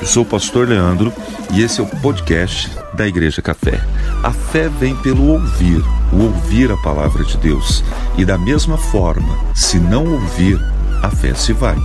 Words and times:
Eu 0.00 0.06
sou 0.06 0.22
o 0.22 0.26
pastor 0.26 0.66
Leandro 0.66 1.12
e 1.52 1.62
esse 1.62 1.78
é 1.80 1.84
o 1.84 2.00
podcast 2.00 2.70
da 2.94 3.06
Igreja 3.06 3.42
Café. 3.42 3.78
A 4.22 4.32
fé 4.32 4.68
vem 4.68 4.96
pelo 5.02 5.32
ouvir, 5.32 5.82
o 6.10 6.22
ouvir 6.24 6.72
a 6.72 6.76
palavra 6.82 7.22
de 7.22 7.36
Deus. 7.36 7.82
E 8.16 8.24
da 8.24 8.38
mesma 8.38 8.78
forma, 8.78 9.54
se 9.54 9.78
não 9.78 10.10
ouvir, 10.10 10.58
a 11.02 11.10
fé 11.10 11.34
se 11.34 11.52
vai. 11.52 11.76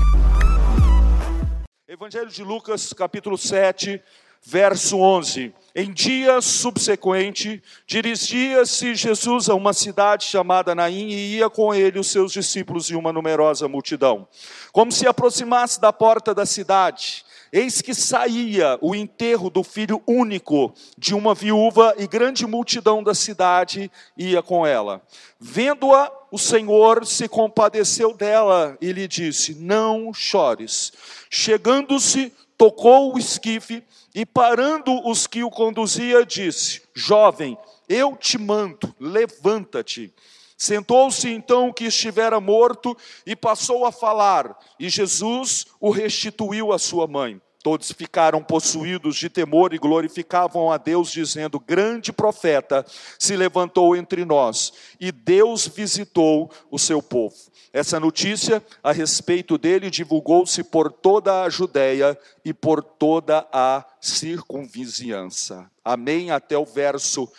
Evangelho 1.88 2.30
de 2.30 2.42
Lucas, 2.42 2.94
capítulo 2.94 3.38
7, 3.38 4.02
verso 4.46 4.98
11. 4.98 5.54
Em 5.76 5.92
dia 5.92 6.40
subsequente, 6.42 7.62
dirigia-se 7.86 8.96
Jesus 8.96 9.50
a 9.50 9.56
uma 9.56 9.74
cidade 9.74 10.24
chamada 10.24 10.74
Naim 10.74 11.10
e 11.10 11.36
ia 11.36 11.50
com 11.50 11.74
ele 11.74 12.00
os 12.00 12.08
seus 12.08 12.32
discípulos 12.32 12.90
e 12.90 12.96
uma 12.96 13.12
numerosa 13.12 13.68
multidão. 13.68 14.26
Como 14.72 14.92
se 14.92 15.06
aproximasse 15.06 15.82
da 15.82 15.92
porta 15.92 16.34
da 16.34 16.46
cidade, 16.46 17.26
eis 17.52 17.82
que 17.82 17.94
saía 17.94 18.78
o 18.82 18.96
enterro 18.96 19.50
do 19.50 19.64
filho 19.64 20.02
único 20.08 20.74
de 20.98 21.14
uma 21.14 21.34
viúva 21.34 21.94
e 21.98 22.08
grande 22.08 22.46
multidão 22.46 23.04
da 23.04 23.14
cidade 23.14 23.92
ia 24.18 24.42
com 24.42 24.66
ela. 24.66 25.02
Vendo-a, 25.40 26.12
o 26.32 26.38
Senhor 26.38 27.06
se 27.06 27.28
compadeceu 27.28 28.14
dela 28.14 28.78
e 28.82 28.92
lhe 28.92 29.08
disse: 29.08 29.56
Não 29.56 30.14
chores. 30.14 30.92
Chegando-se, 31.30 32.34
tocou 32.58 33.16
o 33.16 33.18
esquife 33.18 33.84
e 34.14 34.26
parando 34.26 35.08
os 35.08 35.28
que 35.28 35.44
o 35.44 35.50
conduzia, 35.50 36.26
disse: 36.26 36.82
Jovem, 36.94 37.58
eu 37.88 38.16
te 38.16 38.38
mando, 38.38 38.94
levanta-te. 39.00 40.14
Sentou-se 40.58 41.30
então 41.30 41.70
o 41.70 41.74
que 41.74 41.86
estivera 41.86 42.40
morto 42.42 42.96
e 43.26 43.34
passou 43.34 43.86
a 43.86 43.94
falar, 43.94 44.60
e 44.78 44.90
Jesus 44.90 45.66
o 45.80 45.90
restituiu 45.90 46.74
à 46.74 46.78
sua 46.78 47.08
mãe. 47.08 47.42
Todos 47.62 47.92
ficaram 47.92 48.42
possuídos 48.42 49.18
de 49.18 49.30
temor 49.30 49.74
e 49.74 49.78
glorificavam 49.78 50.72
a 50.72 50.78
Deus, 50.78 51.12
dizendo: 51.12 51.60
Grande 51.60 52.14
profeta 52.14 52.86
se 53.18 53.36
levantou 53.36 53.98
entre 53.98 54.24
nós, 54.24 54.72
e 55.00 55.12
Deus 55.12 55.68
visitou 55.68 56.50
o 56.72 56.80
seu 56.80 57.02
povo. 57.02 57.36
Essa 57.74 58.00
notícia 58.00 58.64
a 58.82 58.92
respeito 58.92 59.58
dele 59.58 59.90
divulgou-se 59.90 60.64
por 60.64 60.92
toda 60.92 61.44
a 61.44 61.50
Judéia 61.50 62.18
e 62.44 62.54
por 62.54 62.82
toda 62.82 63.46
a 63.52 63.86
circunvizinhança. 64.00 65.70
Amém? 65.84 66.32
Até 66.32 66.58
o 66.58 66.66
verso 66.66 67.30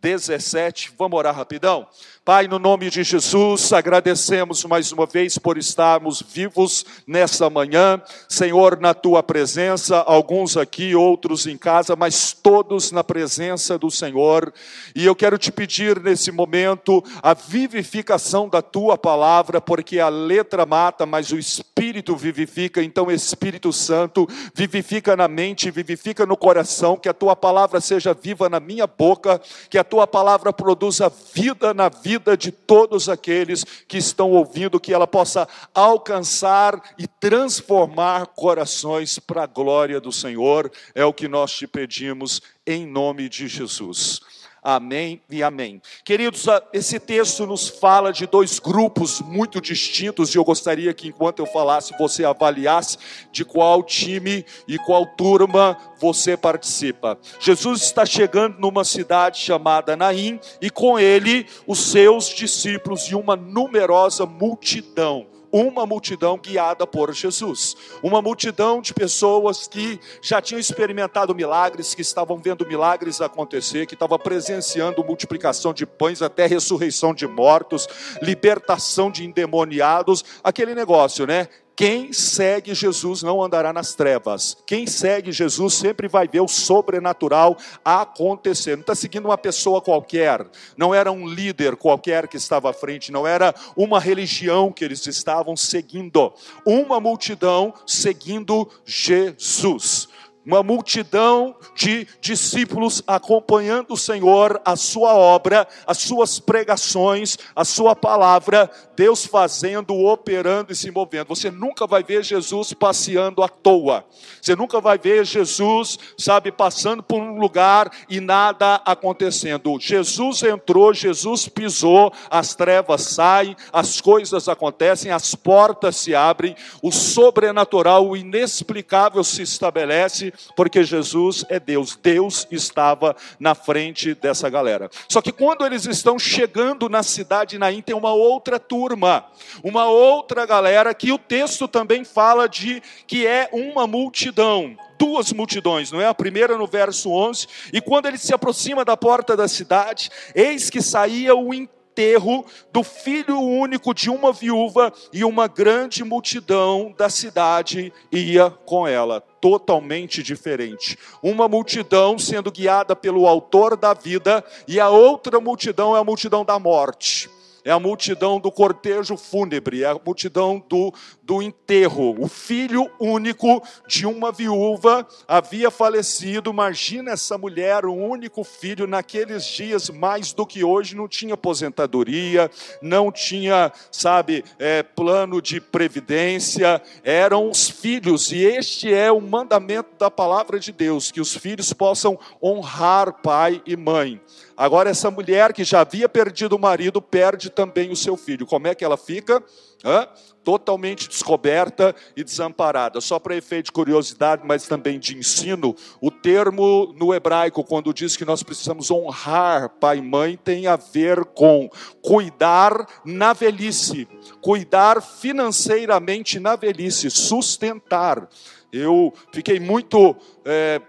17. 0.00 0.92
Vamos 0.98 1.18
orar 1.18 1.34
rapidão? 1.34 1.86
Pai, 2.28 2.46
no 2.46 2.58
nome 2.58 2.90
de 2.90 3.02
Jesus, 3.02 3.72
agradecemos 3.72 4.62
mais 4.66 4.92
uma 4.92 5.06
vez 5.06 5.38
por 5.38 5.56
estarmos 5.56 6.20
vivos 6.20 6.84
nessa 7.06 7.48
manhã. 7.48 8.02
Senhor, 8.28 8.78
na 8.78 8.92
tua 8.92 9.22
presença, 9.22 9.96
alguns 10.00 10.54
aqui, 10.54 10.94
outros 10.94 11.46
em 11.46 11.56
casa, 11.56 11.96
mas 11.96 12.34
todos 12.34 12.92
na 12.92 13.02
presença 13.02 13.78
do 13.78 13.90
Senhor. 13.90 14.52
E 14.94 15.06
eu 15.06 15.16
quero 15.16 15.38
te 15.38 15.50
pedir 15.50 16.02
nesse 16.02 16.30
momento 16.30 17.02
a 17.22 17.32
vivificação 17.32 18.46
da 18.46 18.60
tua 18.60 18.98
palavra, 18.98 19.58
porque 19.58 19.98
a 19.98 20.10
letra 20.10 20.66
mata, 20.66 21.06
mas 21.06 21.32
o 21.32 21.38
Espírito 21.38 22.14
vivifica. 22.14 22.82
Então, 22.82 23.10
Espírito 23.10 23.72
Santo, 23.72 24.28
vivifica 24.52 25.16
na 25.16 25.28
mente, 25.28 25.70
vivifica 25.70 26.26
no 26.26 26.36
coração, 26.36 26.98
que 26.98 27.08
a 27.08 27.14
tua 27.14 27.34
palavra 27.34 27.80
seja 27.80 28.12
viva 28.12 28.50
na 28.50 28.60
minha 28.60 28.86
boca, 28.86 29.40
que 29.70 29.78
a 29.78 29.84
tua 29.84 30.06
palavra 30.06 30.52
produza 30.52 31.10
vida 31.32 31.72
na 31.72 31.88
vida 31.88 32.17
vida 32.18 32.36
de 32.36 32.50
todos 32.50 33.08
aqueles 33.08 33.64
que 33.86 33.96
estão 33.96 34.30
ouvindo, 34.32 34.80
que 34.80 34.92
ela 34.92 35.06
possa 35.06 35.48
alcançar 35.74 36.94
e 36.98 37.06
transformar 37.06 38.26
corações 38.26 39.18
para 39.18 39.44
a 39.44 39.46
glória 39.46 40.00
do 40.00 40.12
Senhor. 40.12 40.70
É 40.94 41.04
o 41.04 41.12
que 41.12 41.28
nós 41.28 41.52
te 41.52 41.66
pedimos 41.66 42.42
em 42.66 42.86
nome 42.86 43.28
de 43.28 43.48
Jesus. 43.48 44.20
Amém 44.62 45.20
e 45.30 45.42
amém. 45.42 45.80
Queridos, 46.04 46.46
esse 46.72 46.98
texto 46.98 47.46
nos 47.46 47.68
fala 47.68 48.12
de 48.12 48.26
dois 48.26 48.58
grupos 48.58 49.20
muito 49.20 49.60
distintos, 49.60 50.34
e 50.34 50.38
eu 50.38 50.44
gostaria 50.44 50.92
que, 50.92 51.08
enquanto 51.08 51.38
eu 51.38 51.46
falasse, 51.46 51.96
você 51.98 52.24
avaliasse 52.24 52.98
de 53.30 53.44
qual 53.44 53.82
time 53.82 54.44
e 54.66 54.78
qual 54.78 55.06
turma 55.06 55.76
você 56.00 56.36
participa. 56.36 57.18
Jesus 57.40 57.82
está 57.82 58.04
chegando 58.04 58.58
numa 58.58 58.84
cidade 58.84 59.38
chamada 59.38 59.96
Naim, 59.96 60.40
e 60.60 60.70
com 60.70 60.98
ele 60.98 61.46
os 61.66 61.78
seus 61.78 62.28
discípulos 62.28 63.02
e 63.04 63.14
uma 63.14 63.36
numerosa 63.36 64.26
multidão 64.26 65.26
uma 65.52 65.86
multidão 65.86 66.38
guiada 66.38 66.86
por 66.86 67.12
Jesus. 67.12 67.76
Uma 68.02 68.20
multidão 68.20 68.80
de 68.80 68.92
pessoas 68.92 69.66
que 69.66 69.98
já 70.22 70.40
tinham 70.40 70.60
experimentado 70.60 71.34
milagres, 71.34 71.94
que 71.94 72.02
estavam 72.02 72.36
vendo 72.38 72.66
milagres 72.66 73.20
acontecer, 73.20 73.86
que 73.86 73.94
estavam 73.94 74.18
presenciando 74.18 75.04
multiplicação 75.04 75.72
de 75.72 75.86
pães 75.86 76.22
até 76.22 76.46
ressurreição 76.46 77.14
de 77.14 77.26
mortos, 77.26 77.88
libertação 78.20 79.10
de 79.10 79.24
endemoniados, 79.24 80.24
aquele 80.42 80.74
negócio, 80.74 81.26
né? 81.26 81.48
Quem 81.78 82.12
segue 82.12 82.74
Jesus 82.74 83.22
não 83.22 83.40
andará 83.40 83.72
nas 83.72 83.94
trevas. 83.94 84.56
Quem 84.66 84.84
segue 84.84 85.30
Jesus 85.30 85.74
sempre 85.74 86.08
vai 86.08 86.26
ver 86.26 86.40
o 86.40 86.48
sobrenatural 86.48 87.56
acontecer. 87.84 88.74
Não 88.74 88.80
está 88.80 88.96
seguindo 88.96 89.26
uma 89.26 89.38
pessoa 89.38 89.80
qualquer, 89.80 90.44
não 90.76 90.92
era 90.92 91.12
um 91.12 91.24
líder 91.24 91.76
qualquer 91.76 92.26
que 92.26 92.36
estava 92.36 92.70
à 92.70 92.72
frente, 92.72 93.12
não 93.12 93.24
era 93.24 93.54
uma 93.76 94.00
religião 94.00 94.72
que 94.72 94.84
eles 94.84 95.06
estavam 95.06 95.56
seguindo. 95.56 96.32
Uma 96.66 96.98
multidão 96.98 97.72
seguindo 97.86 98.68
Jesus 98.84 100.08
uma 100.48 100.62
multidão 100.62 101.54
de 101.74 102.08
discípulos 102.22 103.02
acompanhando 103.06 103.92
o 103.92 103.98
Senhor, 103.98 104.58
a 104.64 104.76
sua 104.76 105.14
obra, 105.14 105.68
as 105.86 105.98
suas 105.98 106.40
pregações, 106.40 107.36
a 107.54 107.66
sua 107.66 107.94
palavra, 107.94 108.70
Deus 108.96 109.26
fazendo, 109.26 109.94
operando 109.94 110.72
e 110.72 110.74
se 110.74 110.90
movendo. 110.90 111.28
Você 111.28 111.50
nunca 111.50 111.86
vai 111.86 112.02
ver 112.02 112.24
Jesus 112.24 112.72
passeando 112.72 113.42
à 113.42 113.48
toa. 113.48 114.06
Você 114.40 114.56
nunca 114.56 114.80
vai 114.80 114.96
ver 114.96 115.26
Jesus, 115.26 115.98
sabe, 116.16 116.50
passando 116.50 117.02
por 117.02 117.20
um 117.20 117.38
lugar 117.38 117.90
e 118.08 118.18
nada 118.18 118.76
acontecendo. 118.86 119.78
Jesus 119.78 120.42
entrou, 120.42 120.94
Jesus 120.94 121.46
pisou, 121.46 122.10
as 122.30 122.54
trevas 122.54 123.02
saem, 123.02 123.54
as 123.70 124.00
coisas 124.00 124.48
acontecem, 124.48 125.12
as 125.12 125.34
portas 125.34 125.96
se 125.96 126.14
abrem, 126.14 126.56
o 126.82 126.90
sobrenatural, 126.90 128.08
o 128.08 128.16
inexplicável 128.16 129.22
se 129.22 129.42
estabelece 129.42 130.32
porque 130.56 130.84
Jesus 130.84 131.44
é 131.48 131.58
Deus. 131.60 131.96
Deus 131.96 132.46
estava 132.50 133.16
na 133.38 133.54
frente 133.54 134.14
dessa 134.14 134.48
galera. 134.48 134.90
Só 135.08 135.20
que 135.20 135.32
quando 135.32 135.64
eles 135.64 135.86
estão 135.86 136.18
chegando 136.18 136.88
na 136.88 137.02
cidade 137.02 137.50
de 137.50 137.58
Naim, 137.58 137.80
tem 137.80 137.94
uma 137.94 138.12
outra 138.12 138.58
turma, 138.58 139.24
uma 139.62 139.86
outra 139.86 140.44
galera 140.44 140.94
que 140.94 141.12
o 141.12 141.18
texto 141.18 141.66
também 141.66 142.04
fala 142.04 142.48
de 142.48 142.82
que 143.06 143.26
é 143.26 143.48
uma 143.52 143.86
multidão 143.86 144.76
duas 144.98 145.32
multidões, 145.32 145.92
não 145.92 146.00
é? 146.00 146.06
A 146.06 146.14
primeira 146.14 146.58
no 146.58 146.66
verso 146.66 147.10
11, 147.12 147.46
e 147.72 147.80
quando 147.80 148.06
ele 148.06 148.18
se 148.18 148.34
aproxima 148.34 148.84
da 148.84 148.96
porta 148.96 149.36
da 149.36 149.46
cidade, 149.46 150.10
eis 150.34 150.68
que 150.68 150.82
saía 150.82 151.36
o 151.36 151.54
enterro 151.98 152.46
do 152.72 152.84
filho 152.84 153.40
único 153.40 153.92
de 153.92 154.08
uma 154.08 154.32
viúva 154.32 154.92
e 155.12 155.24
uma 155.24 155.48
grande 155.48 156.04
multidão 156.04 156.94
da 156.96 157.10
cidade 157.10 157.92
ia 158.12 158.50
com 158.50 158.86
ela. 158.86 159.20
Totalmente 159.40 160.22
diferente. 160.22 160.96
Uma 161.20 161.48
multidão 161.48 162.16
sendo 162.16 162.52
guiada 162.52 162.94
pelo 162.94 163.26
autor 163.26 163.76
da 163.76 163.92
vida 163.94 164.44
e 164.68 164.78
a 164.78 164.88
outra 164.88 165.40
multidão 165.40 165.96
é 165.96 166.00
a 166.00 166.04
multidão 166.04 166.44
da 166.44 166.58
morte 166.58 167.28
é 167.64 167.70
a 167.70 167.78
multidão 167.78 168.40
do 168.40 168.50
cortejo 168.50 169.14
fúnebre, 169.14 169.82
é 169.82 169.88
a 169.88 170.00
multidão 170.02 170.62
do, 170.70 170.90
do 171.28 171.42
enterro. 171.42 172.16
O 172.18 172.26
filho 172.26 172.90
único 172.98 173.62
de 173.86 174.06
uma 174.06 174.32
viúva 174.32 175.06
havia 175.28 175.70
falecido. 175.70 176.48
Imagina 176.48 177.10
essa 177.10 177.36
mulher, 177.36 177.84
o 177.84 177.92
único 177.92 178.42
filho, 178.42 178.86
naqueles 178.86 179.44
dias, 179.44 179.90
mais 179.90 180.32
do 180.32 180.46
que 180.46 180.64
hoje, 180.64 180.96
não 180.96 181.06
tinha 181.06 181.34
aposentadoria, 181.34 182.50
não 182.80 183.12
tinha, 183.12 183.70
sabe, 183.92 184.42
é, 184.58 184.82
plano 184.82 185.42
de 185.42 185.60
previdência, 185.60 186.80
eram 187.04 187.50
os 187.50 187.68
filhos, 187.68 188.32
e 188.32 188.38
este 188.38 188.94
é 188.94 189.12
o 189.12 189.20
mandamento 189.20 189.90
da 189.98 190.10
palavra 190.10 190.58
de 190.58 190.72
Deus: 190.72 191.10
que 191.10 191.20
os 191.20 191.36
filhos 191.36 191.74
possam 191.74 192.18
honrar 192.42 193.20
pai 193.20 193.60
e 193.66 193.76
mãe. 193.76 194.18
Agora, 194.56 194.90
essa 194.90 195.10
mulher 195.10 195.52
que 195.52 195.62
já 195.62 195.82
havia 195.82 196.08
perdido 196.08 196.56
o 196.56 196.58
marido, 196.58 197.02
perde 197.02 197.50
também 197.50 197.92
o 197.92 197.96
seu 197.96 198.16
filho. 198.16 198.46
Como 198.46 198.66
é 198.66 198.74
que 198.74 198.84
ela 198.84 198.96
fica? 198.96 199.40
Hã? 199.84 200.08
Totalmente 200.42 201.08
descoberta 201.18 201.94
e 202.16 202.22
desamparada. 202.22 203.00
Só 203.00 203.18
para 203.18 203.36
efeito 203.36 203.66
de 203.66 203.72
curiosidade, 203.72 204.42
mas 204.44 204.66
também 204.66 204.98
de 204.98 205.16
ensino, 205.16 205.74
o 206.00 206.10
termo 206.10 206.94
no 206.96 207.12
hebraico, 207.12 207.64
quando 207.64 207.92
diz 207.92 208.16
que 208.16 208.24
nós 208.24 208.42
precisamos 208.42 208.90
honrar 208.90 209.68
pai 209.80 209.98
e 209.98 210.02
mãe, 210.02 210.36
tem 210.36 210.66
a 210.66 210.76
ver 210.76 211.24
com 211.24 211.68
cuidar 212.00 212.86
na 213.04 213.32
velhice, 213.32 214.08
cuidar 214.40 215.02
financeiramente 215.02 216.38
na 216.38 216.54
velhice, 216.56 217.10
sustentar. 217.10 218.28
Eu 218.72 219.12
fiquei 219.32 219.58
muito. 219.58 220.16
É, 220.44 220.80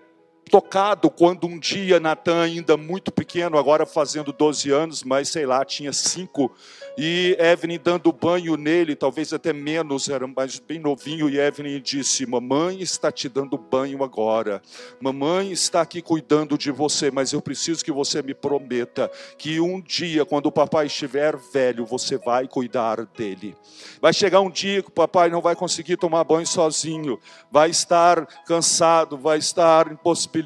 tocado 0.50 1.10
quando 1.10 1.48
um 1.48 1.58
dia 1.58 2.00
Natan, 2.00 2.44
ainda 2.44 2.76
muito 2.76 3.12
pequeno, 3.12 3.58
agora 3.58 3.86
fazendo 3.86 4.34
12 4.34 4.72
anos, 4.72 5.04
mas 5.04 5.30
sei 5.30 5.46
lá, 5.46 5.64
tinha 5.64 5.94
5 5.94 6.52
e 6.98 7.38
Evelyn 7.40 7.80
dando 7.82 8.12
banho 8.12 8.58
nele, 8.58 8.94
talvez 8.94 9.32
até 9.32 9.54
menos, 9.54 10.10
era 10.10 10.28
mais 10.28 10.60
bem 10.60 10.80
novinho, 10.80 11.30
e 11.30 11.40
Evelyn 11.40 11.82
disse: 11.82 12.26
Mamãe 12.26 12.82
está 12.82 13.10
te 13.10 13.30
dando 13.30 13.58
banho 13.58 14.04
agora, 14.04 14.62
mamãe 15.00 15.52
está 15.52 15.80
aqui 15.80 16.02
cuidando 16.02 16.58
de 16.58 16.72
você, 16.72 17.10
mas 17.10 17.32
eu 17.32 17.42
preciso 17.42 17.86
que 17.86 17.92
você 17.92 18.22
me 18.22 18.34
prometa 18.34 19.10
que 19.38 19.62
um 19.62 19.80
dia, 19.80 20.26
quando 20.26 20.48
o 20.48 20.52
papai 20.52 20.88
estiver 20.88 21.38
velho, 21.54 21.86
você 21.86 22.18
vai 22.18 22.50
cuidar 22.50 23.06
dele. 23.06 23.56
Vai 24.02 24.12
chegar 24.12 24.42
um 24.42 24.50
dia 24.50 24.82
que 24.82 24.90
o 24.90 24.92
papai 24.92 25.30
não 25.30 25.42
vai 25.42 25.56
conseguir 25.56 25.96
tomar 25.96 26.26
banho 26.26 26.48
sozinho, 26.48 27.18
vai 27.50 27.70
estar 27.70 28.26
cansado, 28.46 29.18
vai 29.18 29.38
estar 29.38 29.92
impossibilitado, 29.92 30.39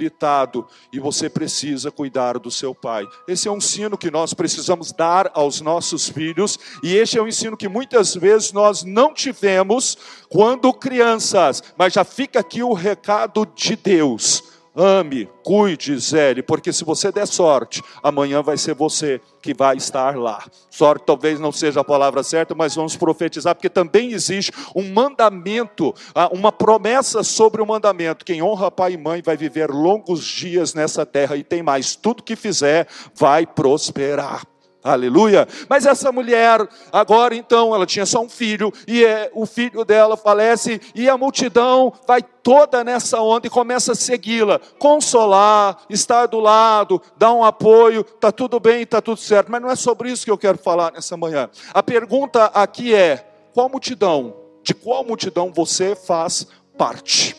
e 0.91 0.99
você 0.99 1.29
precisa 1.29 1.91
cuidar 1.91 2.39
do 2.39 2.49
seu 2.49 2.73
pai. 2.73 3.05
Esse 3.27 3.47
é 3.47 3.51
um 3.51 3.61
sino 3.61 3.97
que 3.97 4.11
nós 4.11 4.33
precisamos 4.33 4.91
dar 4.91 5.31
aos 5.33 5.61
nossos 5.61 6.09
filhos, 6.09 6.57
e 6.81 6.95
este 6.95 7.17
é 7.17 7.21
um 7.21 7.27
ensino 7.27 7.57
que 7.57 7.67
muitas 7.67 8.15
vezes 8.15 8.51
nós 8.51 8.83
não 8.83 9.13
tivemos 9.13 9.97
quando 10.29 10.73
crianças, 10.73 11.61
mas 11.77 11.93
já 11.93 12.03
fica 12.03 12.39
aqui 12.39 12.63
o 12.63 12.73
recado 12.73 13.45
de 13.55 13.75
Deus. 13.75 14.52
Ame, 14.75 15.29
cuide, 15.43 15.95
zele, 15.99 16.41
porque 16.41 16.73
se 16.73 16.83
você 16.83 17.11
der 17.11 17.27
sorte, 17.27 17.81
amanhã 18.01 18.41
vai 18.41 18.57
ser 18.57 18.73
você 18.73 19.21
que 19.39 19.53
vai 19.53 19.77
estar 19.77 20.17
lá. 20.17 20.43
Sorte 20.69 21.05
talvez 21.05 21.39
não 21.39 21.51
seja 21.51 21.81
a 21.81 21.83
palavra 21.83 22.23
certa, 22.23 22.55
mas 22.55 22.73
vamos 22.73 22.95
profetizar, 22.95 23.53
porque 23.53 23.69
também 23.69 24.13
existe 24.13 24.51
um 24.75 24.91
mandamento, 24.91 25.93
ah, 26.15 26.27
uma 26.33 26.51
promessa 26.51 27.21
sobre 27.21 27.61
o 27.61 27.67
mandamento. 27.67 28.25
Quem 28.25 28.41
honra 28.41 28.71
pai 28.71 28.93
e 28.93 28.97
mãe 28.97 29.21
vai 29.23 29.37
viver 29.37 29.69
longos 29.69 30.23
dias 30.23 30.73
nessa 30.73 31.05
terra 31.05 31.37
e 31.37 31.43
tem 31.43 31.61
mais, 31.61 31.95
tudo 31.95 32.23
que 32.23 32.35
fizer 32.35 32.87
vai 33.15 33.45
prosperar. 33.45 34.52
Aleluia. 34.83 35.47
Mas 35.69 35.85
essa 35.85 36.11
mulher, 36.11 36.67
agora 36.91 37.33
então, 37.33 37.73
ela 37.73 37.85
tinha 37.85 38.05
só 38.05 38.21
um 38.21 38.27
filho, 38.27 38.71
e 38.85 39.05
é, 39.05 39.31
o 39.33 39.45
filho 39.45 39.85
dela 39.85 40.17
falece, 40.17 40.81
e 40.93 41.07
a 41.07 41.17
multidão 41.17 41.93
vai 42.05 42.21
toda 42.21 42.83
nessa 42.83 43.21
onda 43.21 43.47
e 43.47 43.49
começa 43.49 43.93
a 43.93 43.95
segui-la, 43.95 44.59
consolar, 44.77 45.77
estar 45.89 46.25
do 46.25 46.41
lado, 46.41 47.01
dar 47.17 47.31
um 47.31 47.45
apoio, 47.45 48.01
está 48.01 48.29
tudo 48.31 48.59
bem, 48.59 48.81
está 48.81 49.01
tudo 49.01 49.17
certo. 49.17 49.49
Mas 49.49 49.61
não 49.61 49.71
é 49.71 49.75
sobre 49.75 50.11
isso 50.11 50.25
que 50.25 50.31
eu 50.31 50.37
quero 50.37 50.57
falar 50.57 50.91
nessa 50.91 51.15
manhã. 51.15 51.49
A 51.73 51.81
pergunta 51.81 52.45
aqui 52.47 52.93
é: 52.93 53.25
qual 53.53 53.69
multidão? 53.69 54.35
De 54.61 54.73
qual 54.73 55.03
multidão 55.05 55.51
você 55.53 55.95
faz 55.95 56.45
parte? 56.77 57.35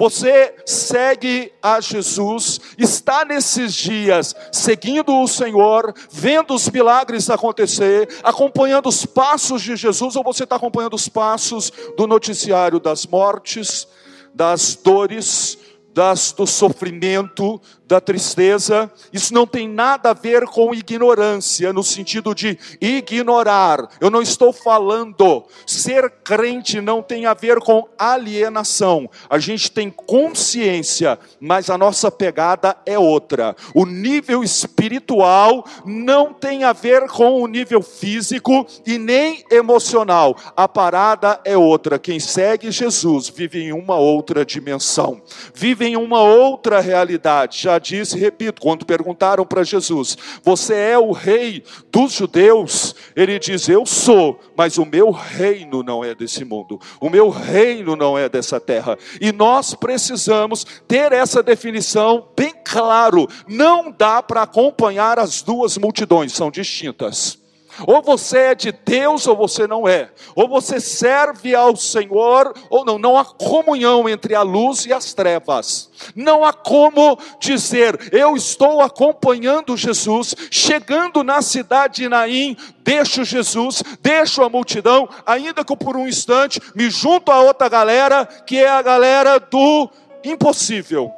Você 0.00 0.54
segue 0.64 1.52
a 1.62 1.78
Jesus, 1.78 2.58
está 2.78 3.22
nesses 3.22 3.74
dias 3.74 4.34
seguindo 4.50 5.14
o 5.14 5.28
Senhor, 5.28 5.92
vendo 6.10 6.54
os 6.54 6.70
milagres 6.70 7.28
acontecer, 7.28 8.08
acompanhando 8.24 8.88
os 8.88 9.04
passos 9.04 9.60
de 9.60 9.76
Jesus, 9.76 10.16
ou 10.16 10.24
você 10.24 10.44
está 10.44 10.56
acompanhando 10.56 10.94
os 10.94 11.06
passos 11.06 11.70
do 11.98 12.06
noticiário 12.06 12.80
das 12.80 13.04
mortes, 13.04 13.86
das 14.34 14.74
dores, 14.74 15.58
das, 15.92 16.32
do 16.32 16.46
sofrimento, 16.46 17.60
da 17.90 18.00
tristeza, 18.00 18.88
isso 19.12 19.34
não 19.34 19.44
tem 19.44 19.68
nada 19.68 20.10
a 20.10 20.14
ver 20.14 20.44
com 20.44 20.72
ignorância, 20.72 21.72
no 21.72 21.82
sentido 21.82 22.32
de 22.32 22.56
ignorar. 22.80 23.88
Eu 24.00 24.08
não 24.08 24.22
estou 24.22 24.52
falando, 24.52 25.44
ser 25.66 26.08
crente 26.22 26.80
não 26.80 27.02
tem 27.02 27.26
a 27.26 27.34
ver 27.34 27.58
com 27.58 27.88
alienação. 27.98 29.10
A 29.28 29.40
gente 29.40 29.72
tem 29.72 29.90
consciência, 29.90 31.18
mas 31.40 31.68
a 31.68 31.76
nossa 31.76 32.12
pegada 32.12 32.76
é 32.86 32.96
outra. 32.96 33.56
O 33.74 33.84
nível 33.84 34.44
espiritual 34.44 35.64
não 35.84 36.32
tem 36.32 36.62
a 36.62 36.72
ver 36.72 37.08
com 37.08 37.42
o 37.42 37.48
nível 37.48 37.82
físico 37.82 38.64
e 38.86 38.98
nem 38.98 39.44
emocional. 39.50 40.36
A 40.56 40.68
parada 40.68 41.40
é 41.44 41.56
outra. 41.56 41.98
Quem 41.98 42.20
segue 42.20 42.70
Jesus 42.70 43.28
vive 43.28 43.64
em 43.64 43.72
uma 43.72 43.96
outra 43.96 44.44
dimensão, 44.44 45.20
vive 45.52 45.86
em 45.86 45.96
uma 45.96 46.22
outra 46.22 46.78
realidade. 46.78 47.60
Já 47.60 47.79
disse, 47.80 48.16
repito, 48.18 48.62
quando 48.62 48.86
perguntaram 48.86 49.44
para 49.44 49.64
Jesus: 49.64 50.16
Você 50.44 50.74
é 50.74 50.98
o 50.98 51.10
rei 51.10 51.64
dos 51.90 52.12
judeus? 52.12 52.94
Ele 53.16 53.38
diz: 53.38 53.68
Eu 53.68 53.84
sou, 53.84 54.38
mas 54.56 54.78
o 54.78 54.84
meu 54.84 55.10
reino 55.10 55.82
não 55.82 56.04
é 56.04 56.14
desse 56.14 56.44
mundo, 56.44 56.78
o 57.00 57.10
meu 57.10 57.28
reino 57.30 57.96
não 57.96 58.16
é 58.16 58.28
dessa 58.28 58.60
terra. 58.60 58.96
E 59.20 59.32
nós 59.32 59.74
precisamos 59.74 60.64
ter 60.86 61.10
essa 61.12 61.42
definição 61.42 62.28
bem 62.36 62.54
claro. 62.64 63.26
Não 63.48 63.90
dá 63.90 64.22
para 64.22 64.42
acompanhar 64.42 65.18
as 65.18 65.42
duas 65.42 65.76
multidões, 65.76 66.32
são 66.32 66.50
distintas. 66.50 67.39
Ou 67.86 68.02
você 68.02 68.38
é 68.38 68.54
de 68.54 68.72
Deus 68.72 69.26
ou 69.26 69.36
você 69.36 69.66
não 69.66 69.86
é. 69.86 70.10
Ou 70.34 70.48
você 70.48 70.80
serve 70.80 71.54
ao 71.54 71.76
Senhor 71.76 72.54
ou 72.68 72.84
não. 72.84 72.98
Não 72.98 73.16
há 73.16 73.24
comunhão 73.24 74.08
entre 74.08 74.34
a 74.34 74.42
luz 74.42 74.86
e 74.86 74.92
as 74.92 75.14
trevas. 75.14 75.90
Não 76.14 76.44
há 76.44 76.52
como 76.52 77.18
dizer, 77.38 78.12
eu 78.12 78.36
estou 78.36 78.80
acompanhando 78.80 79.76
Jesus, 79.76 80.34
chegando 80.50 81.22
na 81.22 81.42
cidade 81.42 82.02
de 82.02 82.08
Naim, 82.08 82.56
deixo 82.82 83.24
Jesus, 83.24 83.82
deixo 84.00 84.42
a 84.42 84.48
multidão, 84.48 85.08
ainda 85.26 85.64
que 85.64 85.76
por 85.76 85.96
um 85.96 86.08
instante 86.08 86.60
me 86.74 86.88
junto 86.88 87.30
a 87.30 87.40
outra 87.40 87.68
galera, 87.68 88.24
que 88.24 88.58
é 88.58 88.68
a 88.68 88.82
galera 88.82 89.38
do 89.38 89.88
impossível, 90.24 91.12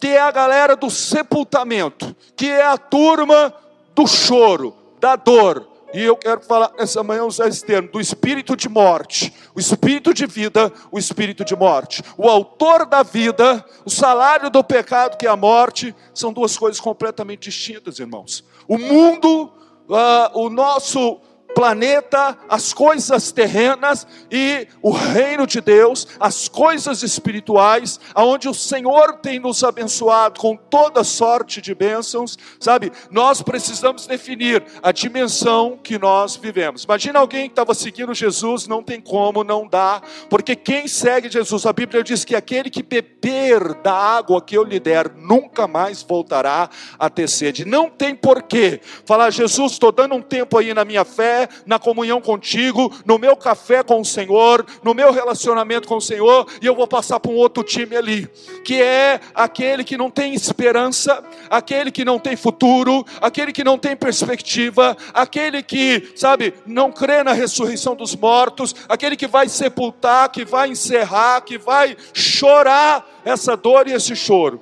que 0.00 0.08
é 0.08 0.20
a 0.20 0.30
galera 0.30 0.76
do 0.76 0.90
sepultamento, 0.90 2.14
que 2.36 2.48
é 2.48 2.64
a 2.64 2.76
turma 2.76 3.54
do 3.94 4.06
choro, 4.06 4.74
da 5.00 5.16
dor, 5.16 5.73
e 5.94 6.02
eu 6.02 6.16
quero 6.16 6.40
falar 6.40 6.72
essa 6.76 7.04
manhã 7.04 7.22
usar 7.24 7.46
esse 7.46 7.64
termo, 7.64 7.88
do 7.88 8.00
espírito 8.00 8.56
de 8.56 8.68
morte, 8.68 9.32
o 9.54 9.60
espírito 9.60 10.12
de 10.12 10.26
vida, 10.26 10.72
o 10.90 10.98
espírito 10.98 11.44
de 11.44 11.54
morte. 11.54 12.02
O 12.18 12.28
autor 12.28 12.84
da 12.84 13.04
vida, 13.04 13.64
o 13.84 13.90
salário 13.90 14.50
do 14.50 14.64
pecado 14.64 15.16
que 15.16 15.24
é 15.24 15.30
a 15.30 15.36
morte, 15.36 15.94
são 16.12 16.32
duas 16.32 16.58
coisas 16.58 16.80
completamente 16.80 17.48
distintas, 17.48 18.00
irmãos. 18.00 18.44
O 18.66 18.76
mundo, 18.76 19.52
uh, 19.88 20.36
o 20.36 20.50
nosso 20.50 21.20
planeta, 21.54 22.36
as 22.48 22.72
coisas 22.72 23.30
terrenas 23.30 24.06
e 24.30 24.66
o 24.82 24.90
reino 24.90 25.46
de 25.46 25.60
Deus, 25.60 26.06
as 26.18 26.48
coisas 26.48 27.02
espirituais, 27.02 28.00
aonde 28.14 28.48
o 28.48 28.54
Senhor 28.54 29.18
tem 29.18 29.38
nos 29.38 29.62
abençoado 29.62 30.40
com 30.40 30.56
toda 30.56 31.04
sorte 31.04 31.60
de 31.60 31.74
bênçãos, 31.74 32.36
sabe? 32.58 32.90
Nós 33.10 33.40
precisamos 33.40 34.06
definir 34.06 34.64
a 34.82 34.92
dimensão 34.92 35.78
que 35.82 35.98
nós 35.98 36.36
vivemos. 36.36 36.84
Imagina 36.84 37.18
alguém 37.18 37.46
que 37.46 37.52
estava 37.52 37.74
seguindo 37.74 38.12
Jesus, 38.12 38.66
não 38.66 38.82
tem 38.82 39.00
como, 39.00 39.44
não 39.44 39.68
dá, 39.68 40.02
porque 40.28 40.56
quem 40.56 40.88
segue 40.88 41.30
Jesus, 41.30 41.66
a 41.66 41.72
Bíblia 41.72 42.02
diz 42.02 42.24
que 42.24 42.34
aquele 42.34 42.68
que 42.68 42.82
beber 42.82 43.74
da 43.82 43.94
água 43.94 44.42
que 44.42 44.56
eu 44.56 44.64
lhe 44.64 44.80
der, 44.80 45.10
nunca 45.14 45.66
mais 45.66 46.02
voltará 46.02 46.68
a 46.98 47.08
ter 47.08 47.28
sede. 47.28 47.64
Não 47.64 47.88
tem 47.88 48.14
porquê 48.14 48.80
falar, 49.04 49.30
Jesus, 49.30 49.72
estou 49.72 49.92
dando 49.92 50.14
um 50.14 50.22
tempo 50.22 50.58
aí 50.58 50.74
na 50.74 50.84
minha 50.84 51.04
fé, 51.04 51.43
na 51.66 51.78
comunhão 51.78 52.20
contigo, 52.20 52.92
no 53.04 53.18
meu 53.18 53.36
café 53.36 53.82
com 53.82 54.00
o 54.00 54.04
Senhor, 54.04 54.64
no 54.82 54.94
meu 54.94 55.12
relacionamento 55.12 55.88
com 55.88 55.96
o 55.96 56.00
Senhor, 56.00 56.46
e 56.60 56.66
eu 56.66 56.74
vou 56.74 56.86
passar 56.86 57.20
para 57.20 57.30
um 57.30 57.36
outro 57.36 57.62
time 57.62 57.96
ali, 57.96 58.28
que 58.64 58.80
é 58.80 59.20
aquele 59.34 59.84
que 59.84 59.96
não 59.96 60.10
tem 60.10 60.34
esperança, 60.34 61.22
aquele 61.50 61.90
que 61.90 62.04
não 62.04 62.18
tem 62.18 62.36
futuro, 62.36 63.04
aquele 63.20 63.52
que 63.52 63.64
não 63.64 63.78
tem 63.78 63.96
perspectiva, 63.96 64.96
aquele 65.12 65.62
que, 65.62 66.12
sabe, 66.16 66.54
não 66.66 66.90
crê 66.90 67.22
na 67.22 67.32
ressurreição 67.32 67.94
dos 67.94 68.14
mortos, 68.14 68.74
aquele 68.88 69.16
que 69.16 69.26
vai 69.26 69.48
sepultar, 69.48 70.30
que 70.30 70.44
vai 70.44 70.70
encerrar, 70.70 71.40
que 71.42 71.58
vai 71.58 71.96
chorar 72.12 73.06
essa 73.24 73.56
dor 73.56 73.88
e 73.88 73.92
esse 73.92 74.14
choro. 74.14 74.60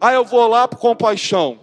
Ah, 0.00 0.12
eu 0.12 0.24
vou 0.24 0.46
lá 0.48 0.66
para 0.66 0.78
compaixão. 0.78 1.58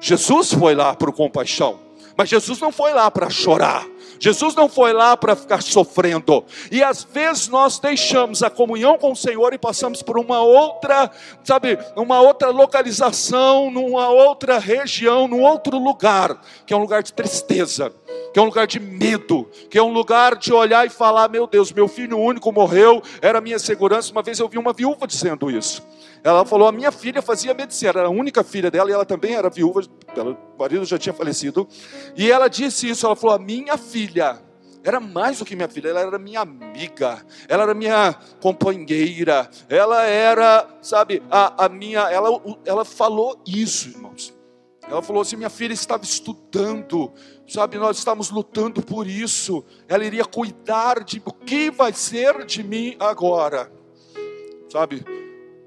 Jesus 0.00 0.52
foi 0.52 0.74
lá 0.74 0.94
para 0.94 1.10
compaixão, 1.10 1.80
mas 2.16 2.28
Jesus 2.28 2.60
não 2.60 2.70
foi 2.70 2.92
lá 2.92 3.10
para 3.10 3.28
chorar. 3.30 3.84
Jesus 4.18 4.54
não 4.54 4.68
foi 4.68 4.92
lá 4.92 5.16
para 5.16 5.36
ficar 5.36 5.62
sofrendo. 5.62 6.44
E 6.70 6.82
às 6.82 7.04
vezes 7.04 7.48
nós 7.48 7.78
deixamos 7.78 8.42
a 8.42 8.50
comunhão 8.50 8.98
com 8.98 9.12
o 9.12 9.16
Senhor 9.16 9.52
e 9.52 9.58
passamos 9.58 10.02
por 10.02 10.18
uma 10.18 10.40
outra, 10.40 11.10
sabe, 11.44 11.78
uma 11.96 12.20
outra 12.20 12.50
localização, 12.50 13.70
numa 13.70 14.08
outra 14.08 14.58
região, 14.58 15.28
num 15.28 15.42
outro 15.42 15.78
lugar, 15.78 16.40
que 16.66 16.72
é 16.72 16.76
um 16.76 16.80
lugar 16.80 17.02
de 17.02 17.12
tristeza, 17.12 17.92
que 18.32 18.38
é 18.38 18.42
um 18.42 18.46
lugar 18.46 18.66
de 18.66 18.78
medo, 18.80 19.48
que 19.70 19.78
é 19.78 19.82
um 19.82 19.92
lugar 19.92 20.36
de 20.36 20.52
olhar 20.52 20.86
e 20.86 20.90
falar: 20.90 21.28
meu 21.28 21.46
Deus, 21.46 21.72
meu 21.72 21.88
filho 21.88 22.18
único 22.18 22.52
morreu, 22.52 23.02
era 23.22 23.40
minha 23.40 23.58
segurança. 23.58 24.12
Uma 24.12 24.22
vez 24.22 24.38
eu 24.38 24.48
vi 24.48 24.58
uma 24.58 24.72
viúva 24.72 25.06
dizendo 25.06 25.50
isso. 25.50 25.82
Ela 26.22 26.44
falou: 26.44 26.68
a 26.68 26.72
minha 26.72 26.92
filha 26.92 27.22
fazia 27.22 27.54
medicina, 27.54 27.90
era 27.90 28.06
a 28.06 28.10
única 28.10 28.42
filha 28.42 28.70
dela 28.70 28.90
e 28.90 28.92
ela 28.92 29.04
também 29.04 29.34
era 29.34 29.48
viúva, 29.48 29.82
o 30.16 30.36
marido 30.58 30.84
já 30.84 30.98
tinha 30.98 31.12
falecido. 31.12 31.68
E 32.16 32.30
ela 32.30 32.48
disse 32.48 32.88
isso: 32.88 33.06
ela 33.06 33.16
falou, 33.16 33.36
a 33.36 33.38
minha 33.38 33.76
filha 33.76 34.07
era 34.84 35.00
mais 35.00 35.38
do 35.38 35.44
que 35.44 35.56
minha 35.56 35.68
filha, 35.68 35.88
ela 35.88 36.00
era 36.00 36.18
minha 36.18 36.40
amiga, 36.40 37.24
ela 37.48 37.64
era 37.64 37.74
minha 37.74 38.14
companheira, 38.40 39.50
ela 39.68 40.04
era, 40.04 40.66
sabe, 40.80 41.22
a, 41.30 41.66
a 41.66 41.68
minha. 41.68 42.00
Ela, 42.10 42.30
ela 42.64 42.84
falou 42.84 43.40
isso, 43.46 43.88
irmãos. 43.90 44.34
Ela 44.88 45.02
falou 45.02 45.22
assim: 45.22 45.36
minha 45.36 45.50
filha 45.50 45.72
estava 45.72 46.04
estudando, 46.04 47.12
sabe, 47.46 47.76
nós 47.76 47.98
estamos 47.98 48.30
lutando 48.30 48.82
por 48.82 49.06
isso. 49.06 49.64
Ela 49.86 50.04
iria 50.04 50.24
cuidar 50.24 51.04
de 51.04 51.20
o 51.24 51.32
que 51.32 51.70
vai 51.70 51.92
ser 51.92 52.46
de 52.46 52.62
mim 52.62 52.96
agora, 52.98 53.70
sabe? 54.70 55.04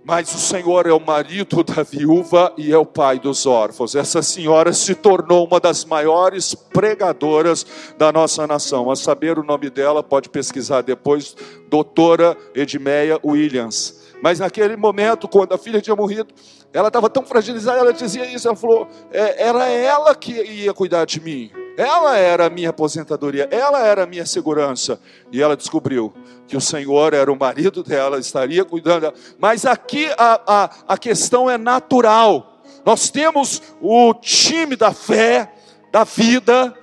Mas 0.03 0.34
o 0.34 0.39
Senhor 0.39 0.88
é 0.88 0.91
o 0.91 1.00
marido 1.00 1.63
da 1.63 1.84
viúva 1.84 2.51
e 2.58 2.72
é 2.74 2.77
o 2.77 2.86
pai 2.86 3.20
dos 3.20 3.46
órfãos. 3.46 3.93
Essa 3.93 4.22
senhora 4.24 4.74
se 4.74 4.96
tornou 4.96 5.46
uma 5.46 5.60
das 5.60 5.86
maiores 5.86 6.55
pregadoras 6.55 7.65
da 8.00 8.12
nossa 8.12 8.48
nação. 8.48 8.89
A 8.89 8.96
saber 8.96 9.38
o 9.38 9.43
nome 9.43 9.70
dela, 9.70 10.01
pode 10.01 10.27
pesquisar 10.27 10.81
depois, 10.81 11.36
doutora 11.70 12.36
Edmeia 12.55 13.20
Williams. 13.24 14.01
Mas 14.24 14.39
naquele 14.39 14.75
momento, 14.75 15.27
quando 15.27 15.53
a 15.53 15.58
filha 15.58 15.79
tinha 15.81 15.96
morrido, 15.96 16.34
ela 16.74 16.88
estava 16.88 17.10
tão 17.10 17.24
fragilizada, 17.24 17.79
ela 17.79 17.93
dizia 17.93 18.25
isso, 18.25 18.48
ela 18.48 18.58
falou, 18.58 18.88
é, 19.12 19.48
era 19.48 19.67
ela 19.67 20.15
que 20.15 20.31
ia 20.31 20.74
cuidar 20.74 21.05
de 21.05 21.22
mim. 21.22 21.51
Ela 21.78 22.18
era 22.18 22.46
a 22.46 22.50
minha 22.50 22.70
aposentadoria, 22.70 23.48
ela 23.51 23.86
era 23.86 24.04
a 24.04 24.06
minha 24.06 24.25
segurança. 24.25 25.00
E 25.32 25.42
ela 25.42 25.56
descobriu 25.56 26.13
que 26.48 26.58
o 26.58 26.62
Senhor 26.62 27.13
era 27.13 27.32
o 27.32 27.40
marido 27.40 27.84
dela, 27.84 28.20
estaria 28.20 28.66
cuidando 28.66 29.01
dela. 29.01 29.13
Mas 29.40 29.66
aqui 29.66 30.08
a, 30.18 30.42
a, 30.46 30.70
a 30.90 30.98
questão 30.98 31.50
é 31.50 31.58
natural. 31.58 32.62
Nós 32.86 33.10
temos 33.10 33.62
o 33.80 34.13
time 34.13 34.75
da 34.75 34.92
fé, 34.94 35.54
da 35.92 36.04
vida, 36.04 36.74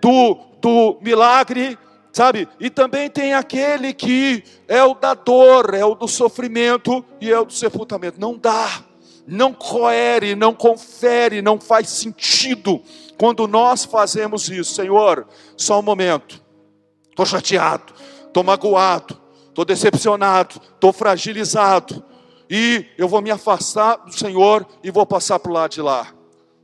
do, 0.00 0.38
do 0.60 0.98
milagre, 1.00 1.78
sabe? 2.12 2.48
E 2.60 2.68
também 2.68 3.08
tem 3.08 3.34
aquele 3.34 3.92
que 3.92 4.44
é 4.68 4.82
o 4.82 4.94
da 4.94 5.14
dor, 5.14 5.74
é 5.74 5.84
o 5.84 5.94
do 5.94 6.06
sofrimento 6.06 7.04
e 7.20 7.30
é 7.30 7.38
o 7.38 7.44
do 7.44 7.52
sepultamento. 7.52 8.20
Não 8.20 8.36
dá, 8.36 8.84
não 9.26 9.52
coere, 9.52 10.34
não 10.34 10.54
confere, 10.54 11.40
não 11.40 11.60
faz 11.60 11.88
sentido 11.88 12.82
quando 13.18 13.46
nós 13.46 13.84
fazemos 13.84 14.48
isso, 14.48 14.74
Senhor, 14.74 15.26
só 15.56 15.78
um 15.78 15.82
momento, 15.82 16.42
estou 17.08 17.24
chateado, 17.24 17.92
estou 18.26 18.42
magoado, 18.42 19.18
estou 19.48 19.64
decepcionado, 19.64 20.60
estou 20.74 20.92
fragilizado, 20.92 22.02
e 22.50 22.86
eu 22.98 23.08
vou 23.08 23.22
me 23.22 23.30
afastar 23.30 23.96
do 23.96 24.12
Senhor 24.12 24.66
e 24.82 24.90
vou 24.90 25.06
passar 25.06 25.38
para 25.38 25.50
o 25.50 25.54
lado 25.54 25.70
de 25.70 25.80
lá, 25.80 26.08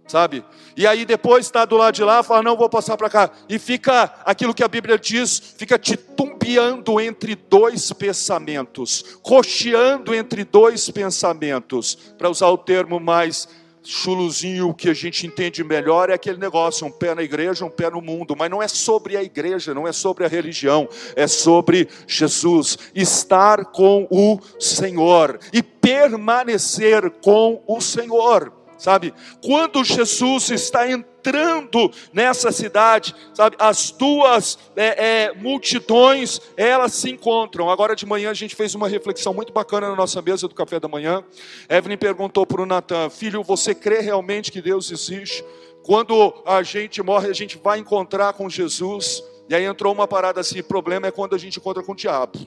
sabe? 0.07 0.45
E 0.81 0.87
aí 0.87 1.05
depois 1.05 1.45
está 1.45 1.67
do 1.67 1.77
lado 1.77 1.95
de 1.95 2.03
lá, 2.03 2.23
fala, 2.23 2.43
não, 2.43 2.57
vou 2.57 2.67
passar 2.67 2.97
para 2.97 3.11
cá, 3.11 3.31
e 3.51 3.59
fica 3.59 4.15
aquilo 4.25 4.55
que 4.55 4.65
a 4.65 4.67
Bíblia 4.69 4.99
diz, 4.99 5.39
fica 5.59 5.79
titubeando 5.79 6.99
entre 6.99 7.35
dois 7.35 7.93
pensamentos, 7.93 9.05
cocheando 9.21 10.15
entre 10.15 10.43
dois 10.43 10.89
pensamentos, 10.89 12.15
para 12.17 12.31
usar 12.31 12.49
o 12.49 12.57
termo 12.57 12.99
mais 12.99 13.47
chuluzinho, 13.83 14.71
o 14.71 14.75
que 14.75 14.89
a 14.89 14.95
gente 14.95 15.27
entende 15.27 15.63
melhor 15.63 16.09
é 16.09 16.15
aquele 16.15 16.39
negócio, 16.39 16.87
um 16.87 16.91
pé 16.91 17.15
na 17.15 17.23
igreja, 17.23 17.63
um 17.63 17.71
pé 17.71 17.91
no 17.91 18.01
mundo, 18.01 18.35
mas 18.35 18.51
não 18.51 18.63
é 18.63 18.69
sobre 18.69 19.19
a 19.19 19.23
igreja, 19.23 19.75
não 19.75 19.87
é 19.87 19.93
sobre 19.93 20.25
a 20.25 20.29
religião, 20.29 20.89
é 21.15 21.27
sobre 21.27 21.89
Jesus, 22.07 22.79
estar 22.95 23.67
com 23.67 24.09
o 24.11 24.39
Senhor 24.59 25.39
e 25.53 25.63
permanecer 25.63 27.11
com 27.23 27.63
o 27.67 27.83
Senhor 27.83 28.60
sabe? 28.81 29.13
Quando 29.45 29.85
Jesus 29.85 30.51
está 30.51 30.91
entrando 30.91 31.93
nessa 32.13 32.51
cidade, 32.51 33.15
sabe? 33.35 33.55
As 33.59 33.91
duas 33.91 34.59
é, 34.75 35.27
é, 35.27 35.35
multidões, 35.35 36.41
elas 36.57 36.95
se 36.95 37.11
encontram. 37.11 37.69
Agora 37.69 37.95
de 37.95 38.07
manhã 38.07 38.31
a 38.31 38.35
gente 38.35 38.57
fez 38.57 38.75
uma 38.75 38.89
reflexão 38.89 39.35
muito 39.35 39.53
bacana 39.53 39.91
na 39.91 39.95
nossa 39.95 40.23
mesa 40.23 40.49
do 40.49 40.55
café 40.55 40.81
da 40.81 40.89
manhã. 40.89 41.23
Evelyn 41.69 41.99
perguntou 41.99 42.47
para 42.47 42.63
o 42.63 42.67
Natan, 42.67 43.11
filho, 43.11 43.43
você 43.43 43.75
crê 43.75 44.01
realmente 44.01 44.51
que 44.51 44.63
Deus 44.63 44.91
existe? 44.91 45.45
Quando 45.83 46.43
a 46.47 46.63
gente 46.63 47.03
morre, 47.03 47.29
a 47.29 47.35
gente 47.35 47.59
vai 47.59 47.79
encontrar 47.79 48.33
com 48.33 48.49
Jesus. 48.49 49.23
E 49.49 49.55
aí 49.55 49.65
entrou 49.65 49.93
uma 49.93 50.09
parada 50.09 50.41
assim, 50.41 50.63
problema 50.63 51.09
é 51.09 51.11
quando 51.11 51.35
a 51.35 51.39
gente 51.39 51.59
encontra 51.59 51.83
com 51.83 51.93
o 51.93 51.97
diabo. 51.97 52.39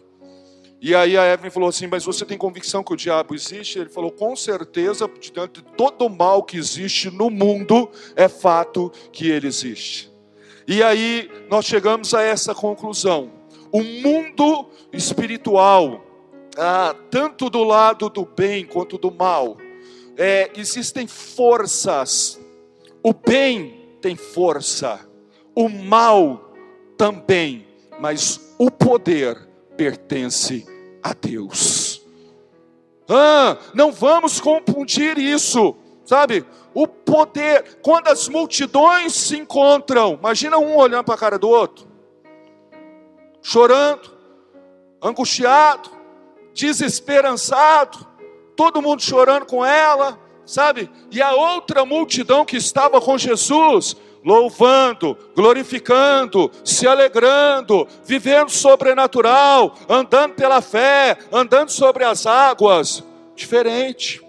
E 0.86 0.94
aí 0.94 1.18
a 1.18 1.25
Evelyn 1.32 1.50
falou 1.50 1.70
assim: 1.70 1.88
Mas 1.88 2.04
você 2.04 2.25
tem 2.25 2.38
convicção 2.38 2.84
que 2.84 2.92
o 2.92 2.98
diabo 2.98 3.34
existe? 3.34 3.80
Ele 3.80 3.90
falou: 3.90 4.12
Com 4.12 4.36
certeza, 4.36 5.10
diante 5.18 5.62
de 5.62 5.72
todo 5.78 6.06
o 6.06 6.10
mal 6.10 6.44
que 6.44 6.58
existe 6.58 7.10
no 7.10 7.30
mundo, 7.30 7.90
é 8.18 8.28
fato 8.28 8.92
que 9.10 9.30
ele 9.30 9.48
existe. 9.48 10.12
E 10.68 10.84
aí 10.84 11.32
nós 11.50 11.63
chegamos 11.63 12.13
a 12.13 12.22
essa 12.22 12.54
conclusão: 12.54 13.32
o 13.72 13.82
mundo 13.82 14.68
espiritual, 14.92 16.04
ah, 16.58 16.94
tanto 17.10 17.50
do 17.50 17.63
lado 17.63 18.10
do 18.10 18.25
bem 18.25 18.66
quanto 18.66 18.98
do 18.98 19.10
mal, 19.10 19.56
é, 20.18 20.52
existem 20.54 21.08
forças. 21.08 22.38
O 23.02 23.13
bem 23.13 23.88
tem 24.02 24.18
força, 24.18 25.00
o 25.56 25.70
mal 25.70 26.54
também, 26.98 27.66
mas 28.02 28.54
o 28.60 28.70
poder 28.70 29.48
pertence 29.78 30.73
a 31.03 31.13
Deus. 31.13 32.01
Ah, 33.10 33.57
não 33.74 33.91
vamos 33.91 34.39
confundir 34.39 35.17
isso, 35.17 35.75
sabe? 36.05 36.45
O 36.74 36.88
poder, 36.88 37.79
quando 37.81 38.07
as 38.07 38.29
multidões 38.29 39.13
se 39.13 39.38
encontram, 39.38 40.13
imagina 40.13 40.57
um 40.57 40.75
olhando 40.75 41.03
para 41.03 41.15
a 41.15 41.17
cara 41.17 41.38
do 41.38 41.50
outro, 41.50 41.86
chorando, 43.41 44.10
angustiado, 45.01 45.91
desesperançado, 46.53 48.07
todo 48.55 48.81
mundo 48.81 49.01
chorando 49.01 49.45
com 49.45 49.65
ela, 49.65 50.17
sabe? 50.45 50.89
E 51.12 51.22
a 51.22 51.33
outra 51.33 51.86
multidão 51.86 52.45
que 52.45 52.55
estava 52.57 53.01
com 53.01 53.17
Jesus, 53.17 53.98
louvando, 54.24 55.18
glorificando, 55.36 56.50
se 56.63 56.88
alegrando, 56.88 57.88
vivendo 58.06 58.50
sobrenatural, 58.50 59.75
andando 59.89 60.34
pela 60.36 60.62
fé, 60.62 61.18
andando 61.32 61.70
sobre 61.70 62.03
as 62.03 62.25
águas. 62.25 63.03
Diferente, 63.36 64.22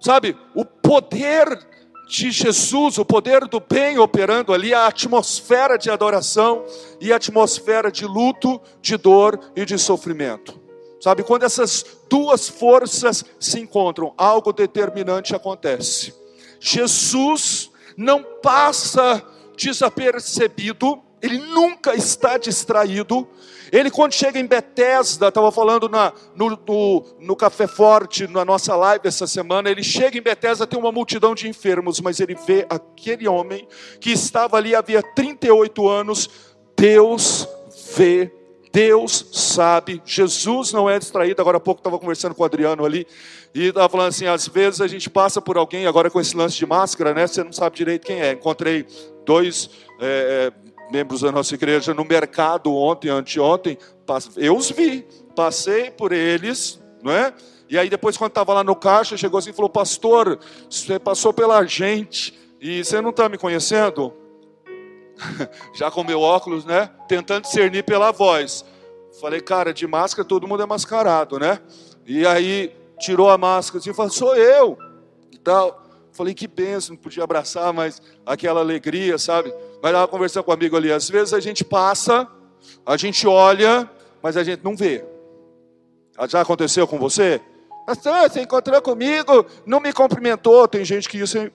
sabe? 0.00 0.36
O 0.54 0.64
poder 0.64 1.58
de 2.06 2.30
Jesus, 2.30 2.98
o 2.98 3.04
poder 3.04 3.46
do 3.46 3.60
bem 3.60 3.98
operando 3.98 4.52
ali, 4.52 4.72
a 4.72 4.86
atmosfera 4.86 5.76
de 5.76 5.90
adoração 5.90 6.64
e 7.00 7.12
a 7.12 7.16
atmosfera 7.16 7.90
de 7.90 8.06
luto, 8.06 8.60
de 8.80 8.96
dor 8.96 9.40
e 9.56 9.64
de 9.64 9.78
sofrimento. 9.78 10.62
Sabe, 11.00 11.22
quando 11.22 11.42
essas 11.42 11.84
duas 12.08 12.48
forças 12.48 13.24
se 13.38 13.60
encontram, 13.60 14.14
algo 14.16 14.52
determinante 14.52 15.34
acontece. 15.34 16.14
Jesus 16.60 17.70
não 17.96 18.22
passa 18.22 19.22
desapercebido, 19.56 21.02
ele 21.22 21.38
nunca 21.38 21.94
está 21.94 22.36
distraído. 22.36 23.26
Ele, 23.72 23.90
quando 23.90 24.12
chega 24.12 24.38
em 24.38 24.46
Betesda, 24.46 25.28
estava 25.28 25.50
falando 25.50 25.88
na, 25.88 26.12
no, 26.36 26.50
no, 26.50 27.04
no, 27.18 27.34
Café 27.34 27.66
Forte, 27.66 28.26
na 28.26 28.44
nossa 28.44 28.76
live 28.76 29.08
essa 29.08 29.26
semana, 29.26 29.70
ele 29.70 29.82
chega 29.82 30.18
em 30.18 30.22
Betesda, 30.22 30.66
tem 30.66 30.78
uma 30.78 30.92
multidão 30.92 31.34
de 31.34 31.48
enfermos, 31.48 31.98
mas 32.00 32.20
ele 32.20 32.34
vê 32.34 32.66
aquele 32.68 33.26
homem 33.26 33.66
que 33.98 34.12
estava 34.12 34.58
ali 34.58 34.74
havia 34.74 35.02
38 35.02 35.88
anos. 35.88 36.30
Deus 36.76 37.48
vê 37.96 38.30
Deus 38.74 39.26
sabe, 39.30 40.02
Jesus 40.04 40.72
não 40.72 40.90
é 40.90 40.98
distraído. 40.98 41.40
Agora 41.40 41.58
há 41.58 41.60
pouco 41.60 41.78
estava 41.78 41.96
conversando 41.96 42.34
com 42.34 42.42
o 42.42 42.44
Adriano 42.44 42.84
ali, 42.84 43.06
e 43.54 43.68
estava 43.68 43.88
falando 43.88 44.08
assim: 44.08 44.26
às 44.26 44.48
vezes 44.48 44.80
a 44.80 44.88
gente 44.88 45.08
passa 45.08 45.40
por 45.40 45.56
alguém, 45.56 45.86
agora 45.86 46.10
com 46.10 46.20
esse 46.20 46.36
lance 46.36 46.56
de 46.56 46.66
máscara, 46.66 47.14
né? 47.14 47.24
Você 47.24 47.44
não 47.44 47.52
sabe 47.52 47.76
direito 47.76 48.04
quem 48.04 48.20
é. 48.20 48.32
Encontrei 48.32 48.84
dois 49.24 49.70
é, 50.00 50.52
é 50.60 50.90
membros 50.90 51.20
da 51.20 51.30
nossa 51.30 51.54
igreja 51.54 51.94
no 51.94 52.04
mercado 52.04 52.74
ontem, 52.74 53.10
anteontem, 53.10 53.78
eu 54.36 54.56
os 54.56 54.70
vi, 54.70 55.06
passei 55.36 55.92
por 55.92 56.10
eles, 56.10 56.82
não 57.00 57.12
é? 57.12 57.32
E 57.70 57.78
aí 57.78 57.88
depois 57.88 58.16
quando 58.16 58.32
estava 58.32 58.52
lá 58.54 58.64
no 58.64 58.74
caixa, 58.74 59.16
chegou 59.16 59.38
assim 59.38 59.50
e 59.50 59.54
falou, 59.54 59.70
pastor, 59.70 60.38
você 60.68 60.98
passou 60.98 61.32
pela 61.32 61.64
gente, 61.64 62.36
e 62.60 62.84
você 62.84 63.00
não 63.00 63.10
está 63.10 63.28
me 63.28 63.38
conhecendo? 63.38 64.12
já 65.74 65.90
com 65.90 66.04
meu 66.04 66.20
óculos, 66.20 66.64
né? 66.64 66.90
Tentando 67.08 67.42
discernir 67.42 67.84
pela 67.84 68.10
voz. 68.12 68.64
Falei, 69.20 69.40
cara, 69.40 69.72
de 69.72 69.86
máscara 69.86 70.26
todo 70.26 70.46
mundo 70.48 70.62
é 70.62 70.66
mascarado, 70.66 71.38
né? 71.38 71.60
E 72.06 72.26
aí 72.26 72.74
tirou 72.98 73.30
a 73.30 73.38
máscara 73.38 73.78
assim, 73.78 73.92
falou, 73.92 74.10
sou 74.10 74.34
eu. 74.34 74.76
E 75.32 75.38
tal. 75.38 75.82
Falei, 76.12 76.32
que 76.32 76.46
benção, 76.46 76.94
não 76.94 77.02
podia 77.02 77.24
abraçar, 77.24 77.72
mas 77.72 78.00
aquela 78.24 78.60
alegria, 78.60 79.18
sabe? 79.18 79.52
Mas 79.82 79.90
estava 79.90 80.08
conversando 80.08 80.44
com 80.44 80.50
um 80.50 80.54
amigo 80.54 80.76
ali. 80.76 80.92
Às 80.92 81.08
vezes 81.08 81.34
a 81.34 81.40
gente 81.40 81.64
passa, 81.64 82.28
a 82.86 82.96
gente 82.96 83.26
olha, 83.26 83.90
mas 84.22 84.36
a 84.36 84.44
gente 84.44 84.62
não 84.62 84.76
vê. 84.76 85.04
Já 86.28 86.40
aconteceu 86.40 86.86
com 86.86 86.98
você? 86.98 87.40
Pastor, 87.84 88.30
você 88.30 88.40
encontrou 88.40 88.80
comigo, 88.80 89.44
não 89.66 89.80
me 89.80 89.92
cumprimentou. 89.92 90.66
Tem 90.66 90.84
gente 90.84 91.08
que 91.08 91.18
isso 91.18 91.36
é, 91.36 91.50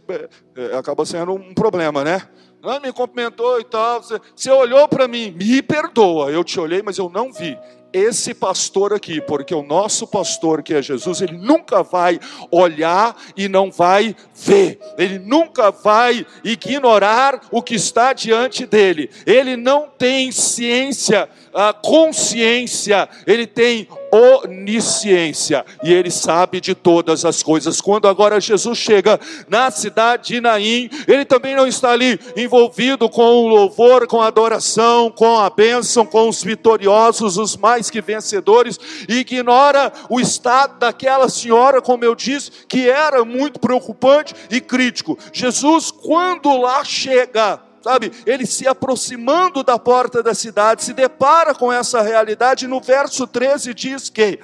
é, 0.55 0.77
acaba 0.77 1.05
sendo 1.05 1.33
um 1.33 1.53
problema, 1.53 2.03
né? 2.03 2.21
Não 2.61 2.79
me 2.79 2.91
cumprimentou 2.91 3.59
e 3.59 3.63
tal. 3.63 4.03
Você, 4.03 4.19
você 4.35 4.51
olhou 4.51 4.87
para 4.87 5.07
mim, 5.07 5.31
me 5.31 5.61
perdoa. 5.61 6.31
Eu 6.31 6.43
te 6.43 6.59
olhei, 6.59 6.81
mas 6.81 6.97
eu 6.97 7.09
não 7.09 7.31
vi 7.31 7.57
esse 7.91 8.33
pastor 8.33 8.93
aqui, 8.93 9.19
porque 9.19 9.53
o 9.53 9.63
nosso 9.63 10.05
pastor, 10.05 10.61
que 10.61 10.73
é 10.73 10.81
Jesus, 10.81 11.21
ele 11.21 11.37
nunca 11.37 11.81
vai 11.83 12.19
olhar 12.51 13.15
e 13.35 13.47
não 13.47 13.71
vai 13.71 14.15
ver, 14.35 14.79
ele 14.97 15.19
nunca 15.19 15.71
vai 15.71 16.25
ignorar 16.43 17.41
o 17.51 17.61
que 17.61 17.75
está 17.75 18.13
diante 18.13 18.65
dele, 18.65 19.09
ele 19.25 19.55
não 19.55 19.87
tem 19.87 20.31
ciência, 20.31 21.27
a 21.53 21.73
consciência, 21.73 23.09
ele 23.25 23.47
tem 23.47 23.87
onisciência 24.11 25.65
e 25.83 25.93
ele 25.93 26.11
sabe 26.11 26.59
de 26.59 26.73
todas 26.73 27.25
as 27.25 27.43
coisas. 27.43 27.81
Quando 27.81 28.07
agora 28.07 28.39
Jesus 28.39 28.77
chega 28.77 29.19
na 29.47 29.71
cidade 29.71 30.29
de 30.29 30.41
Naim, 30.41 30.89
ele 31.07 31.25
também 31.25 31.55
não 31.55 31.67
está 31.67 31.91
ali 31.91 32.19
envolvido 32.35 33.09
com 33.09 33.21
o 33.21 33.47
louvor, 33.47 34.07
com 34.07 34.21
a 34.21 34.27
adoração, 34.27 35.11
com 35.11 35.39
a 35.39 35.49
bênção, 35.49 36.05
com 36.05 36.27
os 36.27 36.43
vitoriosos, 36.43 37.37
os 37.37 37.55
mais 37.55 37.89
que 37.89 38.01
vencedores, 38.01 38.79
e 39.07 39.17
ignora 39.19 39.91
o 40.09 40.19
estado 40.19 40.79
daquela 40.79 41.29
senhora, 41.29 41.81
como 41.81 42.03
eu 42.03 42.15
disse, 42.15 42.51
que 42.67 42.89
era 42.89 43.23
muito 43.23 43.59
preocupante 43.59 44.33
e 44.49 44.59
crítico. 44.59 45.17
Jesus, 45.31 45.91
quando 45.91 46.57
lá 46.57 46.83
chega, 46.83 47.68
sabe, 47.81 48.11
ele 48.25 48.45
se 48.45 48.67
aproximando 48.67 49.63
da 49.63 49.79
porta 49.79 50.21
da 50.21 50.33
cidade, 50.33 50.83
se 50.83 50.93
depara 50.93 51.53
com 51.53 51.71
essa 51.71 52.01
realidade, 52.01 52.67
no 52.67 52.79
verso 52.79 53.25
13 53.25 53.73
diz 53.73 54.09
que, 54.09 54.39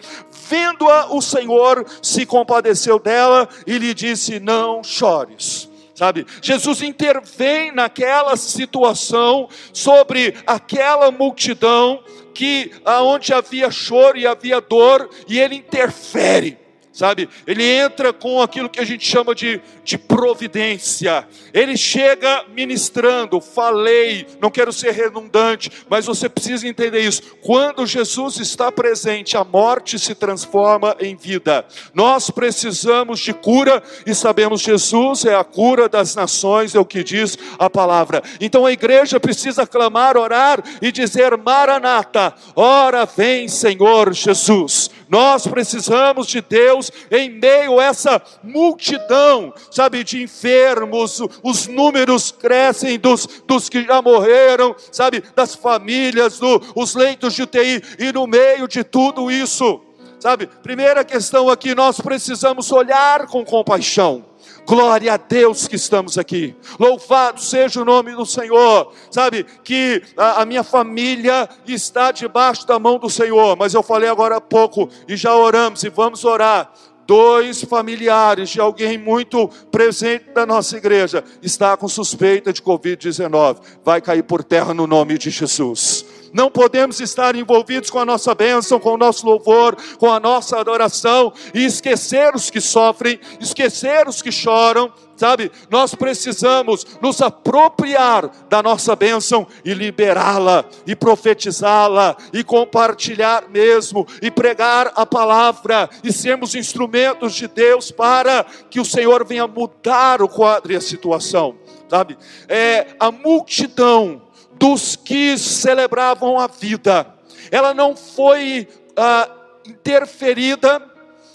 vendo-a, 0.49 1.13
o 1.13 1.21
Senhor 1.21 1.85
se 2.01 2.25
compadeceu 2.25 2.99
dela 2.99 3.47
e 3.65 3.77
lhe 3.77 3.93
disse: 3.93 4.39
Não 4.39 4.83
chores 4.83 5.69
sabe? 5.95 6.27
Jesus 6.41 6.81
intervém 6.81 7.71
naquela 7.71 8.35
situação 8.35 9.47
sobre 9.71 10.35
aquela 10.45 11.09
multidão 11.09 12.03
que 12.33 12.73
aonde 12.83 13.33
havia 13.33 13.71
choro 13.71 14.17
e 14.17 14.27
havia 14.27 14.59
dor 14.59 15.09
e 15.25 15.39
ele 15.39 15.55
interfere 15.55 16.64
sabe? 16.95 17.27
Ele 17.45 17.63
entra 17.63 18.13
com 18.13 18.41
aquilo 18.41 18.69
que 18.69 18.79
a 18.79 18.85
gente 18.85 19.05
chama 19.05 19.35
de, 19.35 19.61
de 19.83 19.97
providência. 19.97 21.27
Ele 21.53 21.75
chega 21.75 22.45
ministrando, 22.55 23.41
falei, 23.41 24.25
não 24.41 24.49
quero 24.49 24.71
ser 24.71 24.91
redundante, 24.91 25.69
mas 25.89 26.05
você 26.05 26.29
precisa 26.29 26.65
entender 26.67 27.01
isso. 27.01 27.21
Quando 27.41 27.85
Jesus 27.85 28.39
está 28.39 28.71
presente, 28.71 29.35
a 29.35 29.43
morte 29.43 29.99
se 29.99 30.15
transforma 30.15 30.95
em 31.01 31.17
vida. 31.17 31.65
Nós 31.93 32.31
precisamos 32.31 33.19
de 33.19 33.33
cura 33.33 33.83
e 34.05 34.15
sabemos 34.15 34.61
Jesus 34.61 35.25
é 35.25 35.35
a 35.35 35.43
cura 35.43 35.89
das 35.89 36.15
nações, 36.15 36.73
é 36.75 36.79
o 36.79 36.85
que 36.85 37.03
diz 37.03 37.37
a 37.59 37.69
palavra. 37.69 38.23
Então 38.39 38.65
a 38.65 38.71
igreja 38.71 39.19
precisa 39.19 39.67
clamar, 39.67 40.15
orar 40.15 40.63
e 40.81 40.91
dizer: 40.93 41.35
Maranata, 41.37 42.33
ora 42.55 43.05
vem, 43.05 43.49
Senhor 43.49 44.13
Jesus. 44.13 44.89
Nós 45.09 45.45
precisamos 45.45 46.27
de 46.27 46.41
Deus 46.41 46.91
em 47.11 47.29
meio 47.29 47.79
a 47.79 47.85
essa 47.85 48.21
multidão, 48.43 49.53
sabe, 49.71 50.03
de 50.03 50.23
enfermos, 50.23 51.21
os 51.43 51.67
números 51.67 52.31
crescem 52.31 52.97
dos, 52.97 53.27
dos 53.45 53.69
que 53.69 53.83
já 53.83 54.01
morreram, 54.01 54.75
sabe, 54.91 55.23
das 55.35 55.55
famílias, 55.55 56.39
do, 56.39 56.61
os 56.75 56.95
leitos 56.95 57.33
de 57.33 57.43
UTI, 57.43 57.81
e 57.99 58.11
no 58.11 58.25
meio 58.25 58.67
de 58.67 58.83
tudo 58.83 59.29
isso, 59.29 59.81
sabe, 60.19 60.47
primeira 60.63 61.03
questão 61.03 61.49
aqui, 61.49 61.75
nós 61.75 61.99
precisamos 61.99 62.71
olhar 62.71 63.27
com 63.27 63.45
compaixão. 63.45 64.34
Glória 64.65 65.13
a 65.13 65.17
Deus 65.17 65.67
que 65.67 65.75
estamos 65.75 66.17
aqui. 66.17 66.55
Louvado 66.79 67.41
seja 67.41 67.81
o 67.81 67.85
nome 67.85 68.15
do 68.15 68.25
Senhor. 68.25 68.91
Sabe 69.11 69.45
que 69.63 70.01
a, 70.17 70.41
a, 70.41 70.45
minha 70.45 70.63
família 70.63 71.47
está 71.67 72.11
debaixo 72.11 72.65
da 72.65 72.79
mão 72.79 72.97
do 72.97 73.09
Senhor. 73.09 73.55
Mas 73.57 73.73
eu 73.73 73.83
falei 73.83 74.09
agora 74.09 74.37
há 74.37 74.41
pouco 74.41 74.89
e 75.07 75.15
já 75.15 75.35
oramos 75.35 75.83
e 75.83 75.89
vamos 75.89 76.25
orar. 76.25 76.71
Dois 77.07 77.63
familiares 77.63 78.49
de 78.49 78.59
alguém 78.59 78.97
muito 78.97 79.47
presente 79.71 80.31
da 80.33 80.43
nossa 80.43 80.75
igreja 80.75 81.23
está 81.41 81.77
com 81.77 81.87
suspeita 81.87 82.51
de 82.51 82.61
Covid-19. 82.63 83.57
Vai 83.83 84.01
cair 84.01 84.23
por 84.23 84.43
terra 84.43 84.73
no 84.73 84.87
nome 84.87 85.17
de 85.19 85.29
Jesus. 85.29 86.03
Não 86.35 86.51
podemos 86.51 86.99
estar 86.99 87.33
envolvidos 87.33 87.89
com 87.89 87.97
a 87.97 88.03
nossa 88.03 88.35
bênção, 88.35 88.77
com 88.77 88.93
o 88.93 88.97
nosso 88.97 89.25
louvor, 89.25 89.77
com 89.97 90.11
a 90.11 90.19
nossa 90.19 90.59
adoração 90.59 91.31
e 91.53 91.63
esquecer 91.63 92.35
os 92.35 92.49
que 92.49 92.59
sofrem, 92.59 93.17
esquecer 93.39 94.05
os 94.05 94.21
que 94.21 94.33
choram, 94.33 94.91
sabe? 95.15 95.49
Nós 95.69 95.95
precisamos 95.95 96.85
nos 97.01 97.21
apropriar 97.21 98.29
da 98.49 98.61
nossa 98.61 98.97
bênção 98.97 99.47
e 99.63 99.73
liberá-la, 99.73 100.65
e 100.85 100.93
profetizá-la, 100.93 102.17
e 102.33 102.43
compartilhar 102.43 103.45
mesmo, 103.47 104.05
e 104.21 104.29
pregar 104.29 104.91
a 104.93 105.05
palavra, 105.05 105.89
e 106.03 106.11
sermos 106.11 106.53
instrumentos 106.53 107.33
de 107.33 107.47
Deus 107.47 107.91
para 107.91 108.45
que 108.69 108.81
o 108.81 108.85
Senhor 108.85 109.25
venha 109.25 109.47
mudar 109.47 110.21
o 110.21 110.27
quadro 110.27 110.73
e 110.73 110.75
a 110.75 110.81
situação, 110.81 111.55
sabe? 111.89 112.17
É 112.49 112.87
a 112.99 113.09
multidão 113.09 114.24
dos 114.57 114.95
que 114.95 115.37
celebravam 115.37 116.39
a 116.39 116.47
vida. 116.47 117.07
Ela 117.51 117.73
não 117.73 117.95
foi 117.95 118.67
ah, 118.97 119.29
interferida, 119.67 120.81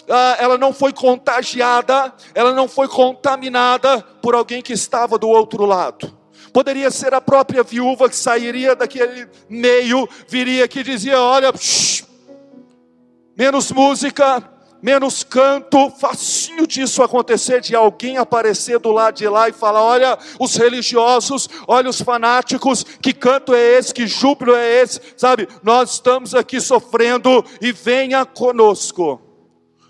ah, 0.09 0.37
ela 0.39 0.59
não 0.59 0.73
foi 0.73 0.93
contagiada, 0.93 2.13
ela 2.35 2.53
não 2.53 2.69
foi 2.69 2.89
contaminada 2.89 4.01
por 4.21 4.35
alguém 4.35 4.63
que 4.63 4.73
estava 4.73 5.19
do 5.19 5.29
outro 5.29 5.65
lado. 5.65 6.19
Poderia 6.53 6.91
ser 6.91 7.15
a 7.15 7.21
própria 7.21 7.63
viúva 7.63 8.09
que 8.09 8.17
sairia 8.17 8.75
daquele 8.75 9.29
meio, 9.49 10.09
viria 10.27 10.65
aqui 10.65 10.81
e 10.81 10.85
dizia: 10.85 11.21
Olha, 11.21 11.53
shh, 11.57 12.05
menos 13.37 13.71
música, 13.71 14.43
menos 14.83 15.23
canto, 15.23 15.91
facinho 15.91 16.67
disso 16.67 17.03
acontecer, 17.03 17.61
de 17.61 17.75
alguém 17.75 18.17
aparecer 18.17 18.79
do 18.79 18.91
lado 18.91 19.17
de 19.17 19.29
lá 19.29 19.49
e 19.49 19.53
falar: 19.53 19.83
olha, 19.83 20.19
os 20.39 20.57
religiosos, 20.57 21.49
olha 21.67 21.91
os 21.91 22.01
fanáticos, 22.01 22.85
que 22.85 23.13
canto 23.13 23.55
é 23.55 23.79
esse, 23.79 23.95
que 23.95 24.07
júbilo 24.07 24.55
é 24.55 24.83
esse, 24.83 25.01
sabe? 25.17 25.49
Nós 25.63 25.95
estamos 25.95 26.35
aqui 26.35 26.61
sofrendo 26.61 27.45
e 27.61 27.73
venha 27.73 28.25
conosco. 28.25 29.21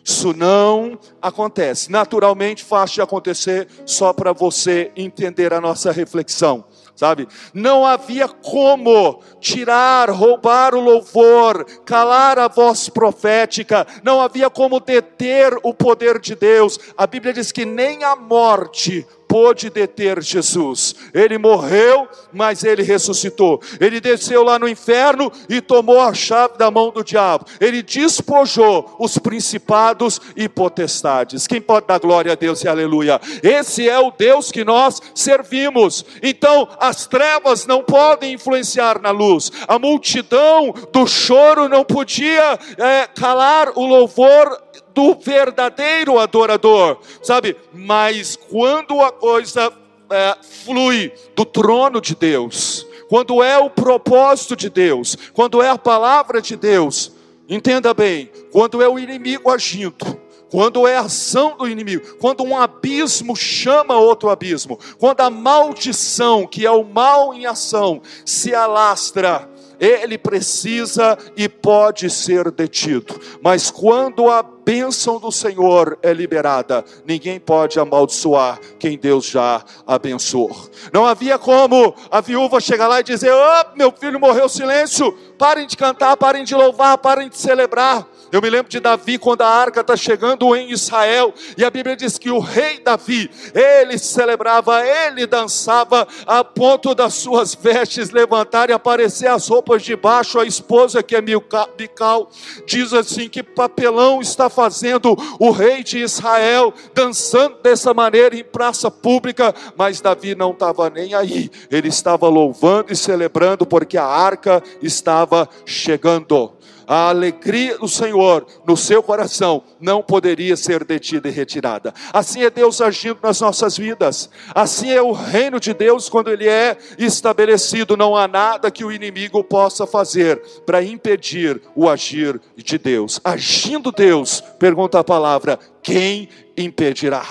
Isso 0.02 0.32
não 0.34 0.98
acontece. 1.20 1.90
Naturalmente, 1.90 2.64
fácil 2.64 2.96
de 2.96 3.02
acontecer 3.02 3.68
só 3.84 4.12
para 4.12 4.32
você 4.32 4.90
entender 4.96 5.52
a 5.52 5.60
nossa 5.60 5.92
reflexão 5.92 6.64
sabe? 7.00 7.26
Não 7.54 7.86
havia 7.86 8.28
como 8.28 9.22
tirar, 9.40 10.10
roubar 10.10 10.74
o 10.74 10.80
louvor, 10.80 11.64
calar 11.86 12.38
a 12.38 12.46
voz 12.46 12.90
profética, 12.90 13.86
não 14.04 14.20
havia 14.20 14.50
como 14.50 14.78
deter 14.78 15.58
o 15.62 15.72
poder 15.72 16.18
de 16.18 16.34
Deus. 16.34 16.78
A 16.98 17.06
Bíblia 17.06 17.32
diz 17.32 17.50
que 17.52 17.64
nem 17.64 18.04
a 18.04 18.14
morte 18.14 19.06
pôde 19.30 19.70
deter 19.70 20.20
Jesus. 20.20 20.96
Ele 21.14 21.38
morreu, 21.38 22.08
mas 22.32 22.64
ele 22.64 22.82
ressuscitou. 22.82 23.62
Ele 23.78 24.00
desceu 24.00 24.42
lá 24.42 24.58
no 24.58 24.68
inferno 24.68 25.30
e 25.48 25.60
tomou 25.60 26.00
a 26.00 26.12
chave 26.12 26.58
da 26.58 26.68
mão 26.68 26.90
do 26.90 27.04
diabo. 27.04 27.44
Ele 27.60 27.80
despojou 27.80 28.96
os 28.98 29.18
principados 29.18 30.20
e 30.34 30.48
potestades. 30.48 31.46
Quem 31.46 31.60
pode 31.60 31.86
dar 31.86 32.00
glória 32.00 32.32
a 32.32 32.34
Deus 32.34 32.64
e 32.64 32.68
aleluia? 32.68 33.20
Esse 33.40 33.88
é 33.88 34.00
o 34.00 34.10
Deus 34.10 34.50
que 34.50 34.64
nós 34.64 35.00
servimos. 35.14 36.04
Então, 36.20 36.68
as 36.80 37.06
trevas 37.06 37.66
não 37.66 37.84
podem 37.84 38.32
influenciar 38.32 39.00
na 39.00 39.12
luz. 39.12 39.52
A 39.68 39.78
multidão 39.78 40.74
do 40.92 41.06
choro 41.06 41.68
não 41.68 41.84
podia 41.84 42.58
é, 42.76 43.06
calar 43.06 43.78
o 43.78 43.86
louvor 43.86 44.60
do 44.94 45.14
verdadeiro 45.14 46.18
adorador, 46.18 46.98
sabe? 47.22 47.56
Mas 47.72 48.36
quando 48.36 49.00
a 49.00 49.10
coisa 49.10 49.72
é, 50.10 50.36
flui 50.64 51.12
do 51.34 51.44
trono 51.44 52.00
de 52.00 52.14
Deus, 52.14 52.86
quando 53.08 53.42
é 53.42 53.58
o 53.58 53.70
propósito 53.70 54.54
de 54.54 54.68
Deus, 54.70 55.16
quando 55.32 55.62
é 55.62 55.68
a 55.68 55.78
palavra 55.78 56.40
de 56.40 56.56
Deus, 56.56 57.12
entenda 57.48 57.92
bem, 57.92 58.30
quando 58.52 58.82
é 58.82 58.88
o 58.88 58.98
inimigo 58.98 59.50
agindo, 59.50 60.20
quando 60.50 60.86
é 60.86 60.96
ação 60.96 61.56
do 61.56 61.68
inimigo, 61.68 62.16
quando 62.20 62.42
um 62.42 62.56
abismo 62.56 63.36
chama 63.36 63.96
outro 63.96 64.28
abismo, 64.30 64.78
quando 64.98 65.20
a 65.20 65.30
maldição, 65.30 66.46
que 66.46 66.66
é 66.66 66.70
o 66.70 66.84
mal 66.84 67.32
em 67.32 67.46
ação, 67.46 68.02
se 68.24 68.54
alastra, 68.54 69.48
ele 69.80 70.18
precisa 70.18 71.16
e 71.34 71.48
pode 71.48 72.10
ser 72.10 72.50
detido. 72.50 73.18
Mas 73.42 73.70
quando 73.70 74.28
a 74.28 74.42
bênção 74.42 75.18
do 75.18 75.32
Senhor 75.32 75.98
é 76.02 76.12
liberada, 76.12 76.84
ninguém 77.06 77.40
pode 77.40 77.80
amaldiçoar 77.80 78.60
quem 78.78 78.98
Deus 78.98 79.24
já 79.24 79.64
abençoou. 79.86 80.70
Não 80.92 81.06
havia 81.06 81.38
como 81.38 81.94
a 82.10 82.20
viúva 82.20 82.60
chegar 82.60 82.86
lá 82.86 83.00
e 83.00 83.04
dizer: 83.04 83.32
oh, 83.32 83.76
meu 83.76 83.90
filho 83.90 84.20
morreu, 84.20 84.48
silêncio, 84.48 85.12
parem 85.38 85.66
de 85.66 85.76
cantar, 85.76 86.16
parem 86.16 86.44
de 86.44 86.54
louvar, 86.54 86.98
parem 86.98 87.28
de 87.28 87.38
celebrar. 87.38 88.06
Eu 88.32 88.40
me 88.40 88.48
lembro 88.48 88.70
de 88.70 88.78
Davi 88.78 89.18
quando 89.18 89.42
a 89.42 89.48
arca 89.48 89.80
está 89.80 89.96
chegando 89.96 90.54
em 90.54 90.70
Israel, 90.70 91.34
e 91.56 91.64
a 91.64 91.70
Bíblia 91.70 91.96
diz 91.96 92.16
que 92.16 92.30
o 92.30 92.38
rei 92.38 92.78
Davi, 92.80 93.30
ele 93.54 93.98
celebrava, 93.98 94.86
ele 94.86 95.26
dançava, 95.26 96.06
a 96.26 96.44
ponto 96.44 96.94
das 96.94 97.14
suas 97.14 97.54
vestes 97.54 98.10
levantar 98.10 98.70
e 98.70 98.72
aparecer 98.72 99.26
as 99.26 99.48
roupas 99.48 99.82
de 99.82 99.96
baixo. 99.96 100.38
A 100.38 100.46
esposa, 100.46 101.02
que 101.02 101.16
é 101.16 101.20
Mical, 101.20 102.30
diz 102.66 102.92
assim: 102.92 103.28
que 103.28 103.42
papelão 103.42 104.20
está 104.20 104.48
fazendo 104.48 105.16
o 105.38 105.50
rei 105.50 105.82
de 105.82 105.98
Israel, 105.98 106.72
dançando 106.94 107.56
dessa 107.62 107.92
maneira 107.92 108.36
em 108.36 108.44
praça 108.44 108.90
pública, 108.90 109.54
mas 109.76 110.00
Davi 110.00 110.34
não 110.34 110.52
estava 110.52 110.88
nem 110.88 111.14
aí, 111.14 111.50
ele 111.70 111.88
estava 111.88 112.28
louvando 112.28 112.92
e 112.92 112.96
celebrando, 112.96 113.66
porque 113.66 113.98
a 113.98 114.06
arca 114.06 114.62
estava 114.82 115.48
chegando 115.64 116.59
a 116.90 117.08
alegria 117.08 117.78
do 117.78 117.86
Senhor 117.86 118.44
no 118.66 118.76
seu 118.76 119.00
coração 119.00 119.62
não 119.80 120.02
poderia 120.02 120.56
ser 120.56 120.82
detida 120.82 121.28
e 121.28 121.30
retirada. 121.30 121.94
Assim 122.12 122.42
é 122.42 122.50
Deus 122.50 122.80
agindo 122.80 123.20
nas 123.22 123.40
nossas 123.40 123.76
vidas. 123.76 124.28
Assim 124.52 124.90
é 124.90 125.00
o 125.00 125.12
reino 125.12 125.60
de 125.60 125.72
Deus 125.72 126.08
quando 126.08 126.32
ele 126.32 126.48
é 126.48 126.76
estabelecido. 126.98 127.96
Não 127.96 128.16
há 128.16 128.26
nada 128.26 128.72
que 128.72 128.84
o 128.84 128.90
inimigo 128.90 129.44
possa 129.44 129.86
fazer 129.86 130.42
para 130.66 130.82
impedir 130.82 131.62
o 131.76 131.88
agir 131.88 132.40
de 132.56 132.76
Deus. 132.76 133.20
Agindo 133.22 133.92
Deus, 133.92 134.42
pergunta 134.58 134.98
a 134.98 135.04
palavra: 135.04 135.60
quem 135.80 136.28
impedirá? 136.56 137.24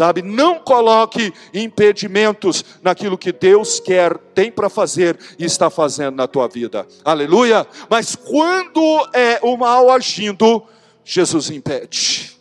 Sabe? 0.00 0.22
Não 0.22 0.58
coloque 0.58 1.30
impedimentos 1.52 2.64
naquilo 2.82 3.18
que 3.18 3.32
Deus 3.32 3.78
quer, 3.78 4.16
tem 4.34 4.50
para 4.50 4.70
fazer 4.70 5.18
e 5.38 5.44
está 5.44 5.68
fazendo 5.68 6.16
na 6.16 6.26
tua 6.26 6.48
vida. 6.48 6.88
Aleluia! 7.04 7.66
Mas 7.90 8.16
quando 8.16 8.80
é 9.12 9.38
o 9.42 9.58
mal 9.58 9.90
agindo, 9.90 10.62
Jesus 11.04 11.50
impede. 11.50 12.39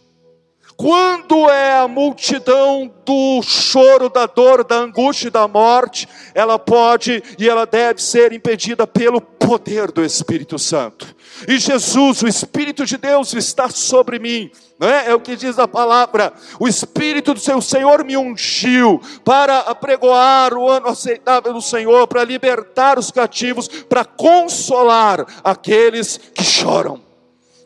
Quando 0.80 1.50
é 1.50 1.78
a 1.78 1.90
multidão 1.90 2.90
do 3.06 3.42
choro, 3.42 4.08
da 4.08 4.26
dor, 4.26 4.64
da 4.64 4.78
angústia 4.78 5.28
e 5.28 5.30
da 5.30 5.46
morte, 5.46 6.08
ela 6.34 6.58
pode 6.58 7.22
e 7.38 7.50
ela 7.50 7.66
deve 7.66 8.02
ser 8.02 8.32
impedida 8.32 8.88
pelo 8.88 9.20
poder 9.20 9.92
do 9.92 10.02
Espírito 10.02 10.58
Santo. 10.58 11.14
E 11.46 11.60
Jesus, 11.60 12.22
o 12.22 12.30
Espírito 12.30 12.86
de 12.86 12.96
Deus 12.96 13.34
está 13.34 13.68
sobre 13.68 14.20
mim, 14.20 14.50
não 14.80 14.88
é? 14.88 15.10
É 15.10 15.14
o 15.14 15.20
que 15.20 15.36
diz 15.36 15.60
a 15.60 15.68
palavra. 15.68 16.32
O 16.58 16.66
Espírito 16.66 17.34
do 17.34 17.42
seu 17.42 17.60
Senhor 17.60 18.06
me 18.06 18.16
ungiu 18.16 19.02
para 19.26 19.60
apregoar 19.60 20.54
o 20.54 20.70
ano 20.70 20.88
aceitável 20.88 21.52
do 21.52 21.62
Senhor, 21.62 22.08
para 22.08 22.24
libertar 22.24 22.98
os 22.98 23.12
cativos, 23.12 23.68
para 23.68 24.06
consolar 24.06 25.26
aqueles 25.44 26.18
que 26.34 26.46
choram. 26.46 27.02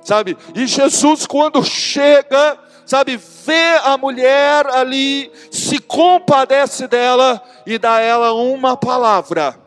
Sabe? 0.03 0.35
E 0.53 0.67
Jesus 0.67 1.25
quando 1.25 1.63
chega, 1.63 2.57
sabe, 2.85 3.17
vê 3.17 3.79
a 3.83 3.97
mulher 3.97 4.65
ali, 4.67 5.31
se 5.51 5.79
compadece 5.79 6.87
dela 6.87 7.41
e 7.65 7.77
dá 7.77 7.95
a 7.95 8.01
ela 8.01 8.33
uma 8.33 8.77
palavra 8.77 9.63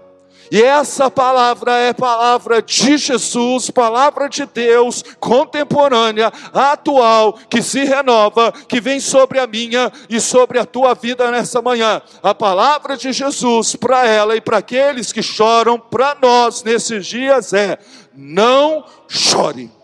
e 0.51 0.63
essa 0.63 1.11
palavra 1.11 1.73
é 1.73 1.93
palavra 1.93 2.63
de 2.63 2.97
Jesus, 2.97 3.71
palavra 3.71 4.29
de 4.29 4.47
Deus, 4.47 5.03
contemporânea, 5.19 6.33
atual, 6.53 7.39
que 7.51 7.63
se 7.63 7.85
renova, 7.85 8.53
que 8.53 8.81
vem 8.81 9.01
sobre 9.01 9.41
a 9.41 9.47
minha 9.47 9.93
e 10.09 10.21
sobre 10.21 10.59
a 10.59 10.65
tua 10.65 10.95
vida 10.95 11.31
nessa 11.31 11.61
manhã. 11.61 12.01
A 12.23 12.35
palavra 12.35 12.97
de 12.97 13.13
Jesus 13.13 13.75
para 13.75 14.07
ela 14.07 14.37
e 14.37 14.41
para 14.41 14.59
aqueles 14.59 15.13
que 15.13 15.23
choram, 15.23 15.79
para 15.79 16.17
nós 16.21 16.63
nesses 16.63 17.07
dias 17.07 17.53
é: 17.53 17.79
não 18.15 18.85
chore. 19.09 19.76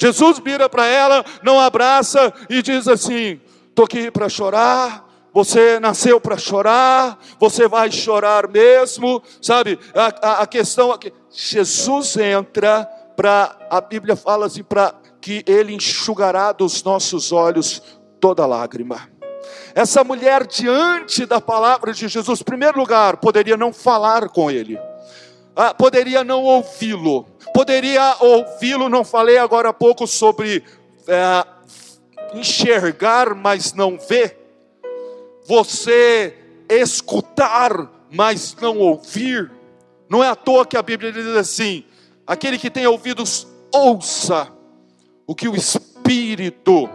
Jesus 0.00 0.38
vira 0.38 0.66
para 0.66 0.86
ela, 0.86 1.22
não 1.42 1.60
abraça 1.60 2.32
e 2.48 2.62
diz 2.62 2.88
assim: 2.88 3.38
estou 3.68 3.84
aqui 3.84 4.10
para 4.10 4.30
chorar, 4.30 5.06
você 5.32 5.78
nasceu 5.78 6.18
para 6.18 6.38
chorar, 6.38 7.18
você 7.38 7.68
vai 7.68 7.90
chorar 7.90 8.48
mesmo, 8.48 9.22
sabe? 9.42 9.78
A, 9.94 10.06
a, 10.26 10.42
a 10.42 10.46
questão 10.46 10.90
aqui, 10.90 11.12
Jesus 11.30 12.16
entra 12.16 12.88
para, 13.14 13.54
a 13.68 13.80
Bíblia 13.82 14.16
fala 14.16 14.46
assim, 14.46 14.62
para 14.62 14.94
que 15.20 15.44
Ele 15.46 15.74
enxugará 15.74 16.52
dos 16.52 16.82
nossos 16.82 17.30
olhos 17.30 17.82
toda 18.18 18.46
lágrima. 18.46 19.08
Essa 19.74 20.02
mulher, 20.02 20.46
diante 20.46 21.26
da 21.26 21.40
palavra 21.40 21.92
de 21.92 22.08
Jesus, 22.08 22.40
em 22.40 22.44
primeiro 22.44 22.78
lugar, 22.78 23.18
poderia 23.18 23.56
não 23.56 23.72
falar 23.72 24.30
com 24.30 24.50
Ele, 24.50 24.78
ah, 25.62 25.74
poderia 25.74 26.24
não 26.24 26.42
ouvi-lo, 26.42 27.26
poderia 27.52 28.16
ouvi-lo, 28.18 28.88
não 28.88 29.04
falei 29.04 29.36
agora 29.36 29.68
há 29.68 29.72
pouco 29.74 30.06
sobre 30.06 30.64
é, 31.06 31.46
enxergar, 32.34 33.34
mas 33.34 33.74
não 33.74 33.98
ver 33.98 34.38
você 35.46 36.34
escutar, 36.66 37.90
mas 38.10 38.56
não 38.58 38.78
ouvir. 38.78 39.52
Não 40.08 40.24
é 40.24 40.28
à 40.28 40.34
toa 40.34 40.64
que 40.64 40.78
a 40.78 40.82
Bíblia 40.82 41.12
diz 41.12 41.26
assim: 41.36 41.84
aquele 42.26 42.56
que 42.56 42.70
tem 42.70 42.86
ouvidos, 42.86 43.46
ouça 43.70 44.50
o 45.26 45.34
que 45.34 45.46
o 45.46 45.54
Espírito, 45.54 46.88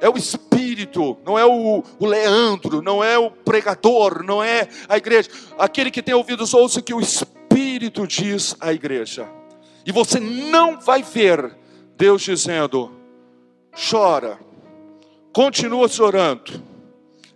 é 0.00 0.08
o 0.08 0.16
Espírito, 0.16 1.18
não 1.26 1.36
é 1.36 1.44
o, 1.44 1.82
o 1.98 2.06
Leandro, 2.06 2.80
não 2.80 3.02
é 3.02 3.18
o 3.18 3.32
pregador, 3.32 4.22
não 4.22 4.40
é 4.40 4.68
a 4.88 4.96
igreja. 4.96 5.28
Aquele 5.58 5.90
que 5.90 6.00
tem 6.00 6.14
ouvidos, 6.14 6.54
ouça 6.54 6.78
o 6.78 6.82
que 6.82 6.94
o 6.94 7.00
Espírito 7.00 7.33
diz 8.06 8.56
à 8.60 8.72
igreja. 8.72 9.28
E 9.86 9.92
você 9.92 10.18
não 10.20 10.80
vai 10.80 11.02
ver 11.02 11.56
Deus 11.96 12.22
dizendo: 12.22 12.90
chora, 13.72 14.38
continua 15.32 15.88
chorando 15.88 16.74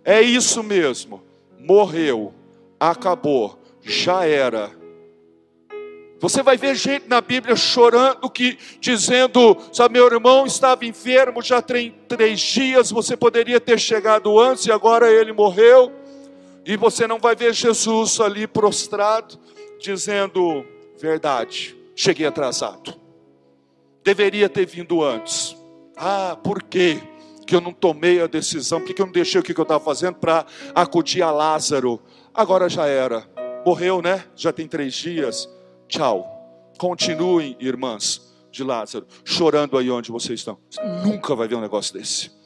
é 0.03 0.21
isso 0.21 0.63
mesmo. 0.63 1.21
Morreu, 1.59 2.33
acabou, 2.79 3.59
já 3.81 4.25
era. 4.25 4.71
Você 6.19 6.41
vai 6.41 6.57
ver 6.57 6.75
gente 6.75 7.07
na 7.07 7.21
Bíblia 7.21 7.55
chorando, 7.55 8.27
que 8.27 8.57
dizendo, 8.79 9.55
sabe, 9.71 9.93
meu 9.93 10.07
irmão 10.07 10.47
estava 10.47 10.83
enfermo 10.83 11.41
já 11.41 11.61
tem 11.61 11.95
três 12.07 12.39
dias, 12.39 12.89
você 12.89 13.15
poderia 13.15 13.59
ter 13.59 13.79
chegado 13.79 14.39
antes 14.39 14.65
e 14.65 14.71
agora 14.71 15.11
ele 15.11 15.31
morreu. 15.31 15.91
E 16.65 16.75
você 16.75 17.07
não 17.07 17.19
vai 17.19 17.35
ver 17.35 17.53
Jesus 17.53 18.19
ali 18.19 18.47
prostrado, 18.47 19.39
dizendo, 19.79 20.65
verdade, 20.99 21.75
cheguei 21.95 22.25
atrasado. 22.25 22.93
Deveria 24.03 24.49
ter 24.49 24.65
vindo 24.65 25.03
antes. 25.03 25.55
Ah, 25.95 26.37
por 26.41 26.63
quê? 26.63 27.01
que 27.49 27.55
eu 27.55 27.61
não 27.61 27.73
tomei 27.73 28.21
a 28.21 28.27
decisão, 28.27 28.79
porque 28.79 29.01
eu 29.01 29.07
não 29.07 29.11
deixei 29.11 29.41
o 29.41 29.43
que 29.43 29.51
eu 29.59 29.63
estava 29.63 29.83
fazendo 29.83 30.13
para 30.17 30.45
acudir 30.75 31.23
a 31.23 31.31
Lázaro. 31.31 31.99
Agora 32.31 32.69
já 32.69 32.85
era. 32.85 33.27
Morreu, 33.65 34.03
né? 34.03 34.23
Já 34.35 34.53
tem 34.53 34.67
três 34.67 34.93
dias. 34.93 35.49
Tchau. 35.87 36.29
Continuem, 36.77 37.57
irmãs 37.59 38.21
de 38.51 38.63
Lázaro, 38.63 39.07
chorando 39.25 39.79
aí 39.79 39.89
onde 39.89 40.11
vocês 40.11 40.39
estão. 40.39 40.59
Você 40.69 40.79
nunca 41.03 41.35
vai 41.35 41.47
ver 41.47 41.55
um 41.55 41.61
negócio 41.61 41.91
desse 41.91 42.38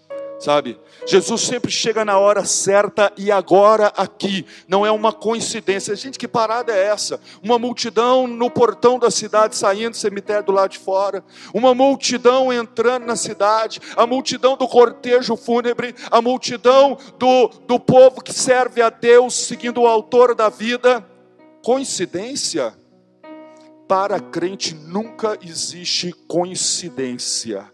sabe? 0.44 0.78
Jesus 1.06 1.42
sempre 1.42 1.72
chega 1.72 2.04
na 2.04 2.18
hora 2.18 2.44
certa 2.44 3.12
e 3.18 3.32
agora 3.32 3.88
aqui, 3.96 4.46
não 4.68 4.86
é 4.86 4.92
uma 4.92 5.14
coincidência. 5.14 5.96
Gente, 5.96 6.20
que 6.20 6.28
parada 6.28 6.74
é 6.74 6.88
essa? 6.88 7.20
Uma 7.42 7.58
multidão 7.58 8.28
no 8.28 8.52
portão 8.52 9.00
da 9.00 9.10
cidade 9.10 9.56
saindo 9.56 9.92
do 9.92 9.98
cemitério 9.98 10.44
do 10.44 10.52
lado 10.52 10.72
de 10.72 10.80
fora, 10.80 11.24
uma 11.54 11.74
multidão 11.74 12.52
entrando 12.52 13.06
na 13.06 13.16
cidade, 13.16 13.80
a 13.96 14.06
multidão 14.06 14.58
do 14.58 14.68
cortejo 14.68 15.38
fúnebre, 15.38 15.96
a 16.12 16.22
multidão 16.22 16.98
do, 17.18 17.48
do 17.66 17.80
povo 17.80 18.22
que 18.22 18.34
serve 18.34 18.82
a 18.82 18.90
Deus, 18.90 19.34
seguindo 19.34 19.82
o 19.82 19.88
autor 19.88 20.36
da 20.36 20.50
vida. 20.50 21.06
Coincidência? 21.64 22.74
Para 23.88 24.20
crente 24.20 24.74
nunca 24.74 25.38
existe 25.42 26.14
coincidência, 26.28 27.72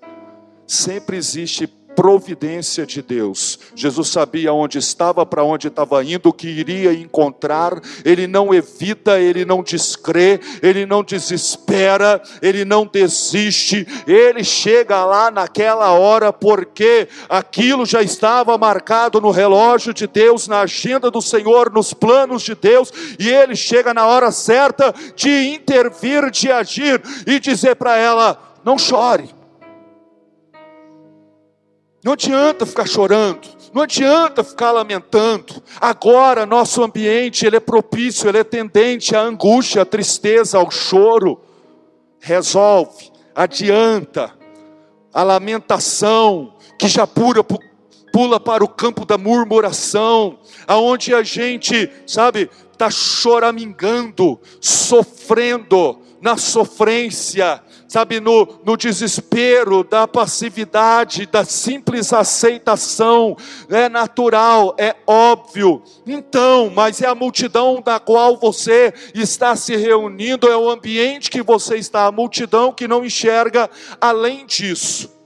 sempre 0.68 1.18
existe 1.18 1.68
providência 2.00 2.86
de 2.86 3.02
Deus. 3.02 3.60
Jesus 3.76 4.08
sabia 4.08 4.54
onde 4.54 4.78
estava, 4.78 5.26
para 5.26 5.44
onde 5.44 5.68
estava 5.68 6.02
indo, 6.02 6.30
o 6.30 6.34
que 6.34 6.48
iria 6.48 6.94
encontrar. 6.94 7.78
Ele 8.06 8.26
não 8.26 8.54
evita, 8.54 9.20
ele 9.20 9.44
não 9.44 9.62
descrê, 9.62 10.40
ele 10.64 10.86
não 10.86 11.04
desespera, 11.04 12.22
ele 12.42 12.64
não 12.64 12.86
desiste. 12.86 13.86
Ele 14.08 14.46
chega 14.46 15.04
lá 15.04 15.30
naquela 15.30 15.92
hora 15.92 16.32
porque 16.32 17.10
aquilo 17.28 17.86
já 17.86 18.02
estava 18.02 18.58
marcado 18.58 19.20
no 19.20 19.30
relógio 19.30 19.94
de 19.94 20.08
Deus, 20.08 20.48
na 20.48 20.62
agenda 20.62 21.12
do 21.12 21.22
Senhor, 21.22 21.70
nos 21.70 21.94
planos 21.94 22.44
de 22.44 22.56
Deus, 22.56 22.94
e 23.20 23.28
ele 23.28 23.58
chega 23.58 23.94
na 23.94 24.08
hora 24.08 24.32
certa 24.32 24.96
de 25.18 25.50
intervir, 25.50 26.32
de 26.32 26.50
agir 26.50 27.02
e 27.28 27.42
dizer 27.42 27.76
para 27.76 27.98
ela: 27.98 28.42
não 28.64 28.78
chore. 28.78 29.38
Não 32.04 32.14
adianta 32.14 32.66
ficar 32.66 32.88
chorando, 32.88 33.48
não 33.74 33.82
adianta 33.82 34.44
ficar 34.44 34.72
lamentando. 34.72 35.62
Agora 35.82 36.46
nosso 36.46 36.82
ambiente 36.82 37.46
ele 37.46 37.58
é 37.58 37.60
propício, 37.60 38.30
ele 38.30 38.38
é 38.38 38.44
tendente 38.44 39.16
à 39.16 39.22
angústia, 39.22 39.82
à 39.82 39.86
tristeza, 39.86 40.58
ao 40.58 40.72
choro. 40.72 41.42
Resolve, 42.20 43.12
adianta 43.36 44.34
a 45.14 45.24
lamentação 45.24 46.54
que 46.78 46.88
já 46.88 47.06
pura, 47.06 47.44
pula 48.14 48.40
para 48.40 48.64
o 48.64 48.68
campo 48.68 49.06
da 49.06 49.18
murmuração, 49.18 50.40
aonde 50.68 51.14
a 51.14 51.24
gente, 51.24 51.92
sabe, 52.08 52.50
está 52.72 52.90
choramingando, 52.90 54.40
sofrendo 54.62 56.00
na 56.22 56.38
sofrência, 56.38 57.62
sabe, 57.88 58.20
no, 58.20 58.60
no 58.66 58.76
desespero, 58.76 59.84
da 59.84 60.08
passividade, 60.08 61.26
da 61.26 61.46
simples 61.46 62.12
aceitação, 62.14 63.36
é 63.70 63.90
natural, 63.90 64.76
é 64.78 64.96
óbvio. 65.08 65.82
Então, 66.06 66.70
mas 66.70 67.02
é 67.02 67.08
a 67.08 67.16
multidão 67.16 67.82
da 67.82 68.00
qual 68.00 68.38
você 68.38 68.94
está 69.14 69.56
se 69.56 69.76
reunindo, 69.76 70.48
é 70.48 70.58
o 70.58 70.70
ambiente 70.70 71.30
que 71.32 71.42
você 71.42 71.78
está, 71.78 72.06
a 72.06 72.12
multidão 72.12 72.72
que 72.72 72.88
não 72.88 73.06
enxerga 73.06 73.70
além 74.00 74.46
disso. 74.46 75.19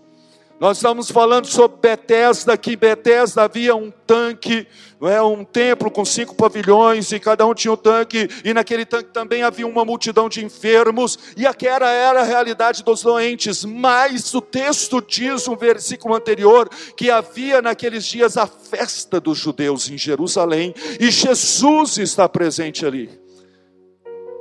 Nós 0.59 0.77
estamos 0.77 1.09
falando 1.09 1.47
sobre 1.47 1.77
Betesda, 1.81 2.55
que 2.55 2.75
Betesda 2.75 3.43
havia 3.43 3.75
um 3.75 3.91
tanque, 4.05 4.67
é, 5.01 5.21
um 5.21 5.43
templo 5.43 5.89
com 5.89 6.05
cinco 6.05 6.35
pavilhões, 6.35 7.11
e 7.11 7.19
cada 7.19 7.45
um 7.45 7.53
tinha 7.53 7.73
um 7.73 7.77
tanque, 7.77 8.29
e 8.45 8.53
naquele 8.53 8.85
tanque 8.85 9.09
também 9.11 9.43
havia 9.43 9.67
uma 9.67 9.83
multidão 9.83 10.29
de 10.29 10.45
enfermos, 10.45 11.17
e 11.35 11.45
aquela 11.45 11.89
era 11.89 12.21
a 12.21 12.23
realidade 12.23 12.83
dos 12.83 13.01
doentes, 13.01 13.65
mas 13.65 14.33
o 14.33 14.39
texto 14.41 15.03
diz, 15.05 15.47
um 15.47 15.55
versículo 15.55 16.15
anterior, 16.15 16.69
que 16.95 17.09
havia 17.09 17.61
naqueles 17.61 18.05
dias 18.05 18.37
a 18.37 18.45
festa 18.47 19.19
dos 19.19 19.37
judeus 19.39 19.89
em 19.89 19.97
Jerusalém, 19.97 20.73
e 20.99 21.09
Jesus 21.09 21.97
está 21.97 22.29
presente 22.29 22.85
ali. 22.85 23.22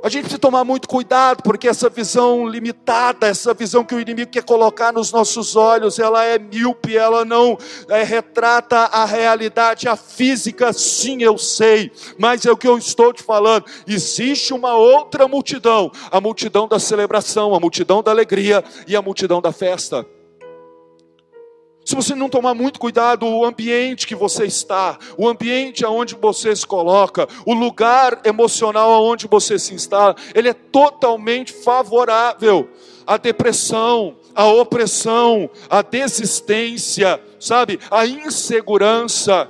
A 0.03 0.09
gente 0.09 0.23
precisa 0.23 0.39
tomar 0.39 0.65
muito 0.65 0.85
cuidado, 0.85 1.41
porque 1.43 1.65
essa 1.65 1.87
visão 1.89 2.45
limitada, 2.45 3.25
essa 3.25 3.53
visão 3.53 3.85
que 3.85 3.95
o 3.95 4.01
inimigo 4.01 4.29
quer 4.29 4.43
colocar 4.43 4.91
nos 4.91 5.13
nossos 5.13 5.55
olhos, 5.55 5.97
ela 5.97 6.25
é 6.25 6.37
míope, 6.37 6.97
ela 6.97 7.23
não 7.23 7.57
é, 7.87 8.03
retrata 8.03 8.79
a 8.79 9.05
realidade, 9.05 9.87
a 9.87 9.95
física, 9.95 10.73
sim, 10.73 11.23
eu 11.23 11.37
sei, 11.37 11.89
mas 12.19 12.45
é 12.45 12.51
o 12.51 12.57
que 12.57 12.67
eu 12.67 12.77
estou 12.77 13.13
te 13.13 13.23
falando. 13.23 13.63
Existe 13.87 14.53
uma 14.53 14.75
outra 14.75 15.25
multidão, 15.25 15.89
a 16.11 16.19
multidão 16.19 16.67
da 16.67 16.79
celebração, 16.79 17.55
a 17.55 17.59
multidão 17.61 18.03
da 18.03 18.11
alegria 18.11 18.61
e 18.85 18.97
a 18.97 19.01
multidão 19.01 19.41
da 19.41 19.53
festa. 19.53 20.05
Se 21.85 21.95
você 21.95 22.15
não 22.15 22.29
tomar 22.29 22.53
muito 22.53 22.79
cuidado, 22.79 23.27
o 23.27 23.43
ambiente 23.43 24.07
que 24.07 24.15
você 24.15 24.45
está, 24.45 24.97
o 25.17 25.27
ambiente 25.27 25.83
aonde 25.83 26.15
você 26.15 26.55
se 26.55 26.65
coloca, 26.65 27.27
o 27.45 27.53
lugar 27.53 28.21
emocional 28.23 28.91
aonde 28.93 29.27
você 29.27 29.59
se 29.59 29.73
instala, 29.73 30.15
ele 30.33 30.47
é 30.47 30.53
totalmente 30.53 31.51
favorável 31.51 32.69
à 33.05 33.17
depressão, 33.17 34.15
à 34.33 34.47
opressão, 34.47 35.49
à 35.69 35.81
desistência, 35.81 37.21
sabe, 37.37 37.79
à 37.91 38.05
insegurança. 38.05 39.49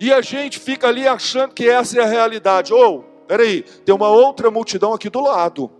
E 0.00 0.10
a 0.10 0.22
gente 0.22 0.58
fica 0.58 0.88
ali 0.88 1.06
achando 1.06 1.52
que 1.52 1.68
essa 1.68 1.98
é 1.98 2.02
a 2.02 2.06
realidade. 2.06 2.72
Ou, 2.72 2.98
oh, 2.98 3.26
peraí, 3.26 3.62
tem 3.84 3.94
uma 3.94 4.08
outra 4.08 4.50
multidão 4.50 4.94
aqui 4.94 5.10
do 5.10 5.20
lado. 5.20 5.70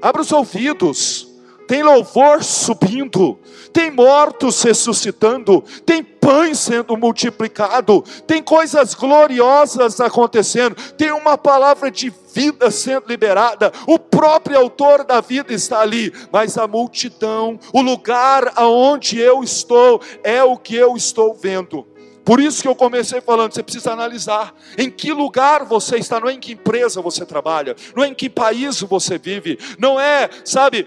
Abra 0.00 0.22
os 0.22 0.30
ouvidos 0.30 1.33
tem 1.66 1.82
louvor 1.82 2.42
subindo, 2.42 3.38
tem 3.72 3.90
mortos 3.90 4.62
ressuscitando, 4.62 5.62
tem 5.84 6.02
pães 6.02 6.58
sendo 6.58 6.96
multiplicado, 6.96 8.02
tem 8.26 8.42
coisas 8.42 8.94
gloriosas 8.94 10.00
acontecendo, 10.00 10.76
tem 10.96 11.12
uma 11.12 11.36
palavra 11.36 11.90
de 11.90 12.12
vida 12.32 12.70
sendo 12.70 13.06
liberada, 13.08 13.72
o 13.86 13.98
próprio 13.98 14.58
autor 14.58 15.04
da 15.04 15.20
vida 15.20 15.52
está 15.52 15.80
ali, 15.80 16.12
mas 16.32 16.58
a 16.58 16.66
multidão, 16.66 17.58
o 17.72 17.80
lugar 17.80 18.52
aonde 18.56 19.18
eu 19.18 19.42
estou, 19.42 20.00
é 20.22 20.42
o 20.42 20.56
que 20.56 20.74
eu 20.74 20.96
estou 20.96 21.34
vendo. 21.34 21.86
Por 22.24 22.40
isso 22.40 22.62
que 22.62 22.68
eu 22.68 22.74
comecei 22.74 23.20
falando, 23.20 23.52
você 23.52 23.62
precisa 23.62 23.92
analisar 23.92 24.54
em 24.78 24.90
que 24.90 25.12
lugar 25.12 25.64
você 25.64 25.96
está, 25.96 26.18
não 26.18 26.28
é 26.28 26.32
em 26.32 26.40
que 26.40 26.52
empresa 26.52 27.02
você 27.02 27.26
trabalha, 27.26 27.76
não 27.94 28.02
é 28.02 28.08
em 28.08 28.14
que 28.14 28.30
país 28.30 28.80
você 28.80 29.18
vive, 29.18 29.58
não 29.78 30.00
é, 30.00 30.30
sabe, 30.44 30.86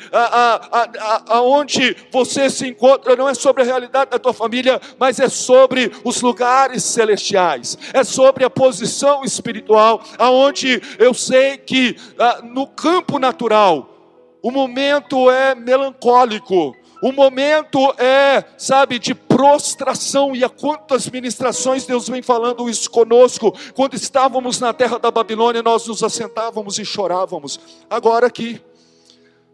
aonde 1.28 1.96
você 2.12 2.50
se 2.50 2.68
encontra, 2.68 3.16
não 3.16 3.30
é 3.30 3.36
sobre 3.36 3.62
a 3.62 3.66
realidade 3.66 4.12
da 4.12 4.20
tua 4.20 4.34
família, 4.34 4.82
mas 4.98 5.20
é 5.20 5.30
sobre 5.30 5.92
os 6.04 6.22
lugares 6.22 6.84
celestiais, 6.84 7.78
é 7.94 8.04
sobre 8.04 8.44
a 8.44 8.50
posição 8.50 9.24
espiritual, 9.24 10.02
aonde 10.18 10.82
eu 10.98 11.14
sei 11.14 11.58
que 11.58 11.96
ah, 12.18 12.42
no 12.44 12.66
campo 12.66 13.20
natural 13.20 13.94
o 14.42 14.52
momento 14.52 15.30
é 15.30 15.54
melancólico, 15.54 16.76
o 17.02 17.12
momento 17.12 17.94
é, 17.98 18.44
sabe, 18.58 19.00
de 19.00 19.14
prostração. 19.14 20.36
E 20.36 20.44
há 20.44 20.50
quantas 20.50 21.10
ministrações 21.10 21.86
Deus 21.86 22.08
vem 22.08 22.22
falando 22.22 22.70
isso 22.70 22.90
conosco. 22.90 23.54
Quando 23.74 23.96
estávamos 23.96 24.60
na 24.60 24.74
terra 24.74 24.98
da 24.98 25.12
Babilônia, 25.12 25.62
nós 25.62 25.88
nos 25.88 26.04
assentávamos 26.04 26.80
e 26.80 26.86
chorávamos. 26.86 27.60
Agora 27.90 28.28
aqui, 28.28 28.62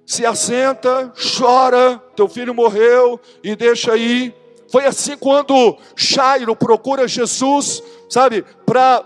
se 0.06 0.26
assenta, 0.26 1.14
chora, 1.38 2.02
teu 2.16 2.28
filho 2.28 2.54
morreu 2.54 3.20
e 3.44 3.56
deixa 3.56 3.94
aí. 3.94 4.34
Foi 4.70 4.86
assim 4.86 5.16
quando 5.18 5.78
Jairo 5.96 6.56
procura 6.56 7.08
Jesus, 7.08 7.84
sabe, 8.10 8.44
para 8.66 9.04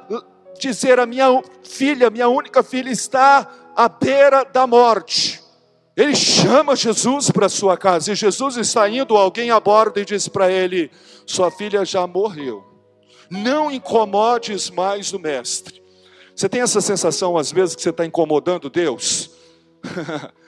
dizer: 0.60 1.00
a 1.00 1.06
minha 1.06 1.42
filha, 1.64 2.10
minha 2.10 2.30
única 2.30 2.64
filha, 2.64 2.90
está 2.90 3.48
à 3.76 3.90
beira 3.90 4.44
da 4.46 4.66
morte. 4.66 5.47
Ele 5.98 6.16
chama 6.16 6.76
Jesus 6.76 7.32
para 7.32 7.50
sua 7.50 7.76
casa 7.76 8.12
e 8.12 8.16
Jesus 8.16 8.56
está 8.56 8.88
indo, 8.88 9.18
alguém 9.18 9.50
aborda 9.50 10.00
e 10.00 10.06
diz 10.06 10.28
para 10.28 10.52
ele: 10.52 10.92
Sua 11.26 11.50
filha 11.50 11.84
já 11.84 12.06
morreu. 12.06 12.64
Não 13.32 13.72
incomodes 13.72 14.70
mais 14.70 15.12
o 15.12 15.18
mestre. 15.18 15.82
Você 16.36 16.48
tem 16.48 16.62
essa 16.62 16.80
sensação 16.82 17.36
às 17.36 17.52
vezes 17.52 17.76
que 17.76 17.82
você 17.82 17.90
está 17.90 18.06
incomodando 18.06 18.70
Deus? 18.70 19.32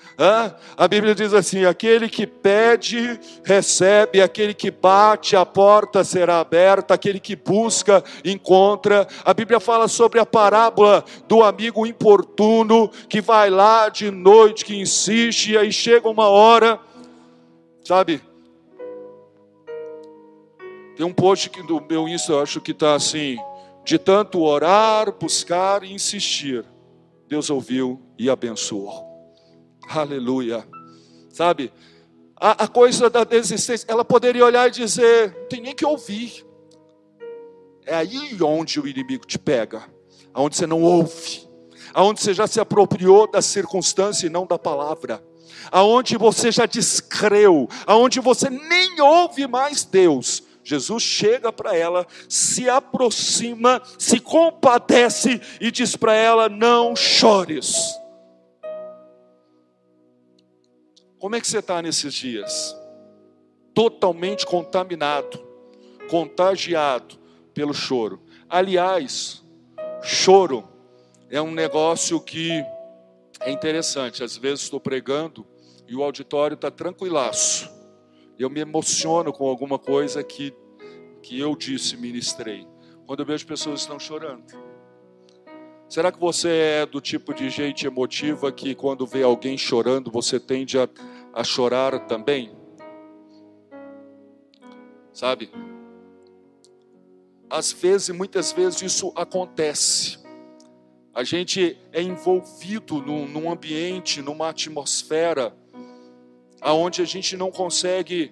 A 0.75 0.85
Bíblia 0.85 1.15
diz 1.15 1.33
assim: 1.33 1.63
aquele 1.63 2.09
que 2.09 2.27
pede, 2.27 3.17
recebe, 3.41 4.21
aquele 4.21 4.53
que 4.53 4.69
bate, 4.69 5.33
a 5.33 5.45
porta 5.45 6.03
será 6.03 6.41
aberta, 6.41 6.93
aquele 6.93 7.21
que 7.21 7.37
busca, 7.37 8.03
encontra. 8.25 9.07
A 9.23 9.33
Bíblia 9.33 9.61
fala 9.61 9.87
sobre 9.87 10.19
a 10.19 10.25
parábola 10.25 11.05
do 11.25 11.41
amigo 11.41 11.87
importuno 11.87 12.89
que 13.07 13.21
vai 13.21 13.49
lá 13.49 13.87
de 13.87 14.11
noite, 14.11 14.65
que 14.65 14.75
insiste, 14.75 15.53
e 15.53 15.57
aí 15.57 15.71
chega 15.71 16.09
uma 16.09 16.27
hora, 16.27 16.77
sabe? 17.85 18.21
Tem 20.97 21.05
um 21.05 21.13
post 21.13 21.49
do 21.63 21.81
meu 21.89 22.09
Insta, 22.09 22.33
eu 22.33 22.41
acho 22.41 22.59
que 22.59 22.71
está 22.71 22.93
assim: 22.93 23.37
de 23.85 23.97
tanto 23.97 24.41
orar, 24.41 25.13
buscar 25.13 25.81
e 25.81 25.93
insistir, 25.93 26.65
Deus 27.25 27.49
ouviu 27.49 28.01
e 28.17 28.29
abençoou. 28.29 29.08
Aleluia. 29.89 30.63
Sabe? 31.31 31.73
A, 32.35 32.65
a, 32.65 32.67
coisa 32.67 33.09
da 33.09 33.23
desistência, 33.23 33.87
ela 33.89 34.05
poderia 34.05 34.45
olhar 34.45 34.67
e 34.67 34.71
dizer: 34.71 35.35
não 35.35 35.47
tem 35.47 35.61
nem 35.61 35.75
que 35.75 35.83
ouvir. 35.83 36.45
É 37.85 37.95
aí 37.95 38.37
onde 38.41 38.79
o 38.79 38.87
inimigo 38.87 39.25
te 39.25 39.39
pega, 39.39 39.83
aonde 40.31 40.55
você 40.55 40.67
não 40.67 40.83
ouve, 40.83 41.49
aonde 41.91 42.21
você 42.21 42.35
já 42.35 42.45
se 42.45 42.59
apropriou 42.59 43.29
da 43.29 43.41
circunstância 43.41 44.27
e 44.27 44.29
não 44.29 44.45
da 44.45 44.59
palavra, 44.59 45.23
aonde 45.71 46.17
você 46.17 46.51
já 46.51 46.67
descreu, 46.67 47.67
aonde 47.87 48.19
você 48.19 48.47
nem 48.47 49.01
ouve 49.01 49.47
mais 49.47 49.83
Deus. 49.83 50.43
Jesus 50.63 51.01
chega 51.01 51.51
para 51.51 51.75
ela, 51.75 52.05
se 52.27 52.69
aproxima, 52.69 53.81
se 53.97 54.19
compadece 54.19 55.41
e 55.59 55.71
diz 55.71 55.95
para 55.95 56.13
ela: 56.13 56.47
não 56.47 56.95
chores. 56.95 57.98
Como 61.19 61.35
é 61.35 61.41
que 61.41 61.47
você 61.47 61.59
está 61.59 61.81
nesses 61.81 62.13
dias? 62.13 62.73
Totalmente 63.73 64.45
contaminado, 64.45 65.37
contagiado 66.09 67.19
pelo 67.53 67.73
choro. 67.73 68.21
Aliás, 68.47 69.43
choro 70.01 70.65
é 71.29 71.41
um 71.41 71.51
negócio 71.51 72.21
que 72.21 72.63
é 73.41 73.51
interessante. 73.51 74.23
Às 74.23 74.37
vezes 74.37 74.61
estou 74.61 74.79
pregando 74.79 75.45
e 75.89 75.95
o 75.95 76.03
auditório 76.03 76.55
está 76.55 76.71
tranquilaço. 76.71 77.69
Eu 78.37 78.49
me 78.49 78.61
emociono 78.61 79.33
com 79.33 79.45
alguma 79.45 79.77
coisa 79.77 80.23
que, 80.23 80.55
que 81.21 81.37
eu 81.37 81.53
disse, 81.53 81.97
ministrei. 81.97 82.65
Quando 83.05 83.19
eu 83.19 83.25
vejo 83.25 83.45
pessoas 83.45 83.81
que 83.81 83.81
estão 83.81 83.99
chorando. 83.99 84.68
Será 85.89 86.11
que 86.11 86.19
você 86.19 86.49
é 86.49 86.85
do 86.85 87.01
tipo 87.01 87.33
de 87.33 87.49
gente 87.49 87.87
emotiva 87.87 88.51
que 88.51 88.75
quando 88.75 89.07
vê 89.07 89.23
alguém 89.23 89.57
chorando, 89.57 90.11
você 90.11 90.39
tende 90.39 90.77
a, 90.77 90.87
a 91.33 91.43
chorar 91.43 92.05
também? 92.05 92.55
Sabe? 95.11 95.49
Às 97.49 97.71
vezes, 97.71 98.09
muitas 98.09 98.51
vezes 98.51 98.83
isso 98.83 99.11
acontece. 99.15 100.19
A 101.11 101.23
gente 101.23 101.75
é 101.91 102.03
envolvido 102.03 103.01
num, 103.01 103.27
num 103.27 103.51
ambiente, 103.51 104.21
numa 104.21 104.49
atmosfera, 104.49 105.51
aonde 106.61 107.01
a 107.01 107.05
gente 107.05 107.35
não 107.35 107.49
consegue 107.49 108.31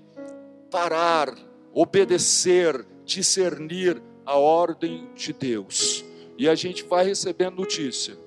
parar, 0.69 1.33
obedecer, 1.73 2.85
discernir 3.03 3.99
a 4.23 4.37
ordem 4.37 5.09
de 5.15 5.33
Deus. 5.33 6.06
E 6.37 6.47
a 6.47 6.55
gente 6.55 6.83
vai 6.83 7.05
recebendo 7.05 7.55
notícia, 7.55 8.17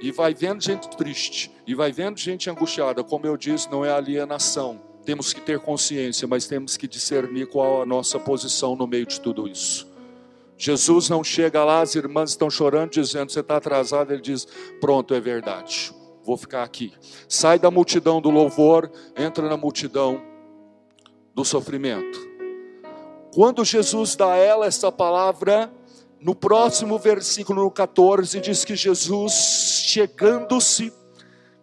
e 0.00 0.12
vai 0.12 0.34
vendo 0.34 0.62
gente 0.62 0.88
triste, 0.96 1.50
e 1.66 1.74
vai 1.74 1.90
vendo 1.90 2.18
gente 2.18 2.50
angustiada. 2.50 3.02
Como 3.02 3.26
eu 3.26 3.36
disse, 3.36 3.70
não 3.70 3.84
é 3.84 3.90
alienação. 3.90 4.80
Temos 5.04 5.32
que 5.32 5.40
ter 5.40 5.58
consciência, 5.60 6.26
mas 6.26 6.46
temos 6.46 6.76
que 6.76 6.88
discernir 6.88 7.46
qual 7.46 7.82
a 7.82 7.86
nossa 7.86 8.18
posição 8.18 8.76
no 8.76 8.86
meio 8.86 9.06
de 9.06 9.20
tudo 9.20 9.48
isso. 9.48 9.92
Jesus 10.56 11.08
não 11.08 11.24
chega 11.24 11.64
lá, 11.64 11.80
as 11.80 11.94
irmãs 11.94 12.30
estão 12.30 12.48
chorando, 12.48 12.92
dizendo: 12.92 13.30
Você 13.30 13.40
está 13.40 13.56
atrasado. 13.56 14.12
Ele 14.12 14.22
diz: 14.22 14.46
Pronto, 14.80 15.14
é 15.14 15.20
verdade, 15.20 15.92
vou 16.22 16.36
ficar 16.36 16.62
aqui. 16.62 16.92
Sai 17.28 17.58
da 17.58 17.70
multidão 17.70 18.20
do 18.20 18.30
louvor, 18.30 18.90
entra 19.16 19.48
na 19.48 19.56
multidão 19.56 20.22
do 21.34 21.44
sofrimento. 21.44 22.18
Quando 23.34 23.64
Jesus 23.64 24.14
dá 24.14 24.34
a 24.34 24.36
ela 24.36 24.66
essa 24.66 24.92
palavra, 24.92 25.72
no 26.24 26.34
próximo 26.34 26.98
versículo, 26.98 27.64
no 27.64 27.70
14, 27.70 28.40
diz 28.40 28.64
que 28.64 28.74
Jesus, 28.74 29.84
chegando-se, 29.84 30.90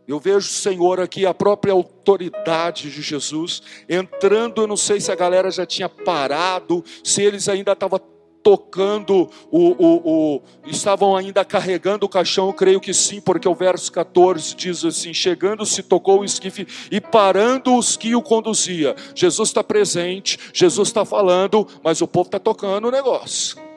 eu 0.07 0.19
vejo 0.19 0.37
o 0.37 0.41
Senhor 0.41 0.99
aqui, 0.99 1.25
a 1.25 1.33
própria 1.33 1.73
autoridade 1.73 2.91
de 2.91 3.01
Jesus, 3.01 3.63
entrando. 3.89 4.61
Eu 4.61 4.67
não 4.67 4.77
sei 4.77 5.01
se 5.01 5.11
a 5.11 5.15
galera 5.15 5.49
já 5.49 5.65
tinha 5.65 5.89
parado, 5.89 6.85
se 7.03 7.23
eles 7.23 7.49
ainda 7.49 7.71
estavam 7.71 7.99
tocando, 8.43 9.27
o, 9.49 9.69
o, 9.69 10.35
o, 10.35 10.41
estavam 10.67 11.17
ainda 11.17 11.43
carregando 11.43 12.05
o 12.05 12.09
caixão, 12.09 12.45
eu 12.47 12.53
creio 12.53 12.79
que 12.79 12.93
sim, 12.93 13.19
porque 13.19 13.47
o 13.47 13.55
verso 13.55 13.91
14 13.91 14.55
diz 14.55 14.85
assim: 14.85 15.11
chegando-se, 15.11 15.81
tocou 15.81 16.19
o 16.19 16.25
esquife 16.25 16.67
e 16.91 17.01
parando 17.01 17.75
os 17.75 17.97
que 17.97 18.15
o 18.15 18.21
conduzia. 18.21 18.95
Jesus 19.15 19.49
está 19.49 19.63
presente, 19.63 20.37
Jesus 20.53 20.89
está 20.89 21.03
falando, 21.03 21.67
mas 21.83 21.99
o 21.99 22.07
povo 22.07 22.27
está 22.27 22.37
tocando 22.37 22.89
o 22.89 22.91
negócio. 22.91 23.70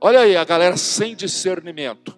Olha 0.00 0.20
aí, 0.20 0.36
a 0.36 0.44
galera 0.44 0.76
sem 0.76 1.16
discernimento, 1.16 2.16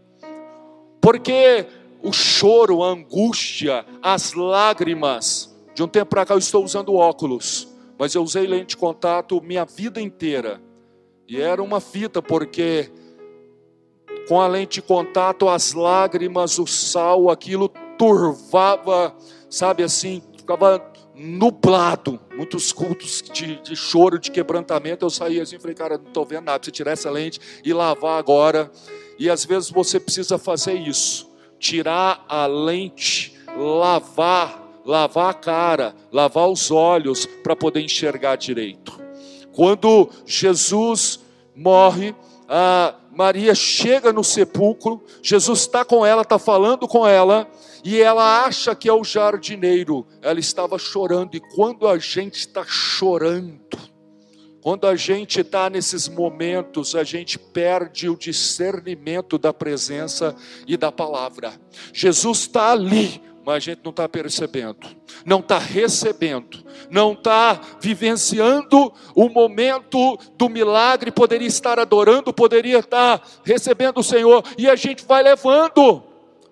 porque 1.01 1.65
o 2.03 2.13
choro, 2.13 2.83
a 2.83 2.89
angústia, 2.89 3.87
as 4.03 4.33
lágrimas, 4.33 5.57
de 5.75 5.83
um 5.83 5.89
tempo 5.89 6.11
para 6.11 6.27
cá 6.27 6.35
eu 6.35 6.39
estou 6.39 6.65
usando 6.65 6.95
óculos, 6.95 7.69
mas 7.97 8.15
eu 8.15 8.23
usei 8.23 8.47
lente 8.47 8.71
de 8.71 8.77
contato 8.77 9.41
minha 9.41 9.65
vida 9.65 10.01
inteira. 10.01 10.61
E 11.29 11.41
era 11.41 11.63
uma 11.63 11.81
fita, 11.81 12.21
porque 12.21 12.91
com 14.29 14.41
a 14.41 14.47
lente 14.49 14.81
de 14.81 14.83
contato, 14.83 15.49
as 15.49 15.73
lágrimas, 15.73 16.59
o 16.59 16.67
sal, 16.67 17.31
aquilo 17.31 17.69
turvava, 17.97 19.15
sabe 19.49 19.85
assim, 19.85 20.23
ficava 20.37 20.81
nublado. 21.19 22.21
Muitos 22.35 22.73
cultos 22.73 23.23
de, 23.33 23.61
de 23.61 23.75
choro, 23.75 24.19
de 24.19 24.31
quebrantamento. 24.31 25.05
Eu 25.05 25.11
saía 25.11 25.43
assim, 25.43 25.59
falei, 25.59 25.75
cara, 25.75 25.99
não 25.99 26.07
estou 26.07 26.25
vendo 26.25 26.45
nada. 26.45 26.59
Precisa 26.59 26.73
tirar 26.73 26.93
essa 26.93 27.11
lente 27.11 27.41
e 27.65 27.73
lavar 27.73 28.19
agora. 28.19 28.71
E 29.19 29.29
às 29.29 29.45
vezes 29.45 29.71
você 29.71 29.99
precisa 29.99 30.39
fazer 30.39 30.75
isso: 30.75 31.31
tirar 31.59 32.25
a 32.29 32.47
lente, 32.47 33.37
lavar, 33.57 34.81
lavar 34.85 35.31
a 35.31 35.35
cara, 35.35 35.95
lavar 36.13 36.49
os 36.49 36.71
olhos 36.71 37.27
para 37.27 37.57
poder 37.57 37.81
enxergar 37.81 38.37
direito. 38.37 38.99
Quando 39.53 40.09
Jesus 40.25 41.21
morre, 41.55 42.15
a 42.49 42.95
Maria 43.19 43.53
chega 43.53 44.13
no 44.13 44.23
sepulcro, 44.23 45.03
Jesus 45.21 45.63
está 45.63 45.85
com 45.85 46.07
ela, 46.07 46.23
está 46.23 46.39
falando 46.39 46.87
com 46.87 47.05
ela, 47.05 47.51
e 47.83 48.01
ela 48.01 48.45
acha 48.45 48.77
que 48.77 48.89
é 48.89 48.93
o 48.93 49.03
jardineiro. 49.03 50.07
Ela 50.23 50.39
estava 50.39 50.79
chorando, 50.79 51.35
e 51.35 51.41
quando 51.41 51.89
a 51.89 51.99
gente 51.99 52.37
está 52.37 52.65
chorando, 52.65 53.59
quando 54.61 54.87
a 54.87 54.95
gente 54.95 55.41
está 55.41 55.69
nesses 55.69 56.07
momentos, 56.09 56.95
a 56.95 57.03
gente 57.03 57.41
perde 57.41 58.09
o 58.09 58.17
discernimento 58.17 59.37
da 59.37 59.53
presença 59.53 60.37
e 60.65 60.77
da 60.77 60.93
palavra. 60.93 61.61
Jesus 61.93 62.43
está 62.43 62.71
ali, 62.71 63.21
mas 63.49 63.57
a 63.57 63.61
gente 63.61 63.81
não 63.83 63.93
está 63.93 64.07
percebendo, 64.07 64.87
não 65.25 65.41
está 65.41 65.57
recebendo, 65.57 66.63
não 66.91 67.15
está 67.15 67.59
vivenciando 67.81 68.93
o 69.15 69.31
momento 69.31 70.19
do 70.37 70.51
milagre, 70.51 71.11
poderia 71.11 71.49
estar 71.49 71.79
adorando, 71.79 72.31
poderia 72.31 72.81
estar 72.81 73.27
recebendo 73.43 74.01
o 74.01 74.05
Senhor, 74.05 74.45
e 74.59 74.69
a 74.69 74.77
gente 74.77 75.03
vai 75.07 75.23
levando, 75.23 76.03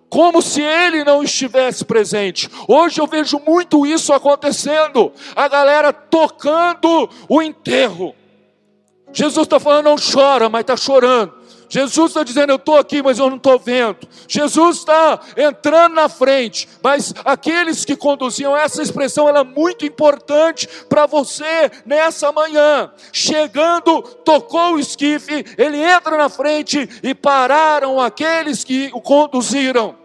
como 0.09 0.41
se 0.41 0.63
Ele 0.63 1.05
não 1.05 1.23
estivesse 1.23 1.85
presente. 1.85 2.49
Hoje 2.67 2.99
eu 2.99 3.07
vejo 3.07 3.39
muito 3.47 3.85
isso 3.85 4.15
acontecendo, 4.15 5.13
a 5.35 5.49
galera 5.49 5.93
tocando 5.93 7.11
o 7.29 7.43
enterro. 7.43 8.15
Jesus 9.13 9.45
está 9.47 9.61
falando, 9.61 9.85
não 9.85 9.97
chora, 9.97 10.49
mas 10.49 10.63
está 10.63 10.79
chorando. 10.79 11.36
Jesus 11.69 12.11
está 12.11 12.23
dizendo: 12.23 12.51
Eu 12.51 12.57
estou 12.57 12.79
aqui, 12.79 13.03
mas 13.03 13.19
eu 13.19 13.29
não 13.29 13.37
estou 13.37 13.59
vendo. 13.59 13.99
Jesus 14.29 14.79
está 14.79 15.21
entrando 15.37 15.95
na 15.95 16.09
frente, 16.09 16.69
mas 16.83 17.15
aqueles 17.25 17.85
que 17.85 17.97
conduziam, 17.97 18.57
essa 18.57 18.83
expressão 18.83 19.29
ela 19.29 19.41
é 19.41 19.45
muito 19.45 19.85
importante 19.85 20.69
para 20.89 21.07
você 21.07 21.71
nessa 21.85 22.31
manhã. 22.33 22.91
Chegando, 23.13 24.03
tocou 24.03 24.75
o 24.75 24.79
esquife, 24.79 25.45
ele 25.59 25.79
entra 25.79 26.17
na 26.17 26.29
frente 26.29 26.89
e 27.03 27.15
pararam 27.15 28.01
aqueles 28.01 28.65
que 28.65 28.91
o 28.93 29.01
conduziram. 29.01 29.97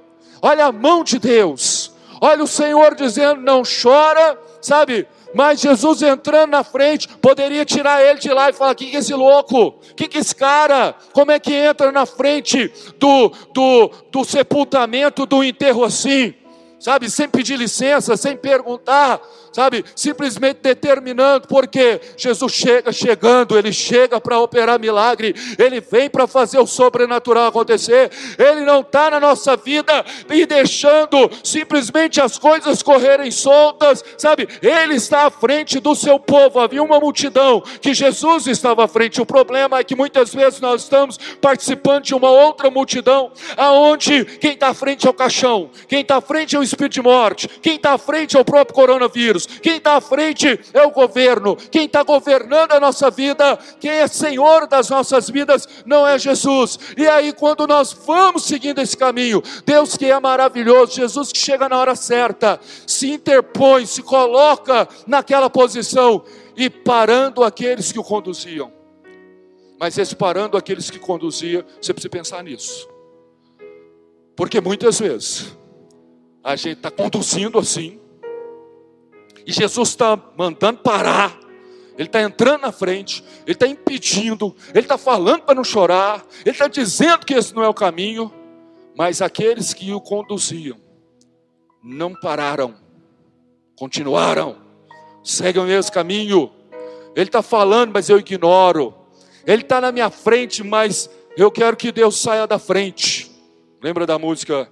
Olha 0.41 0.65
a 0.65 0.71
mão 0.71 1.03
de 1.03 1.19
Deus, 1.19 1.91
olha 2.19 2.43
o 2.43 2.47
Senhor 2.47 2.95
dizendo: 2.95 3.41
Não 3.41 3.61
chora, 3.61 4.37
sabe? 4.61 5.07
Mas 5.33 5.61
Jesus 5.61 6.01
entrando 6.01 6.51
na 6.51 6.63
frente, 6.63 7.07
poderia 7.07 7.63
tirar 7.63 8.03
ele 8.03 8.19
de 8.19 8.29
lá 8.29 8.49
e 8.49 8.53
falar: 8.53 8.75
que, 8.75 8.87
que 8.87 8.95
é 8.95 8.99
esse 8.99 9.13
louco? 9.13 9.79
Que 9.95 10.07
que 10.07 10.17
é 10.17 10.21
esse 10.21 10.35
cara? 10.35 10.95
Como 11.13 11.31
é 11.31 11.39
que 11.39 11.53
entra 11.53 11.91
na 11.91 12.05
frente 12.05 12.71
do, 12.97 13.31
do, 13.53 13.91
do 14.11 14.23
sepultamento, 14.23 15.25
do 15.25 15.43
enterro 15.43 15.83
assim? 15.83 16.33
Sabe, 16.79 17.09
sem 17.11 17.29
pedir 17.29 17.57
licença, 17.57 18.17
sem 18.17 18.35
perguntar 18.35 19.21
sabe, 19.51 19.83
simplesmente 19.95 20.59
determinando, 20.61 21.47
porque 21.47 21.99
Jesus 22.15 22.53
chega 22.53 22.91
chegando, 22.91 23.57
ele 23.57 23.73
chega 23.73 24.19
para 24.19 24.39
operar 24.39 24.79
milagre, 24.79 25.35
ele 25.57 25.81
vem 25.81 26.09
para 26.09 26.25
fazer 26.25 26.59
o 26.59 26.65
sobrenatural 26.65 27.47
acontecer, 27.47 28.09
ele 28.37 28.61
não 28.61 28.81
está 28.81 29.09
na 29.09 29.19
nossa 29.19 29.57
vida 29.57 30.05
e 30.29 30.45
deixando 30.45 31.29
simplesmente 31.43 32.21
as 32.21 32.37
coisas 32.37 32.81
correrem 32.81 33.29
soltas, 33.29 34.03
sabe, 34.17 34.47
ele 34.61 34.95
está 34.95 35.27
à 35.27 35.29
frente 35.29 35.79
do 35.79 35.95
seu 35.95 36.19
povo. 36.19 36.59
Havia 36.59 36.81
uma 36.81 36.99
multidão 36.99 37.61
que 37.81 37.93
Jesus 37.93 38.47
estava 38.47 38.85
à 38.85 38.87
frente. 38.87 39.21
O 39.21 39.25
problema 39.25 39.79
é 39.79 39.83
que 39.83 39.95
muitas 39.95 40.33
vezes 40.33 40.61
nós 40.61 40.83
estamos 40.83 41.17
participando 41.41 42.03
de 42.03 42.15
uma 42.15 42.29
outra 42.29 42.69
multidão, 42.69 43.31
aonde 43.57 44.25
quem 44.25 44.53
está 44.53 44.69
à 44.69 44.73
frente 44.73 45.05
é 45.05 45.09
o 45.09 45.13
caixão, 45.13 45.69
quem 45.87 46.01
está 46.01 46.17
à 46.17 46.21
frente 46.21 46.55
é 46.55 46.59
o 46.59 46.63
espírito 46.63 46.93
de 46.93 47.01
morte, 47.01 47.47
quem 47.61 47.75
está 47.75 47.93
à 47.93 47.97
frente 47.97 48.37
é 48.37 48.39
o 48.39 48.45
próprio 48.45 48.73
coronavírus 48.73 49.40
quem 49.45 49.77
está 49.77 49.95
à 49.95 50.01
frente 50.01 50.59
é 50.73 50.83
o 50.83 50.91
governo, 50.91 51.55
quem 51.55 51.85
está 51.85 52.03
governando 52.03 52.71
a 52.71 52.79
nossa 52.79 53.09
vida, 53.09 53.57
quem 53.79 53.91
é 53.91 54.07
senhor 54.07 54.67
das 54.67 54.89
nossas 54.89 55.29
vidas, 55.29 55.67
não 55.85 56.07
é 56.07 56.17
Jesus. 56.17 56.79
E 56.97 57.07
aí, 57.07 57.33
quando 57.33 57.67
nós 57.67 57.93
vamos 57.93 58.43
seguindo 58.43 58.79
esse 58.79 58.97
caminho, 58.97 59.41
Deus 59.65 59.95
que 59.95 60.05
é 60.05 60.19
maravilhoso, 60.19 60.95
Jesus 60.95 61.31
que 61.31 61.39
chega 61.39 61.69
na 61.69 61.77
hora 61.77 61.95
certa, 61.95 62.59
se 62.87 63.11
interpõe, 63.11 63.85
se 63.85 64.01
coloca 64.01 64.87
naquela 65.07 65.49
posição 65.49 66.23
e 66.55 66.69
parando 66.69 67.43
aqueles 67.43 67.91
que 67.91 67.99
o 67.99 68.03
conduziam. 68.03 68.71
Mas 69.79 69.97
esse 69.97 70.15
parando 70.15 70.57
aqueles 70.57 70.89
que 70.89 70.99
conduzia, 70.99 71.65
você 71.81 71.93
precisa 71.93 72.09
pensar 72.09 72.43
nisso. 72.43 72.87
Porque 74.35 74.61
muitas 74.61 74.99
vezes 74.99 75.57
a 76.43 76.55
gente 76.55 76.77
está 76.77 76.89
conduzindo 76.89 77.59
assim, 77.59 78.00
e 79.45 79.51
Jesus 79.51 79.89
está 79.89 80.19
mandando 80.37 80.79
parar. 80.79 81.39
Ele 81.97 82.07
está 82.07 82.21
entrando 82.21 82.61
na 82.61 82.71
frente, 82.71 83.23
ele 83.45 83.51
está 83.51 83.67
impedindo, 83.67 84.55
ele 84.69 84.79
está 84.79 84.97
falando 84.97 85.43
para 85.43 85.53
não 85.53 85.63
chorar, 85.63 86.25
ele 86.43 86.51
está 86.51 86.67
dizendo 86.67 87.25
que 87.25 87.33
esse 87.33 87.53
não 87.53 87.63
é 87.63 87.67
o 87.67 87.73
caminho, 87.73 88.33
mas 88.95 89.21
aqueles 89.21 89.73
que 89.73 89.91
o 89.93 90.01
conduziam 90.01 90.77
não 91.83 92.13
pararam, 92.13 92.75
continuaram, 93.75 94.57
seguem 95.23 95.61
o 95.61 95.65
mesmo 95.65 95.91
caminho. 95.91 96.51
Ele 97.15 97.27
está 97.27 97.41
falando, 97.41 97.91
mas 97.93 98.09
eu 98.09 98.17
ignoro. 98.17 98.95
Ele 99.45 99.61
está 99.61 99.81
na 99.81 99.91
minha 99.91 100.09
frente, 100.09 100.63
mas 100.63 101.09
eu 101.35 101.51
quero 101.51 101.75
que 101.75 101.91
Deus 101.91 102.19
saia 102.19 102.47
da 102.47 102.57
frente. 102.57 103.29
Lembra 103.81 104.05
da 104.05 104.17
música 104.17 104.71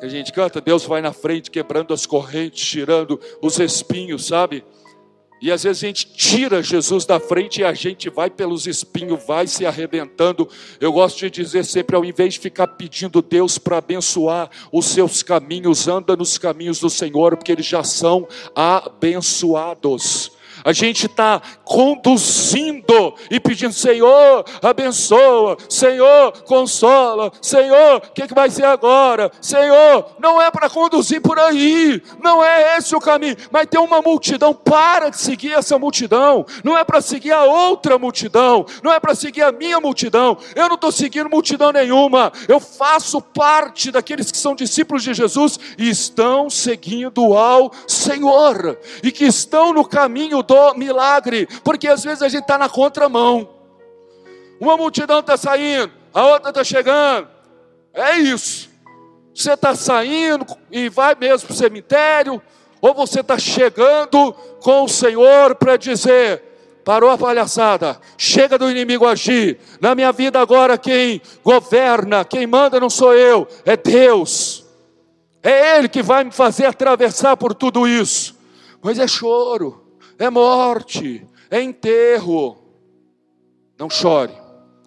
a 0.00 0.08
gente 0.08 0.32
canta? 0.32 0.60
Deus 0.60 0.84
vai 0.84 1.00
na 1.00 1.12
frente, 1.12 1.50
quebrando 1.50 1.92
as 1.92 2.06
correntes, 2.06 2.66
tirando 2.66 3.20
os 3.42 3.58
espinhos, 3.58 4.26
sabe? 4.26 4.64
E 5.40 5.52
às 5.52 5.62
vezes 5.62 5.84
a 5.84 5.86
gente 5.86 6.12
tira 6.12 6.62
Jesus 6.62 7.04
da 7.04 7.20
frente 7.20 7.60
e 7.60 7.64
a 7.64 7.72
gente 7.72 8.10
vai 8.10 8.28
pelos 8.28 8.66
espinhos, 8.66 9.24
vai 9.24 9.46
se 9.46 9.64
arrebentando. 9.64 10.48
Eu 10.80 10.92
gosto 10.92 11.18
de 11.18 11.30
dizer 11.30 11.64
sempre, 11.64 11.94
ao 11.94 12.04
invés 12.04 12.34
de 12.34 12.40
ficar 12.40 12.66
pedindo 12.66 13.22
Deus 13.22 13.56
para 13.56 13.78
abençoar 13.78 14.50
os 14.72 14.86
seus 14.86 15.22
caminhos, 15.22 15.86
anda 15.86 16.16
nos 16.16 16.38
caminhos 16.38 16.80
do 16.80 16.90
Senhor, 16.90 17.36
porque 17.36 17.52
eles 17.52 17.66
já 17.66 17.84
são 17.84 18.26
abençoados 18.54 20.37
a 20.64 20.72
gente 20.72 21.06
está 21.06 21.40
conduzindo 21.64 23.14
e 23.30 23.38
pedindo: 23.38 23.72
Senhor, 23.72 24.44
abençoa, 24.62 25.56
Senhor, 25.68 26.32
consola, 26.44 27.32
Senhor, 27.40 27.96
o 27.96 28.12
que, 28.12 28.26
que 28.26 28.34
vai 28.34 28.50
ser 28.50 28.64
agora? 28.64 29.30
Senhor, 29.40 30.06
não 30.18 30.40
é 30.40 30.50
para 30.50 30.68
conduzir 30.68 31.20
por 31.20 31.38
aí, 31.38 32.02
não 32.22 32.44
é 32.44 32.76
esse 32.76 32.94
o 32.94 33.00
caminho, 33.00 33.36
mas 33.50 33.66
tem 33.66 33.80
uma 33.80 34.00
multidão, 34.00 34.54
para 34.54 35.10
de 35.10 35.18
seguir 35.18 35.52
essa 35.52 35.78
multidão, 35.78 36.44
não 36.64 36.76
é 36.76 36.84
para 36.84 37.00
seguir 37.00 37.32
a 37.32 37.44
outra 37.44 37.98
multidão, 37.98 38.64
não 38.82 38.92
é 38.92 39.00
para 39.00 39.14
seguir 39.14 39.42
a 39.42 39.52
minha 39.52 39.80
multidão, 39.80 40.36
eu 40.54 40.68
não 40.68 40.74
estou 40.74 40.92
seguindo 40.92 41.28
multidão 41.28 41.72
nenhuma, 41.72 42.32
eu 42.48 42.60
faço 42.60 43.20
parte 43.20 43.90
daqueles 43.90 44.30
que 44.30 44.38
são 44.38 44.54
discípulos 44.54 45.02
de 45.02 45.14
Jesus 45.14 45.58
e 45.76 45.88
estão 45.88 46.48
seguindo 46.50 47.34
ao 47.34 47.72
Senhor, 47.86 48.78
e 49.02 49.12
que 49.12 49.24
estão 49.24 49.72
no 49.72 49.84
caminho 49.84 50.42
milagre, 50.76 51.48
porque 51.62 51.88
às 51.88 52.04
vezes 52.04 52.22
a 52.22 52.28
gente 52.28 52.42
está 52.42 52.58
na 52.58 52.68
contramão. 52.68 53.48
Uma 54.60 54.76
multidão 54.76 55.20
está 55.20 55.36
saindo, 55.36 55.92
a 56.12 56.26
outra 56.26 56.50
está 56.50 56.64
chegando. 56.64 57.28
É 57.92 58.18
isso. 58.18 58.68
Você 59.34 59.52
está 59.52 59.74
saindo 59.74 60.44
e 60.70 60.88
vai 60.88 61.14
mesmo 61.14 61.46
para 61.46 61.54
o 61.54 61.56
cemitério, 61.56 62.42
ou 62.80 62.92
você 62.92 63.20
está 63.20 63.38
chegando 63.38 64.32
com 64.60 64.84
o 64.84 64.88
Senhor 64.88 65.54
para 65.54 65.76
dizer: 65.76 66.42
parou 66.84 67.10
a 67.10 67.18
palhaçada, 67.18 68.00
chega 68.16 68.58
do 68.58 68.70
inimigo 68.70 69.06
agir. 69.06 69.60
Na 69.80 69.94
minha 69.94 70.10
vida 70.10 70.40
agora, 70.40 70.76
quem 70.76 71.20
governa, 71.44 72.24
quem 72.24 72.46
manda 72.46 72.80
não 72.80 72.90
sou 72.90 73.14
eu, 73.14 73.46
é 73.64 73.76
Deus. 73.76 74.64
É 75.42 75.76
Ele 75.76 75.88
que 75.88 76.02
vai 76.02 76.24
me 76.24 76.32
fazer 76.32 76.66
atravessar 76.66 77.36
por 77.36 77.54
tudo 77.54 77.86
isso. 77.86 78.36
Mas 78.82 78.98
é 78.98 79.06
choro, 79.06 79.87
é 80.18 80.28
morte, 80.28 81.26
é 81.50 81.62
enterro. 81.62 82.58
Não 83.78 83.88
chore. 83.88 84.32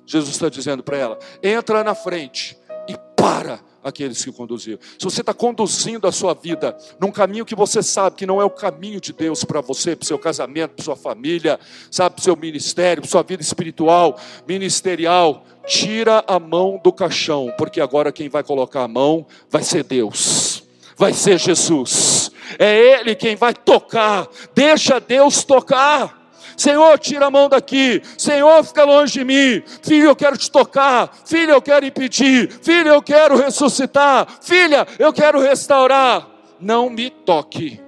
Jesus 0.06 0.36
está 0.36 0.50
dizendo 0.50 0.84
para 0.84 0.98
ela: 0.98 1.20
entra 1.42 1.84
na 1.84 1.96
frente 1.96 2.58
e 2.88 2.96
para 3.16 3.60
aqueles 3.84 4.24
que 4.24 4.32
conduziram. 4.32 4.80
Se 5.00 5.04
você 5.04 5.22
está 5.22 5.34
conduzindo 5.34 6.08
a 6.08 6.12
sua 6.12 6.34
vida 6.34 6.78
num 7.00 7.12
caminho 7.12 7.46
que 7.46 7.56
você 7.56 7.82
sabe 7.82 8.18
que 8.18 8.26
não 8.26 8.42
é 8.42 8.46
o 8.46 8.50
caminho 8.50 9.00
de 9.00 9.14
Deus 9.14 9.44
para 9.44 9.62
você, 9.62 9.96
para 9.96 10.04
o 10.04 10.08
seu 10.08 10.20
casamento, 10.20 10.76
para 10.76 10.86
sua 10.86 10.96
família, 10.96 11.60
sabe, 11.90 12.16
para 12.16 12.22
o 12.22 12.24
seu 12.24 12.36
ministério, 12.36 13.02
para 13.02 13.10
sua 13.10 13.24
vida 13.24 13.42
espiritual, 13.42 14.20
ministerial, 14.48 15.46
tira 15.66 16.24
a 16.28 16.40
mão 16.40 16.80
do 16.84 16.92
caixão, 16.92 17.52
porque 17.58 17.82
agora 17.82 18.12
quem 18.12 18.30
vai 18.30 18.44
colocar 18.44 18.84
a 18.84 18.88
mão 18.88 19.26
vai 19.50 19.64
ser 19.64 19.84
Deus, 19.84 20.64
vai 20.96 21.14
ser 21.14 21.40
Jesus 21.40 22.31
é 22.58 23.00
Ele 23.00 23.16
quem 23.16 23.36
vai 23.36 23.54
tocar, 23.54 24.28
deixa 24.54 25.00
Deus 25.00 25.44
tocar. 25.44 26.22
Senhor, 26.58 27.00
tira 27.00 27.26
a 27.26 27.32
mão 27.32 27.50
daqui. 27.50 28.02
Senhor, 28.18 28.64
fica 28.64 28.84
longe 28.84 29.14
de 29.14 29.26
mim. 29.26 29.64
Filho, 29.82 30.10
eu 30.10 30.16
quero 30.16 30.38
te 30.38 30.52
tocar. 30.52 31.12
Filho, 31.26 31.54
eu 31.54 31.62
quero 31.62 31.86
impedir. 31.86 32.52
Filho, 32.62 32.90
eu 32.90 33.02
quero 33.02 33.36
ressuscitar. 33.36 34.28
Filha, 34.42 34.88
eu 35.00 35.12
quero 35.12 35.40
restaurar. 35.40 36.28
Não 36.60 36.88
me 36.88 37.10
toque. 37.10 37.82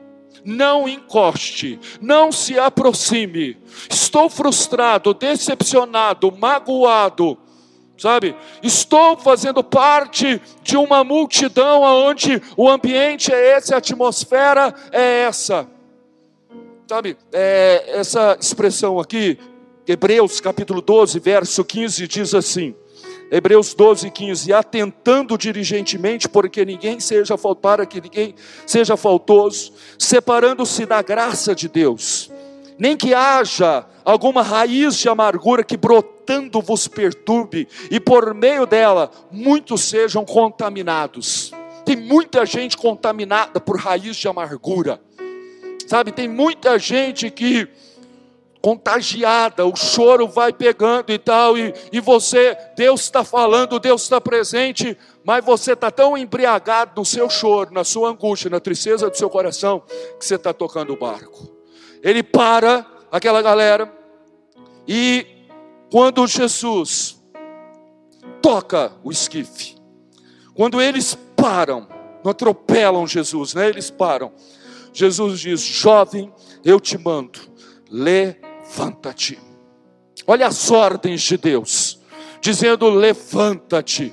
Não 0.44 0.88
encoste. 0.88 1.80
Não 2.02 2.32
se 2.32 2.58
aproxime. 2.58 3.58
Estou 3.88 4.28
frustrado, 4.28 5.14
decepcionado, 5.14 6.32
magoado 6.36 7.43
sabe? 7.98 8.36
Estou 8.62 9.18
fazendo 9.18 9.64
parte 9.64 10.42
de 10.62 10.78
uma 10.78 11.04
multidão 11.04 11.82
onde 11.82 12.42
o 12.58 12.70
ambiente 12.70 13.34
é 13.34 13.58
esse, 13.58 13.74
a 13.74 13.78
atmosfera 13.78 14.74
é 14.92 15.24
essa. 15.24 15.68
Sabe, 16.88 17.18
é, 17.32 17.86
essa 18.00 18.38
expressão 18.40 19.00
aqui, 19.00 19.38
Hebreus 19.88 20.40
capítulo 20.40 20.82
12, 20.82 21.20
verso 21.20 21.64
15, 21.64 22.08
diz 22.08 22.34
assim: 22.34 22.76
Hebreus 23.32 23.74
12, 23.74 24.12
15, 24.12 24.54
atentando 24.54 25.38
diligentemente, 25.38 26.30
porque 26.30 26.64
ninguém 26.64 27.00
seja 27.00 27.36
para 27.38 27.86
que 27.86 28.00
ninguém 28.00 28.36
seja 28.66 28.96
faltoso, 28.96 29.74
separando-se 29.98 30.86
da 30.86 31.02
graça 31.02 31.56
de 31.56 31.68
Deus, 31.68 32.30
nem 32.78 32.96
que 32.96 33.14
haja 33.14 33.86
alguma 34.06 34.42
raiz 34.42 34.98
de 34.98 35.10
amargura 35.10 35.64
que 35.64 35.78
brotando 36.24 36.62
vos 36.62 36.88
perturbe, 36.88 37.68
e 37.92 38.00
por 38.00 38.34
meio 38.34 38.66
dela 38.66 39.12
muitos 39.30 39.82
sejam 39.82 40.24
contaminados. 40.26 41.52
Tem 41.86 41.98
muita 41.98 42.46
gente 42.46 42.78
contaminada 42.78 43.60
por 43.60 43.78
raiz 43.78 44.16
de 44.16 44.28
amargura, 44.28 45.02
sabe? 45.86 46.14
Tem 46.14 46.30
muita 46.30 46.80
gente 46.80 47.30
que 47.30 47.68
contagiada, 48.62 49.66
o 49.66 49.76
choro 49.76 50.26
vai 50.26 50.54
pegando 50.54 51.12
e 51.12 51.20
tal, 51.20 51.58
e, 51.58 51.74
e 51.92 52.00
você, 52.00 52.58
Deus 52.78 53.02
está 53.02 53.22
falando, 53.22 53.78
Deus 53.78 54.04
está 54.04 54.22
presente, 54.22 54.98
mas 55.26 55.44
você 55.44 55.74
está 55.74 55.92
tão 55.92 56.18
embriagado 56.18 56.94
no 56.96 57.04
seu 57.04 57.30
choro, 57.30 57.74
na 57.74 57.84
sua 57.84 58.10
angústia, 58.10 58.50
na 58.50 58.62
tristeza 58.62 59.10
do 59.10 59.18
seu 59.18 59.30
coração, 59.30 59.84
que 60.18 60.26
você 60.26 60.36
está 60.36 60.54
tocando 60.54 60.94
o 60.94 60.98
barco. 60.98 61.52
Ele 62.02 62.24
para 62.24 62.86
aquela 63.12 63.42
galera. 63.42 63.92
E 64.88 65.33
quando 65.94 66.26
Jesus 66.26 67.24
toca 68.42 68.94
o 69.04 69.12
esquife, 69.12 69.76
quando 70.56 70.82
eles 70.82 71.16
param, 71.36 71.88
não 72.24 72.32
atropelam 72.32 73.06
Jesus, 73.06 73.54
né? 73.54 73.70
Eles 73.70 73.92
param. 73.92 74.32
Jesus 74.92 75.40
diz: 75.40 75.62
Jovem, 75.62 76.34
eu 76.66 76.80
te 76.80 76.98
mando, 76.98 77.40
levanta-te. 77.92 79.40
Olha 80.26 80.48
as 80.48 80.72
ordens 80.72 81.22
de 81.22 81.38
Deus, 81.38 82.00
dizendo: 82.42 82.90
Levanta-te. 82.90 84.12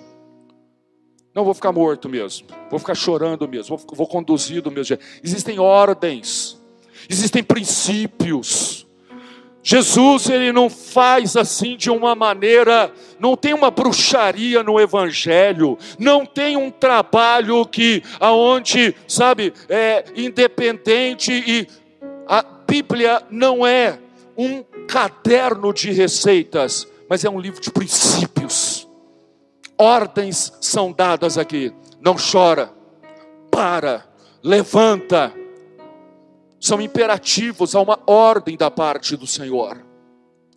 Não 1.35 1.47
vou 1.47 1.55
ficar 1.55 1.73
morto 1.73 2.11
mesmo, 2.11 2.47
vou 2.69 2.79
ficar 2.79 2.95
chorando 2.95 3.49
mesmo, 3.49 3.79
vou, 3.79 3.97
vou 3.97 4.07
conduzir 4.07 4.61
do 4.61 4.71
mesmo. 4.71 4.99
Existem 5.25 5.59
ordens, 5.59 6.61
existem 7.09 7.43
princípios. 7.43 8.80
Jesus 9.63 10.29
ele 10.31 10.53
não 10.53 10.71
faz 10.71 11.37
assim 11.37 11.77
de 11.77 11.91
uma 11.91 12.15
maneira, 12.15 12.93
não 13.19 13.37
tem 13.37 13.53
uma 13.53 13.71
bruxaria 13.71 14.63
no 14.63 14.81
evangelho, 14.81 15.77
não 15.99 16.25
tem 16.25 16.57
um 16.57 16.71
trabalho 16.71 17.67
que 17.67 18.03
aonde, 18.19 18.95
sabe, 19.07 19.53
é 19.69 20.05
independente 20.17 21.33
e 21.33 21.67
a 22.27 22.43
Bíblia 22.67 23.23
não 23.31 23.67
é 23.67 23.99
um 24.37 24.63
caderno 24.89 25.73
de 25.75 25.91
receitas, 25.91 26.89
mas 27.09 27.25
é 27.25 27.29
um 27.29 27.39
livro 27.39 27.61
de 27.61 27.71
princípios. 27.71 28.89
Ordens 29.77 30.53
são 30.61 30.93
dadas 30.93 31.37
aqui. 31.37 31.73
Não 32.01 32.15
chora, 32.15 32.73
para, 33.51 34.07
levanta, 34.43 35.33
são 36.61 36.81
imperativos, 36.81 37.75
há 37.75 37.81
uma 37.81 37.99
ordem 38.07 38.57
da 38.57 38.71
parte 38.71 39.17
do 39.17 39.27
Senhor. 39.27 39.90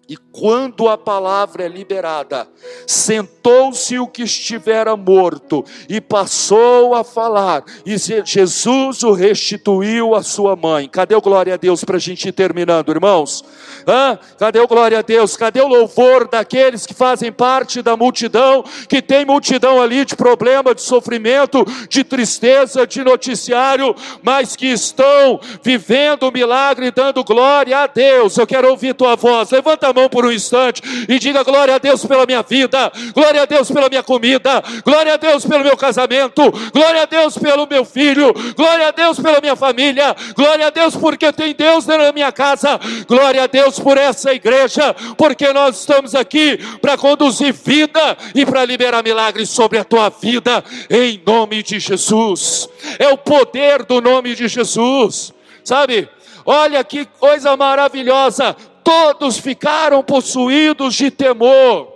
E 0.10 0.18
quando 0.34 0.90
a 0.90 0.98
palavra 0.98 1.64
é 1.64 1.68
liberada, 1.70 2.46
sentou-se 2.86 3.98
o 3.98 4.06
que 4.06 4.24
estivera 4.24 4.98
morto 4.98 5.64
e 5.88 6.02
passou 6.02 6.94
a 6.94 7.06
falar, 7.06 7.64
e 7.86 7.96
Jesus 8.26 9.02
o 9.04 9.14
restituiu 9.14 10.14
à 10.14 10.22
sua 10.22 10.58
mãe. 10.58 10.90
Cadê 10.90 11.16
o 11.16 11.22
glória 11.22 11.54
a 11.54 11.58
Deus 11.58 11.86
para 11.86 11.96
a 11.96 12.00
gente 12.00 12.28
ir 12.28 12.34
terminando, 12.34 12.92
irmãos? 12.92 13.46
Hã? 13.88 14.20
Cadê 14.38 14.60
o 14.60 14.68
glória 14.68 15.00
a 15.00 15.02
Deus? 15.02 15.38
Cadê 15.38 15.62
o 15.62 15.68
louvor 15.68 16.28
daqueles 16.28 16.86
que 16.86 16.94
fazem 16.94 17.32
parte 17.32 17.82
da 17.82 17.96
multidão, 17.96 18.62
que 18.90 19.02
tem 19.02 19.24
multidão 19.24 19.82
ali 19.82 20.04
de 20.04 20.18
problema, 20.18 20.76
de 20.76 20.82
sofrimento, 20.82 21.64
de 21.88 22.04
tristeza, 22.04 22.86
de 22.86 23.06
noticiário, 23.06 23.96
mas 24.22 24.54
que 24.54 24.68
estão 24.68 25.40
vivendo 25.64 26.24
o 26.24 26.32
milagre, 26.32 26.92
dando 26.92 27.24
glória 27.24 27.78
a 27.80 27.88
Deus? 27.88 28.38
Eu 28.38 28.46
quero 28.46 28.70
ouvir 28.70 28.94
tua 28.94 29.16
voz. 29.16 29.50
Levanta 29.52 29.93
mão 29.94 30.10
por 30.10 30.26
um 30.26 30.32
instante 30.32 30.82
e 31.08 31.20
diga 31.20 31.44
glória 31.44 31.76
a 31.76 31.78
Deus 31.78 32.06
pela 32.06 32.26
minha 32.26 32.42
vida, 32.42 32.92
glória 33.14 33.44
a 33.44 33.46
Deus 33.46 33.72
pela 33.72 33.90
minha 33.90 34.04
comida, 34.04 34.64
glória 34.84 35.14
a 35.14 35.18
Deus 35.18 35.46
pelo 35.46 35.64
meu 35.64 35.78
casamento, 35.78 36.52
glória 36.74 37.04
a 37.04 37.06
Deus 37.06 37.38
pelo 37.38 37.68
meu 37.68 37.86
filho, 37.86 38.34
glória 38.56 38.88
a 38.88 38.92
Deus 38.92 39.20
pela 39.20 39.40
minha 39.40 39.56
família, 39.56 40.16
glória 40.36 40.68
a 40.68 40.70
Deus 40.70 40.96
porque 40.96 41.32
tem 41.32 41.54
Deus 41.54 41.86
na 41.86 42.12
minha 42.12 42.32
casa, 42.32 42.80
glória 43.08 43.44
a 43.44 43.48
Deus 43.48 43.80
por 43.80 43.98
essa 43.98 44.34
igreja, 44.34 44.94
porque 45.18 45.52
nós 45.54 45.80
estamos 45.80 46.16
aqui 46.16 46.58
para 46.82 46.98
conduzir 46.98 47.54
vida 47.54 48.18
e 48.34 48.46
para 48.46 48.66
liberar 48.66 49.04
milagres 49.04 49.50
sobre 49.50 49.78
a 49.78 49.84
tua 49.84 50.10
vida, 50.10 50.64
em 50.90 51.22
nome 51.26 51.62
de 51.62 51.80
Jesus. 51.80 52.68
É 53.00 53.08
o 53.10 53.18
poder 53.18 53.84
do 53.84 54.02
nome 54.02 54.36
de 54.36 54.48
Jesus, 54.48 55.34
sabe? 55.64 56.10
Olha 56.46 56.84
que 56.84 57.06
coisa 57.06 57.56
maravilhosa 57.56 58.56
todos 58.84 59.38
ficaram 59.38 60.04
possuídos 60.04 60.96
de 60.96 61.10
temor. 61.10 61.94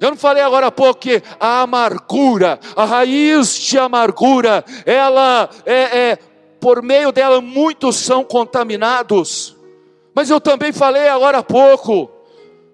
Eu 0.00 0.10
não 0.10 0.16
falei 0.16 0.42
agora 0.42 0.66
há 0.66 0.70
pouco 0.72 1.00
que 1.00 1.22
a 1.38 1.62
amargura, 1.62 2.58
a 2.74 2.84
raiz 2.84 3.54
de 3.54 3.78
amargura, 3.78 4.64
ela 4.84 5.48
é, 5.64 6.10
é 6.10 6.18
por 6.60 6.82
meio 6.82 7.12
dela 7.12 7.40
muitos 7.40 7.96
são 7.96 8.24
contaminados. 8.24 9.56
Mas 10.14 10.28
eu 10.28 10.40
também 10.40 10.72
falei 10.72 11.08
agora 11.08 11.38
há 11.38 11.42
pouco, 11.42 12.10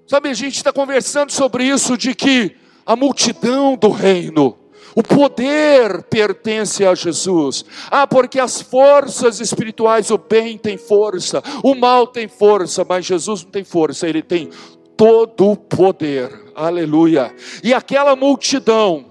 sabe, 0.07 0.28
a 0.28 0.34
gente 0.34 0.57
está 0.57 0.72
conversando 0.72 1.30
sobre 1.30 1.64
isso, 1.64 1.96
de 1.96 2.14
que 2.14 2.57
a 2.84 2.96
multidão 2.96 3.76
do 3.76 3.90
reino, 3.90 4.57
o 4.99 5.03
poder 5.03 6.03
pertence 6.11 6.84
a 6.84 6.92
Jesus. 6.92 7.64
Ah, 7.88 8.05
porque 8.05 8.40
as 8.40 8.61
forças 8.61 9.38
espirituais, 9.38 10.11
o 10.11 10.18
bem 10.18 10.59
tem 10.59 10.76
força, 10.76 11.40
o 11.62 11.72
mal 11.76 12.05
tem 12.05 12.26
força, 12.26 12.84
mas 12.84 13.07
Jesus 13.07 13.44
não 13.44 13.51
tem 13.53 13.62
força, 13.62 14.09
ele 14.09 14.22
tem 14.22 14.51
todo 14.96 15.53
o 15.53 15.57
poder. 15.57 16.46
Aleluia. 16.53 17.32
E 17.62 17.72
aquela 17.72 18.16
multidão 18.16 19.05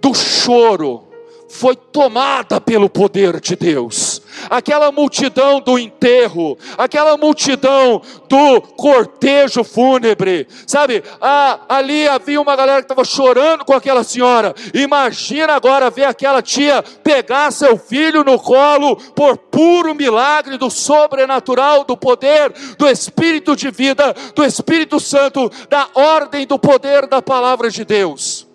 do 0.00 0.14
choro 0.14 1.08
foi 1.48 1.74
tomada 1.74 2.60
pelo 2.60 2.88
poder 2.88 3.40
de 3.40 3.56
Deus 3.56 4.05
aquela 4.50 4.90
multidão 4.92 5.60
do 5.60 5.78
enterro, 5.78 6.56
aquela 6.76 7.16
multidão 7.16 8.00
do 8.28 8.60
cortejo 8.60 9.64
fúnebre, 9.64 10.46
sabe? 10.66 11.02
Ah, 11.20 11.60
ali 11.68 12.08
havia 12.08 12.40
uma 12.40 12.56
galera 12.56 12.82
que 12.82 12.84
estava 12.84 13.04
chorando 13.04 13.64
com 13.64 13.72
aquela 13.72 14.04
senhora. 14.04 14.54
Imagina 14.74 15.54
agora 15.54 15.90
ver 15.90 16.04
aquela 16.04 16.42
tia 16.42 16.82
pegar 17.02 17.50
seu 17.50 17.76
filho 17.78 18.24
no 18.24 18.38
colo 18.38 18.96
por 19.14 19.36
puro 19.36 19.94
milagre 19.94 20.56
do 20.56 20.70
sobrenatural, 20.70 21.84
do 21.84 21.96
poder, 21.96 22.52
do 22.78 22.88
Espírito 22.88 23.56
de 23.56 23.70
vida, 23.70 24.14
do 24.34 24.44
Espírito 24.44 25.00
Santo, 25.00 25.50
da 25.68 25.88
ordem 25.94 26.46
do 26.46 26.58
poder 26.58 27.06
da 27.06 27.20
palavra 27.20 27.70
de 27.70 27.84
Deus. 27.84 28.46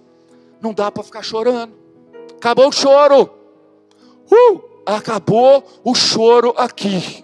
Não 0.62 0.74
dá 0.74 0.92
para 0.92 1.04
ficar 1.04 1.24
chorando. 1.24 1.74
Acabou 2.38 2.68
o 2.68 2.72
choro. 2.72 3.30
Uh! 4.32 4.71
Acabou 4.86 5.64
o 5.84 5.94
choro 5.96 6.54
aqui 6.58 7.24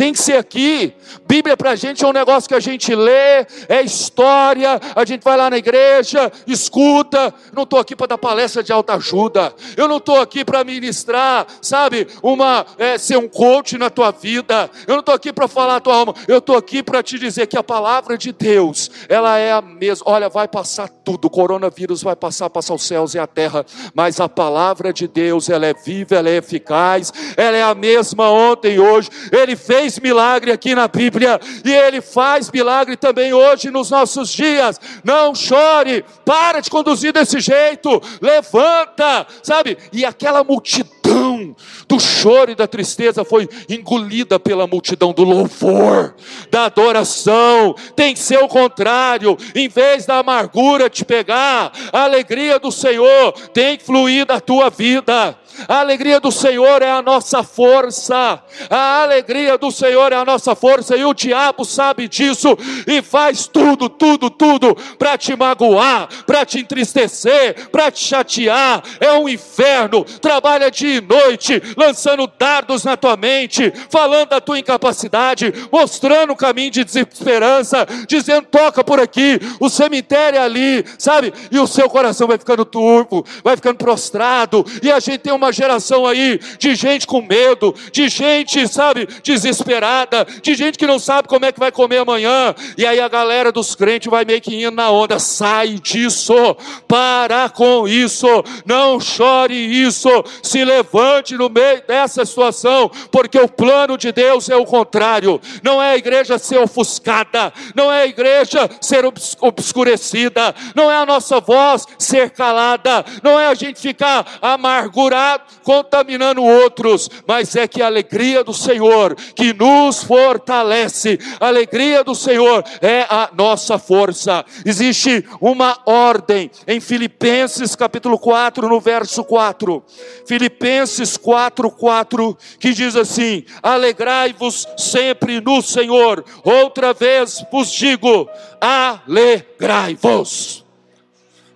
tem 0.00 0.14
que 0.14 0.18
ser 0.18 0.38
aqui. 0.38 0.94
Bíblia 1.26 1.58
para 1.58 1.72
a 1.72 1.76
gente 1.76 2.02
é 2.02 2.08
um 2.08 2.12
negócio 2.12 2.48
que 2.48 2.54
a 2.54 2.60
gente 2.60 2.94
lê, 2.94 3.46
é 3.68 3.82
história, 3.84 4.80
a 4.96 5.04
gente 5.04 5.22
vai 5.22 5.36
lá 5.36 5.50
na 5.50 5.58
igreja, 5.58 6.32
escuta. 6.46 7.34
Não 7.52 7.64
estou 7.64 7.78
aqui 7.78 7.94
para 7.94 8.06
dar 8.06 8.16
palestra 8.16 8.62
de 8.62 8.72
alta 8.72 8.94
ajuda, 8.94 9.52
eu 9.76 9.86
não 9.86 9.98
estou 9.98 10.18
aqui 10.18 10.42
para 10.42 10.64
ministrar, 10.64 11.46
sabe, 11.60 12.06
uma, 12.22 12.64
é, 12.78 12.96
ser 12.96 13.18
um 13.18 13.28
coach 13.28 13.76
na 13.76 13.90
tua 13.90 14.10
vida, 14.10 14.70
eu 14.86 14.94
não 14.94 15.00
estou 15.00 15.14
aqui 15.14 15.34
para 15.34 15.46
falar 15.46 15.76
a 15.76 15.80
tua 15.80 15.96
alma, 15.96 16.14
eu 16.26 16.38
estou 16.38 16.56
aqui 16.56 16.82
para 16.82 17.02
te 17.02 17.18
dizer 17.18 17.46
que 17.46 17.58
a 17.58 17.62
palavra 17.62 18.16
de 18.16 18.32
Deus, 18.32 18.90
ela 19.06 19.36
é 19.36 19.52
a 19.52 19.60
mesma. 19.60 20.10
Olha, 20.10 20.30
vai 20.30 20.48
passar 20.48 20.88
tudo, 20.88 21.26
o 21.26 21.30
coronavírus 21.30 22.02
vai 22.02 22.16
passar, 22.16 22.48
passar 22.48 22.72
os 22.72 22.84
céus 22.84 23.12
e 23.12 23.18
a 23.18 23.26
terra, 23.26 23.66
mas 23.94 24.18
a 24.18 24.30
palavra 24.30 24.94
de 24.94 25.06
Deus, 25.06 25.50
ela 25.50 25.66
é 25.66 25.74
viva, 25.74 26.14
ela 26.14 26.30
é 26.30 26.36
eficaz, 26.36 27.12
ela 27.36 27.58
é 27.58 27.62
a 27.62 27.74
mesma 27.74 28.30
ontem 28.30 28.76
e 28.76 28.80
hoje. 28.80 29.10
Ele 29.30 29.54
fez 29.54 29.89
fez 29.90 29.98
milagre 29.98 30.52
aqui 30.52 30.74
na 30.74 30.86
Bíblia 30.86 31.40
e 31.64 31.72
Ele 31.72 32.00
faz 32.00 32.50
milagre 32.50 32.96
também 32.96 33.32
hoje 33.32 33.70
nos 33.70 33.90
nossos 33.90 34.30
dias. 34.30 34.80
Não 35.02 35.34
chore, 35.34 36.04
para 36.24 36.60
de 36.60 36.70
conduzir 36.70 37.12
desse 37.12 37.40
jeito, 37.40 38.00
levanta, 38.20 39.26
sabe? 39.42 39.76
E 39.92 40.04
aquela 40.04 40.44
multidão 40.44 41.56
do 41.88 41.98
choro 41.98 42.52
e 42.52 42.54
da 42.54 42.68
tristeza 42.68 43.24
foi 43.24 43.48
engolida 43.68 44.38
pela 44.38 44.66
multidão 44.66 45.12
do 45.12 45.24
louvor, 45.24 46.14
da 46.50 46.66
adoração. 46.66 47.74
Tem 47.96 48.14
que 48.14 48.20
ser 48.20 48.38
o 48.38 48.48
contrário, 48.48 49.36
em 49.54 49.68
vez 49.68 50.06
da 50.06 50.18
amargura 50.18 50.88
te 50.88 51.04
pegar, 51.04 51.72
a 51.92 52.04
alegria 52.04 52.60
do 52.60 52.70
Senhor 52.70 53.32
tem 53.52 53.76
que 53.76 53.84
fluir 53.84 54.24
da 54.24 54.40
tua 54.40 54.70
vida. 54.70 55.36
A 55.68 55.80
alegria 55.80 56.20
do 56.20 56.30
Senhor 56.30 56.82
é 56.82 56.90
a 56.90 57.02
nossa 57.02 57.42
força. 57.42 58.42
A 58.68 59.02
alegria 59.02 59.56
do 59.58 59.70
Senhor 59.70 60.12
é 60.12 60.16
a 60.16 60.24
nossa 60.24 60.54
força. 60.54 60.96
E 60.96 61.04
o 61.04 61.14
diabo 61.14 61.64
sabe 61.64 62.08
disso 62.08 62.56
e 62.86 63.02
faz 63.02 63.46
tudo, 63.46 63.88
tudo, 63.88 64.30
tudo 64.30 64.76
para 64.98 65.16
te 65.16 65.34
magoar, 65.36 66.08
para 66.26 66.44
te 66.44 66.58
entristecer, 66.58 67.68
para 67.70 67.90
te 67.90 68.04
chatear. 68.04 68.82
É 68.98 69.12
um 69.12 69.28
inferno. 69.28 70.04
Trabalha 70.04 70.70
dia 70.70 70.96
e 70.96 71.00
noite, 71.00 71.62
lançando 71.76 72.30
dardos 72.38 72.84
na 72.84 72.96
tua 72.96 73.16
mente, 73.16 73.72
falando 73.88 74.30
da 74.30 74.40
tua 74.40 74.58
incapacidade, 74.58 75.52
mostrando 75.70 76.32
o 76.32 76.36
caminho 76.36 76.70
de 76.70 76.84
desesperança, 76.84 77.86
dizendo: 78.06 78.46
toca 78.50 78.82
por 78.82 79.00
aqui, 79.00 79.40
o 79.58 79.68
cemitério 79.68 80.38
é 80.38 80.42
ali, 80.42 80.84
sabe? 80.98 81.32
E 81.50 81.58
o 81.58 81.66
seu 81.66 81.88
coração 81.88 82.26
vai 82.26 82.38
ficando 82.38 82.64
turvo, 82.64 83.24
vai 83.42 83.56
ficando 83.56 83.76
prostrado. 83.76 84.64
E 84.82 84.90
a 84.90 85.00
gente 85.00 85.18
tem 85.18 85.32
uma 85.32 85.49
geração 85.52 86.06
aí 86.06 86.38
de 86.58 86.74
gente 86.74 87.06
com 87.06 87.22
medo, 87.22 87.74
de 87.92 88.08
gente, 88.08 88.66
sabe, 88.68 89.06
desesperada, 89.22 90.26
de 90.42 90.54
gente 90.54 90.78
que 90.78 90.86
não 90.86 90.98
sabe 90.98 91.28
como 91.28 91.44
é 91.44 91.52
que 91.52 91.60
vai 91.60 91.72
comer 91.72 91.98
amanhã. 91.98 92.54
E 92.76 92.86
aí 92.86 93.00
a 93.00 93.08
galera 93.08 93.52
dos 93.52 93.74
crentes 93.74 94.10
vai 94.10 94.24
meio 94.24 94.40
que 94.40 94.54
indo 94.54 94.76
na 94.76 94.90
onda. 94.90 95.18
Sai 95.18 95.78
disso, 95.82 96.56
para 96.86 97.48
com 97.48 97.86
isso, 97.86 98.26
não 98.64 99.00
chore 99.00 99.54
isso, 99.54 100.08
se 100.42 100.64
levante 100.64 101.36
no 101.36 101.48
meio 101.48 101.82
dessa 101.86 102.24
situação, 102.24 102.90
porque 103.10 103.38
o 103.38 103.48
plano 103.48 103.96
de 103.96 104.12
Deus 104.12 104.48
é 104.48 104.56
o 104.56 104.64
contrário. 104.64 105.40
Não 105.62 105.82
é 105.82 105.92
a 105.92 105.96
igreja 105.96 106.38
ser 106.38 106.58
ofuscada, 106.58 107.52
não 107.74 107.92
é 107.92 108.02
a 108.02 108.06
igreja 108.06 108.68
ser 108.80 109.04
obscurecida, 109.40 110.54
não 110.74 110.90
é 110.90 110.96
a 110.96 111.06
nossa 111.06 111.40
voz 111.40 111.86
ser 111.98 112.30
calada, 112.30 113.04
não 113.22 113.38
é 113.38 113.46
a 113.46 113.54
gente 113.54 113.80
ficar 113.80 114.26
amargurado 114.40 115.29
contaminando 115.62 116.42
outros, 116.42 117.10
mas 117.26 117.54
é 117.56 117.68
que 117.68 117.82
a 117.82 117.86
alegria 117.86 118.42
do 118.42 118.54
Senhor 118.54 119.14
que 119.34 119.52
nos 119.52 120.02
fortalece, 120.02 121.18
a 121.38 121.46
alegria 121.46 122.02
do 122.02 122.14
Senhor 122.14 122.64
é 122.80 123.06
a 123.08 123.28
nossa 123.32 123.78
força. 123.78 124.44
Existe 124.64 125.24
uma 125.40 125.78
ordem 125.86 126.50
em 126.66 126.80
Filipenses 126.80 127.76
capítulo 127.76 128.18
4, 128.18 128.68
no 128.68 128.80
verso 128.80 129.22
4. 129.24 129.84
Filipenses 130.26 131.16
4, 131.16 131.70
4, 131.70 132.36
que 132.58 132.72
diz 132.72 132.96
assim: 132.96 133.44
Alegrai-vos 133.62 134.66
sempre 134.76 135.40
no 135.40 135.62
Senhor. 135.62 136.24
Outra 136.44 136.92
vez 136.92 137.44
vos 137.50 137.70
digo: 137.70 138.28
alegrai-vos. 138.60 140.64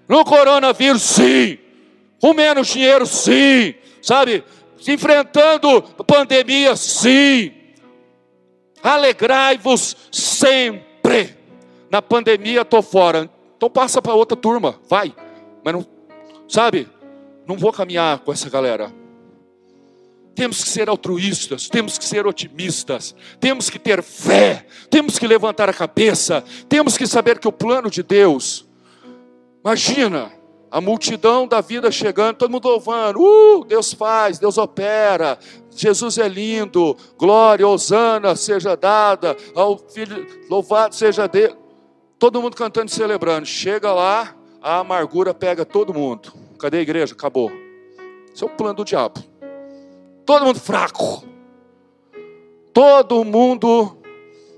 No 0.09 0.25
coronavírus, 0.25 1.03
sim 1.03 1.59
com 2.20 2.32
menos 2.32 2.68
dinheiro, 2.68 3.06
sim, 3.06 3.74
sabe? 4.02 4.44
Enfrentando 4.86 5.82
pandemia, 6.06 6.76
sim. 6.76 7.52
Alegrai-vos 8.82 9.96
sempre. 10.12 11.36
Na 11.90 12.02
pandemia 12.02 12.62
estou 12.62 12.82
fora, 12.82 13.30
então 13.56 13.70
passa 13.70 14.02
para 14.02 14.14
outra 14.14 14.36
turma, 14.36 14.80
vai. 14.88 15.14
Mas 15.64 15.74
não, 15.74 15.86
sabe? 16.48 16.88
Não 17.46 17.56
vou 17.56 17.72
caminhar 17.72 18.18
com 18.18 18.32
essa 18.32 18.50
galera. 18.50 18.92
temos 20.34 20.62
que 20.62 20.68
ser 20.68 20.88
altruístas, 20.88 21.68
temos 21.68 21.96
que 21.96 22.04
ser 22.04 22.26
otimistas, 22.26 23.14
temos 23.38 23.70
que 23.70 23.78
ter 23.78 24.02
fé, 24.02 24.66
temos 24.90 25.18
que 25.18 25.26
levantar 25.26 25.68
a 25.68 25.72
cabeça, 25.72 26.42
temos 26.68 26.98
que 26.98 27.06
saber 27.06 27.38
que 27.38 27.48
o 27.48 27.52
plano 27.52 27.88
de 27.88 28.02
Deus, 28.02 28.66
imagina, 29.64 30.32
a 30.75 30.81
multidão 30.81 31.47
da 31.47 31.61
vida 31.61 31.89
chegando, 31.89 32.35
todo 32.35 32.51
mundo 32.51 32.66
louvando, 32.66 33.20
uh, 33.22 33.64
Deus 33.64 33.93
faz, 33.93 34.41
Deus 34.41 34.59
opera, 34.59 35.39
Jesus 35.70 36.18
é 36.18 36.27
lindo, 36.27 36.97
glória, 37.16 37.68
Osana 37.68 38.35
seja 38.35 38.77
dada, 38.77 39.37
ao 39.55 39.79
Filho, 39.79 40.27
louvado 40.51 40.93
seja 40.93 41.29
Deus, 41.29 41.57
todo 42.18 42.43
mundo 42.43 42.57
cantando 42.57 42.89
e 42.89 42.93
celebrando, 42.93 43.47
chega 43.47 43.93
lá, 43.93 44.35
a 44.61 44.81
amargura 44.81 45.33
pega 45.33 45.64
todo 45.64 45.95
mundo, 45.95 46.33
cadê 46.59 46.79
a 46.79 46.83
igreja? 46.83 47.14
Acabou, 47.14 47.53
esse 48.35 48.43
é 48.43 48.47
o 48.47 48.51
plano 48.51 48.75
do 48.75 48.85
diabo, 48.85 49.22
todo 50.27 50.45
mundo 50.45 50.59
fraco, 50.59 51.22
todo 52.72 53.25
mundo 53.25 53.97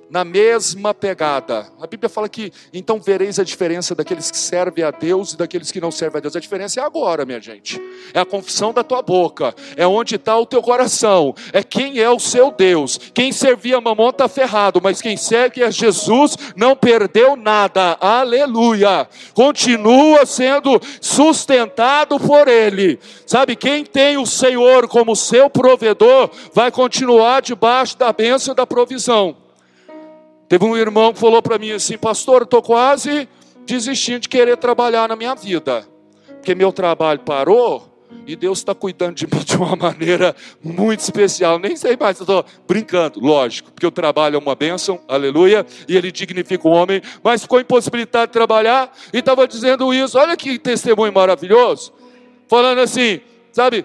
na 0.09 0.25
mesma 0.25 0.95
pegada. 0.95 1.67
A 1.81 1.87
Bíblia 1.87 2.09
fala 2.09 2.29
que 2.29 2.53
então 2.73 3.01
vereis 3.01 3.39
a 3.39 3.45
diferença 3.45 3.95
daqueles 3.95 4.31
que 4.31 4.37
servem 4.37 4.85
a 4.85 4.91
Deus 4.91 5.33
e 5.33 5.37
daqueles 5.37 5.71
que 5.71 5.81
não 5.81 5.91
servem 5.91 6.19
a 6.19 6.23
Deus. 6.23 6.37
A 6.37 6.41
diferença 6.41 6.81
é 6.81 6.85
agora, 6.85 7.25
minha 7.25 7.41
gente. 7.41 7.81
É 8.15 8.21
a 8.21 8.25
confissão 8.25 8.73
da 8.73 8.85
tua 8.85 9.03
boca, 9.03 9.55
é 9.77 9.87
onde 9.87 10.15
está 10.17 10.37
o 10.39 10.47
teu 10.47 10.63
coração, 10.63 11.35
é 11.53 11.63
quem 11.63 11.99
é 11.99 12.09
o 12.09 12.21
seu 12.21 12.51
Deus. 12.51 12.99
Quem 13.13 13.33
servia 13.33 13.81
mamão 13.81 14.11
está 14.11 14.29
ferrado, 14.29 14.81
mas 14.83 15.03
quem 15.03 15.17
segue 15.17 15.63
a 15.63 15.71
Jesus 15.71 16.37
não 16.55 16.77
perdeu 16.77 17.37
nada. 17.37 17.97
Aleluia! 18.01 19.09
Continua 19.35 20.25
sendo 20.25 20.81
sustentado 21.01 22.19
por 22.21 22.49
Ele. 22.49 22.99
Sabe, 23.27 23.57
quem 23.57 23.85
tem 23.85 24.17
o 24.17 24.27
Senhor 24.27 24.89
como 24.89 25.17
seu 25.17 25.51
provedor 25.51 26.31
vai 26.53 26.71
continuar 26.71 27.43
debaixo 27.43 27.99
da 27.99 28.13
bênção 28.13 28.53
e 28.53 28.57
da 28.57 28.67
provisão. 28.67 29.46
Teve 30.49 30.65
um 30.65 30.77
irmão 30.77 31.13
que 31.13 31.19
falou 31.19 31.43
para 31.43 31.59
mim 31.59 31.73
assim, 31.73 31.99
pastor, 31.99 32.43
estou 32.43 32.63
quase 32.63 33.29
desistindo 33.65 34.21
de 34.21 34.29
querer 34.29 34.57
trabalhar 34.57 35.09
na 35.09 35.17
minha 35.17 35.35
vida, 35.35 35.87
porque 36.37 36.55
meu 36.55 36.73
trabalho 36.73 37.21
parou 37.21 37.93
e 38.27 38.37
Deus 38.37 38.59
está 38.59 38.75
cuidando 38.75 39.15
de 39.15 39.27
mim 39.27 39.43
de 39.45 39.57
uma 39.57 39.75
maneira 39.75 40.35
muito 40.63 41.01
especial. 41.01 41.59
Nem 41.59 41.77
sei 41.77 41.97
mais, 41.97 42.21
estou 42.21 42.45
brincando, 42.67 43.21
lógico, 43.21 43.73
porque 43.73 43.87
o 43.87 43.91
trabalho 43.91 44.37
é 44.37 44.39
uma 44.39 44.55
bênção, 44.55 45.01
aleluia, 45.09 45.67
e 45.89 45.97
ele 45.97 46.13
dignifica 46.13 46.67
o 46.67 46.71
homem, 46.71 47.03
mas 47.23 47.43
ficou 47.43 47.61
impossibilitado 47.61 48.29
de 48.29 48.33
trabalhar 48.33 48.93
e 49.13 49.19
estava 49.19 49.47
dizendo 49.49 49.93
isso. 49.93 50.19
Olha 50.19 50.37
que 50.37 50.59
testemunho 50.59 51.13
maravilhoso, 51.13 51.93
falando 52.49 52.81
assim, 52.81 53.21
sabe, 53.53 53.85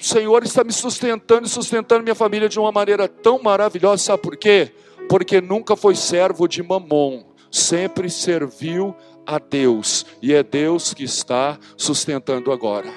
o 0.00 0.04
Senhor 0.04 0.42
está 0.42 0.64
me 0.64 0.72
sustentando 0.72 1.46
e 1.46 1.48
sustentando 1.48 2.02
minha 2.02 2.14
família 2.14 2.48
de 2.48 2.58
uma 2.58 2.72
maneira 2.72 3.06
tão 3.06 3.40
maravilhosa, 3.40 4.02
sabe 4.02 4.22
por 4.22 4.36
quê? 4.36 4.72
Porque 5.12 5.42
nunca 5.42 5.76
foi 5.76 5.94
servo 5.94 6.48
de 6.48 6.62
mamon, 6.62 7.22
sempre 7.50 8.08
serviu 8.08 8.96
a 9.26 9.38
Deus, 9.38 10.06
e 10.22 10.32
é 10.32 10.42
Deus 10.42 10.94
que 10.94 11.04
está 11.04 11.58
sustentando 11.76 12.50
agora. 12.50 12.90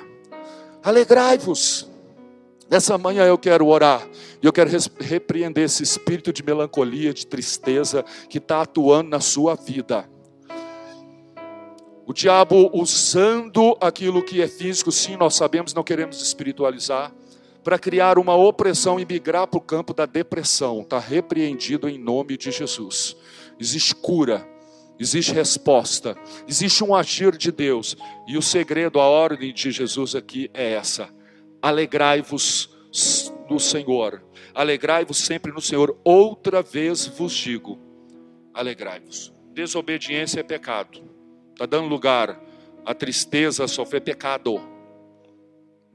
Alegrai-vos. 0.82 1.92
Nessa 2.70 2.98
manhã 2.98 3.26
eu 3.26 3.38
quero 3.38 3.68
orar, 3.68 4.08
e 4.42 4.46
eu 4.46 4.54
quero 4.54 4.70
repreender 4.98 5.66
esse 5.66 5.84
espírito 5.84 6.32
de 6.32 6.42
melancolia, 6.42 7.14
de 7.14 7.28
tristeza 7.28 8.02
que 8.30 8.38
está 8.38 8.62
atuando 8.62 9.10
na 9.10 9.20
sua 9.20 9.56
vida. 9.56 10.10
O 12.06 12.14
diabo 12.14 12.72
usando 12.74 13.76
aquilo 13.82 14.24
que 14.24 14.42
é 14.42 14.48
físico, 14.48 14.90
sim, 14.90 15.18
nós 15.18 15.36
sabemos, 15.36 15.74
não 15.74 15.84
queremos 15.84 16.22
espiritualizar 16.22 17.14
para 17.66 17.80
criar 17.80 18.20
uma 18.20 18.36
opressão 18.36 19.00
e 19.00 19.06
migrar 19.06 19.48
para 19.48 19.58
o 19.58 19.62
campo 19.62 19.92
da 19.92 20.06
depressão. 20.06 20.82
Está 20.82 21.00
repreendido 21.00 21.90
em 21.90 21.98
nome 21.98 22.38
de 22.38 22.52
Jesus. 22.52 23.18
Existe 23.60 23.96
cura, 23.96 24.48
existe 25.00 25.34
resposta, 25.34 26.16
existe 26.48 26.84
um 26.84 26.94
agir 26.94 27.36
de 27.36 27.52
Deus. 27.52 27.98
E 28.28 28.38
o 28.38 28.42
segredo, 28.42 29.00
a 29.00 29.08
ordem 29.08 29.52
de 29.52 29.72
Jesus 29.72 30.14
aqui 30.14 30.48
é 30.54 30.74
essa: 30.74 31.10
alegrai-vos 31.60 32.70
no 33.50 33.60
Senhor, 33.60 34.24
alegrai-vos 34.54 35.18
sempre 35.18 35.52
no 35.52 35.60
Senhor. 35.60 35.98
Outra 36.04 36.62
vez 36.62 37.08
vos 37.08 37.34
digo: 37.34 37.80
alegrai-vos. 38.54 39.34
Desobediência 39.56 40.42
é 40.42 40.44
pecado, 40.44 41.02
está 41.54 41.66
dando 41.66 41.88
lugar 41.88 42.40
à 42.86 42.94
tristeza, 42.94 43.64
a 43.64 43.68
sofrer 43.68 44.02
pecado 44.02 44.75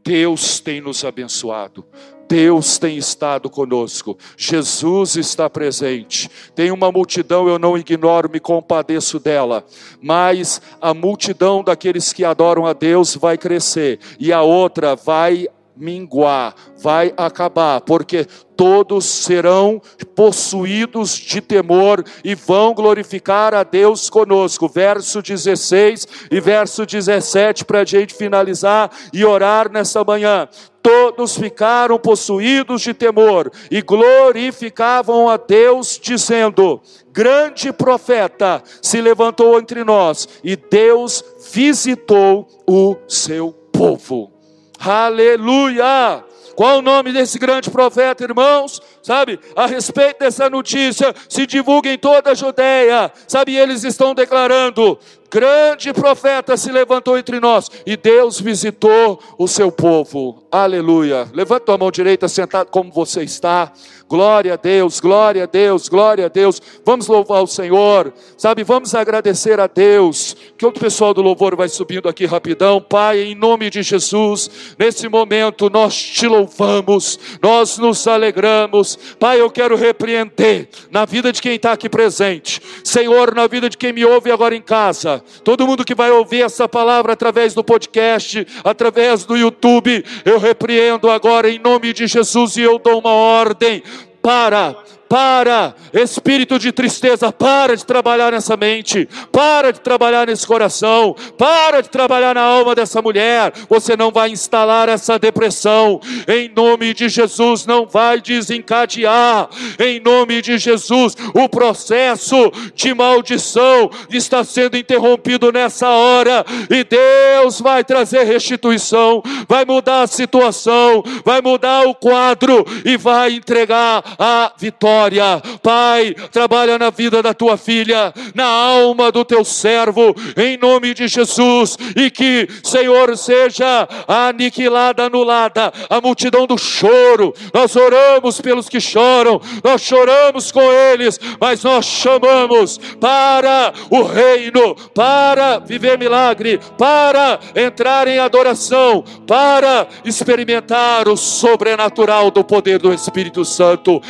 Deus 0.05 0.61
tem 0.61 0.80
nos 0.80 1.05
abençoado. 1.05 1.84
Deus 2.30 2.78
tem 2.78 2.96
estado 2.96 3.51
conosco, 3.51 4.16
Jesus 4.36 5.16
está 5.16 5.51
presente. 5.51 6.30
Tem 6.55 6.70
uma 6.70 6.92
multidão, 6.92 7.48
eu 7.48 7.59
não 7.59 7.76
ignoro, 7.76 8.30
me 8.30 8.38
compadeço 8.38 9.18
dela, 9.18 9.64
mas 10.01 10.62
a 10.80 10.94
multidão 10.94 11.64
daqueles 11.64 12.12
que 12.12 12.24
adoram 12.24 12.66
a 12.66 12.72
Deus 12.72 13.16
vai 13.16 13.36
crescer, 13.36 13.98
e 14.16 14.32
a 14.32 14.42
outra 14.42 14.94
vai 14.94 15.48
minguar, 15.81 16.55
vai 16.76 17.12
acabar, 17.16 17.81
porque 17.81 18.26
todos 18.55 19.07
serão 19.07 19.81
possuídos 20.14 21.16
de 21.16 21.41
temor 21.41 22.05
e 22.22 22.35
vão 22.35 22.74
glorificar 22.74 23.55
a 23.55 23.62
Deus 23.62 24.11
conosco. 24.11 24.68
Verso 24.68 25.22
16 25.22 26.07
e 26.31 26.39
verso 26.41 26.85
17 26.85 27.64
para 27.64 27.81
a 27.81 27.85
gente 27.87 28.12
finalizar 28.12 28.91
e 29.14 29.24
orar 29.24 29.72
nessa 29.72 30.05
manhã. 30.05 30.47
Todos 30.83 31.37
ficaram 31.37 31.99
possuídos 31.99 32.83
de 32.83 32.93
temor 32.93 33.51
e 33.70 33.81
glorificavam 33.81 35.28
a 35.28 35.39
Deus, 35.39 35.99
dizendo: 36.03 36.83
Grande 37.11 37.72
profeta 37.72 38.62
se 38.83 39.01
levantou 39.01 39.59
entre 39.59 39.85
nós 39.85 40.28
e 40.45 40.55
Deus 40.55 41.24
visitou 41.53 42.47
o 42.66 42.97
seu 43.09 43.53
povo. 43.72 44.39
Aleluia! 44.81 46.24
Qual 46.57 46.78
o 46.78 46.83
nome 46.83 47.12
desse 47.12 47.39
grande 47.39 47.70
profeta, 47.70 48.24
irmãos? 48.24 48.81
Sabe, 49.03 49.39
a 49.57 49.66
respeito 49.66 50.20
dessa 50.20 50.51
notícia, 50.51 51.14
se 51.28 51.47
divulga 51.47 51.91
em 51.91 51.99
toda 51.99 52.31
a 52.31 52.35
Judéia. 52.35 53.12
Sabe, 53.26 53.57
eles 53.57 53.85
estão 53.85 54.14
declarando: 54.14 54.99
grande 55.31 55.93
profeta 55.93 56.57
se 56.57 56.72
levantou 56.72 57.16
entre 57.16 57.41
nós 57.41 57.70
e 57.87 57.97
Deus 57.97 58.41
visitou 58.41 59.18
o 59.39 59.47
seu 59.47 59.70
povo. 59.70 60.43
Aleluia. 60.51 61.28
Levanta 61.33 61.72
a 61.72 61.78
mão 61.78 61.91
direita, 61.91 62.28
sentado 62.28 62.68
como 62.70 62.91
você 62.91 63.22
está. 63.22 63.72
Glória 64.09 64.55
a 64.55 64.57
Deus, 64.57 64.99
glória 64.99 65.45
a 65.45 65.47
Deus, 65.47 65.89
glória 65.89 66.26
a 66.26 66.28
Deus. 66.28 66.61
Vamos 66.85 67.07
louvar 67.07 67.43
o 67.43 67.47
Senhor, 67.47 68.12
sabe? 68.37 68.64
Vamos 68.64 68.95
agradecer 68.95 69.61
a 69.61 69.66
Deus. 69.66 70.30
Que 70.61 70.66
o 70.66 70.72
pessoal 70.72 71.14
do 71.14 71.22
louvor 71.22 71.56
vai 71.56 71.70
subindo 71.70 72.06
aqui 72.06 72.26
rapidão. 72.26 72.82
Pai, 72.82 73.20
em 73.20 73.34
nome 73.34 73.70
de 73.70 73.82
Jesus, 73.82 74.74
nesse 74.78 75.08
momento 75.08 75.70
nós 75.70 75.98
te 75.98 76.26
louvamos, 76.26 77.18
nós 77.42 77.78
nos 77.78 78.06
alegramos. 78.06 78.94
Pai, 79.18 79.40
eu 79.40 79.50
quero 79.50 79.74
repreender 79.74 80.68
na 80.90 81.06
vida 81.06 81.32
de 81.32 81.40
quem 81.40 81.54
está 81.54 81.72
aqui 81.72 81.88
presente, 81.88 82.61
Senhor, 82.84 83.34
na 83.34 83.46
vida 83.46 83.70
de 83.70 83.78
quem 83.78 83.90
me 83.90 84.04
ouve 84.04 84.30
agora 84.30 84.54
em 84.54 84.61
casa, 84.61 85.24
todo 85.42 85.66
mundo 85.66 85.82
que 85.82 85.94
vai 85.94 86.11
ouvir 86.11 86.42
essa 86.42 86.68
palavra 86.68 87.14
através 87.14 87.54
do 87.54 87.64
podcast, 87.64 88.46
através 88.62 89.24
do 89.24 89.38
YouTube, 89.38 90.04
eu 90.26 90.38
repreendo 90.38 91.11
agora 91.11 91.48
em 91.48 91.58
nome 91.58 91.94
de 91.94 92.06
Jesus 92.06 92.58
e 92.58 92.61
eu 92.61 92.78
dou 92.78 92.98
uma 92.98 93.14
ordem 93.14 93.82
para 94.20 94.76
para, 95.11 95.74
espírito 95.92 96.56
de 96.56 96.70
tristeza, 96.70 97.32
para 97.32 97.76
de 97.76 97.84
trabalhar 97.84 98.30
nessa 98.30 98.56
mente, 98.56 99.08
para 99.32 99.72
de 99.72 99.80
trabalhar 99.80 100.28
nesse 100.28 100.46
coração, 100.46 101.16
para 101.36 101.80
de 101.80 101.88
trabalhar 101.88 102.32
na 102.36 102.42
alma 102.42 102.76
dessa 102.76 103.02
mulher. 103.02 103.52
Você 103.68 103.96
não 103.96 104.12
vai 104.12 104.30
instalar 104.30 104.88
essa 104.88 105.18
depressão, 105.18 106.00
em 106.28 106.48
nome 106.54 106.94
de 106.94 107.08
Jesus, 107.08 107.66
não 107.66 107.86
vai 107.86 108.20
desencadear, 108.20 109.48
em 109.80 109.98
nome 109.98 110.40
de 110.40 110.56
Jesus, 110.58 111.16
o 111.34 111.48
processo 111.48 112.52
de 112.72 112.94
maldição 112.94 113.90
está 114.11 114.44
sendo 114.44 114.76
interrompido 114.76 115.50
nessa 115.50 115.88
hora, 115.88 116.46
e 116.70 116.84
Deus 116.84 117.61
vai 117.61 117.82
trazer 117.82 118.22
restituição, 118.22 119.24
vai 119.48 119.64
mudar 119.64 120.02
a 120.02 120.06
situação, 120.06 121.02
vai 121.24 121.42
mudar 121.42 121.88
o 121.88 121.96
quadro 121.96 122.64
e 122.84 122.96
vai 122.96 123.32
entregar 123.32 124.04
a 124.16 124.52
vitória 124.56 124.99
vitória. 125.01 125.42
Pai, 125.62 126.14
trabalha 126.30 126.78
na 126.78 126.90
vida 126.90 127.22
da 127.22 127.32
tua 127.32 127.57
filha, 127.57 128.12
na 128.34 128.44
alma 128.44 129.11
do 129.11 129.24
teu 129.24 129.44
servo, 129.44 130.14
em 130.36 130.57
nome 130.57 130.92
de 130.92 131.09
Jesus, 131.09 131.76
e 131.96 132.11
que, 132.11 132.48
Senhor, 132.62 133.16
seja 133.16 133.88
aniquilada, 134.07 135.05
anulada 135.05 135.72
a 135.88 136.01
multidão 136.01 136.46
do 136.46 136.59
choro. 136.59 137.34
Nós 137.55 137.74
oramos 137.76 138.40
pelos 138.40 138.68
que 138.68 138.80
choram, 138.80 139.40
nós 139.62 139.80
choramos 139.80 140.53
com 140.53 140.72
eles, 140.72 141.18
mas 141.40 141.62
nós 141.62 141.86
chamamos 141.86 142.78
para 143.01 143.72
o 143.88 144.03
reino, 144.03 144.74
para 144.94 145.59
viver 145.59 145.98
milagre, 145.98 146.61
para 146.76 147.38
entrar 147.55 148.07
em 148.09 148.18
adoração, 148.18 149.05
para 149.26 149.86
experimentar 150.05 151.09
o 151.09 151.16
sobrenatural 151.16 152.30
do 152.30 152.44
poder 152.44 152.78
do 152.78 152.92
Espírito 152.92 153.44
Santo. 153.44 154.01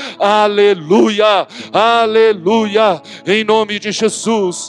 Aleluia, 0.81 1.47
aleluia, 1.73 3.03
em 3.27 3.45
nome 3.45 3.79
de 3.79 3.93
Jesus. 3.93 4.57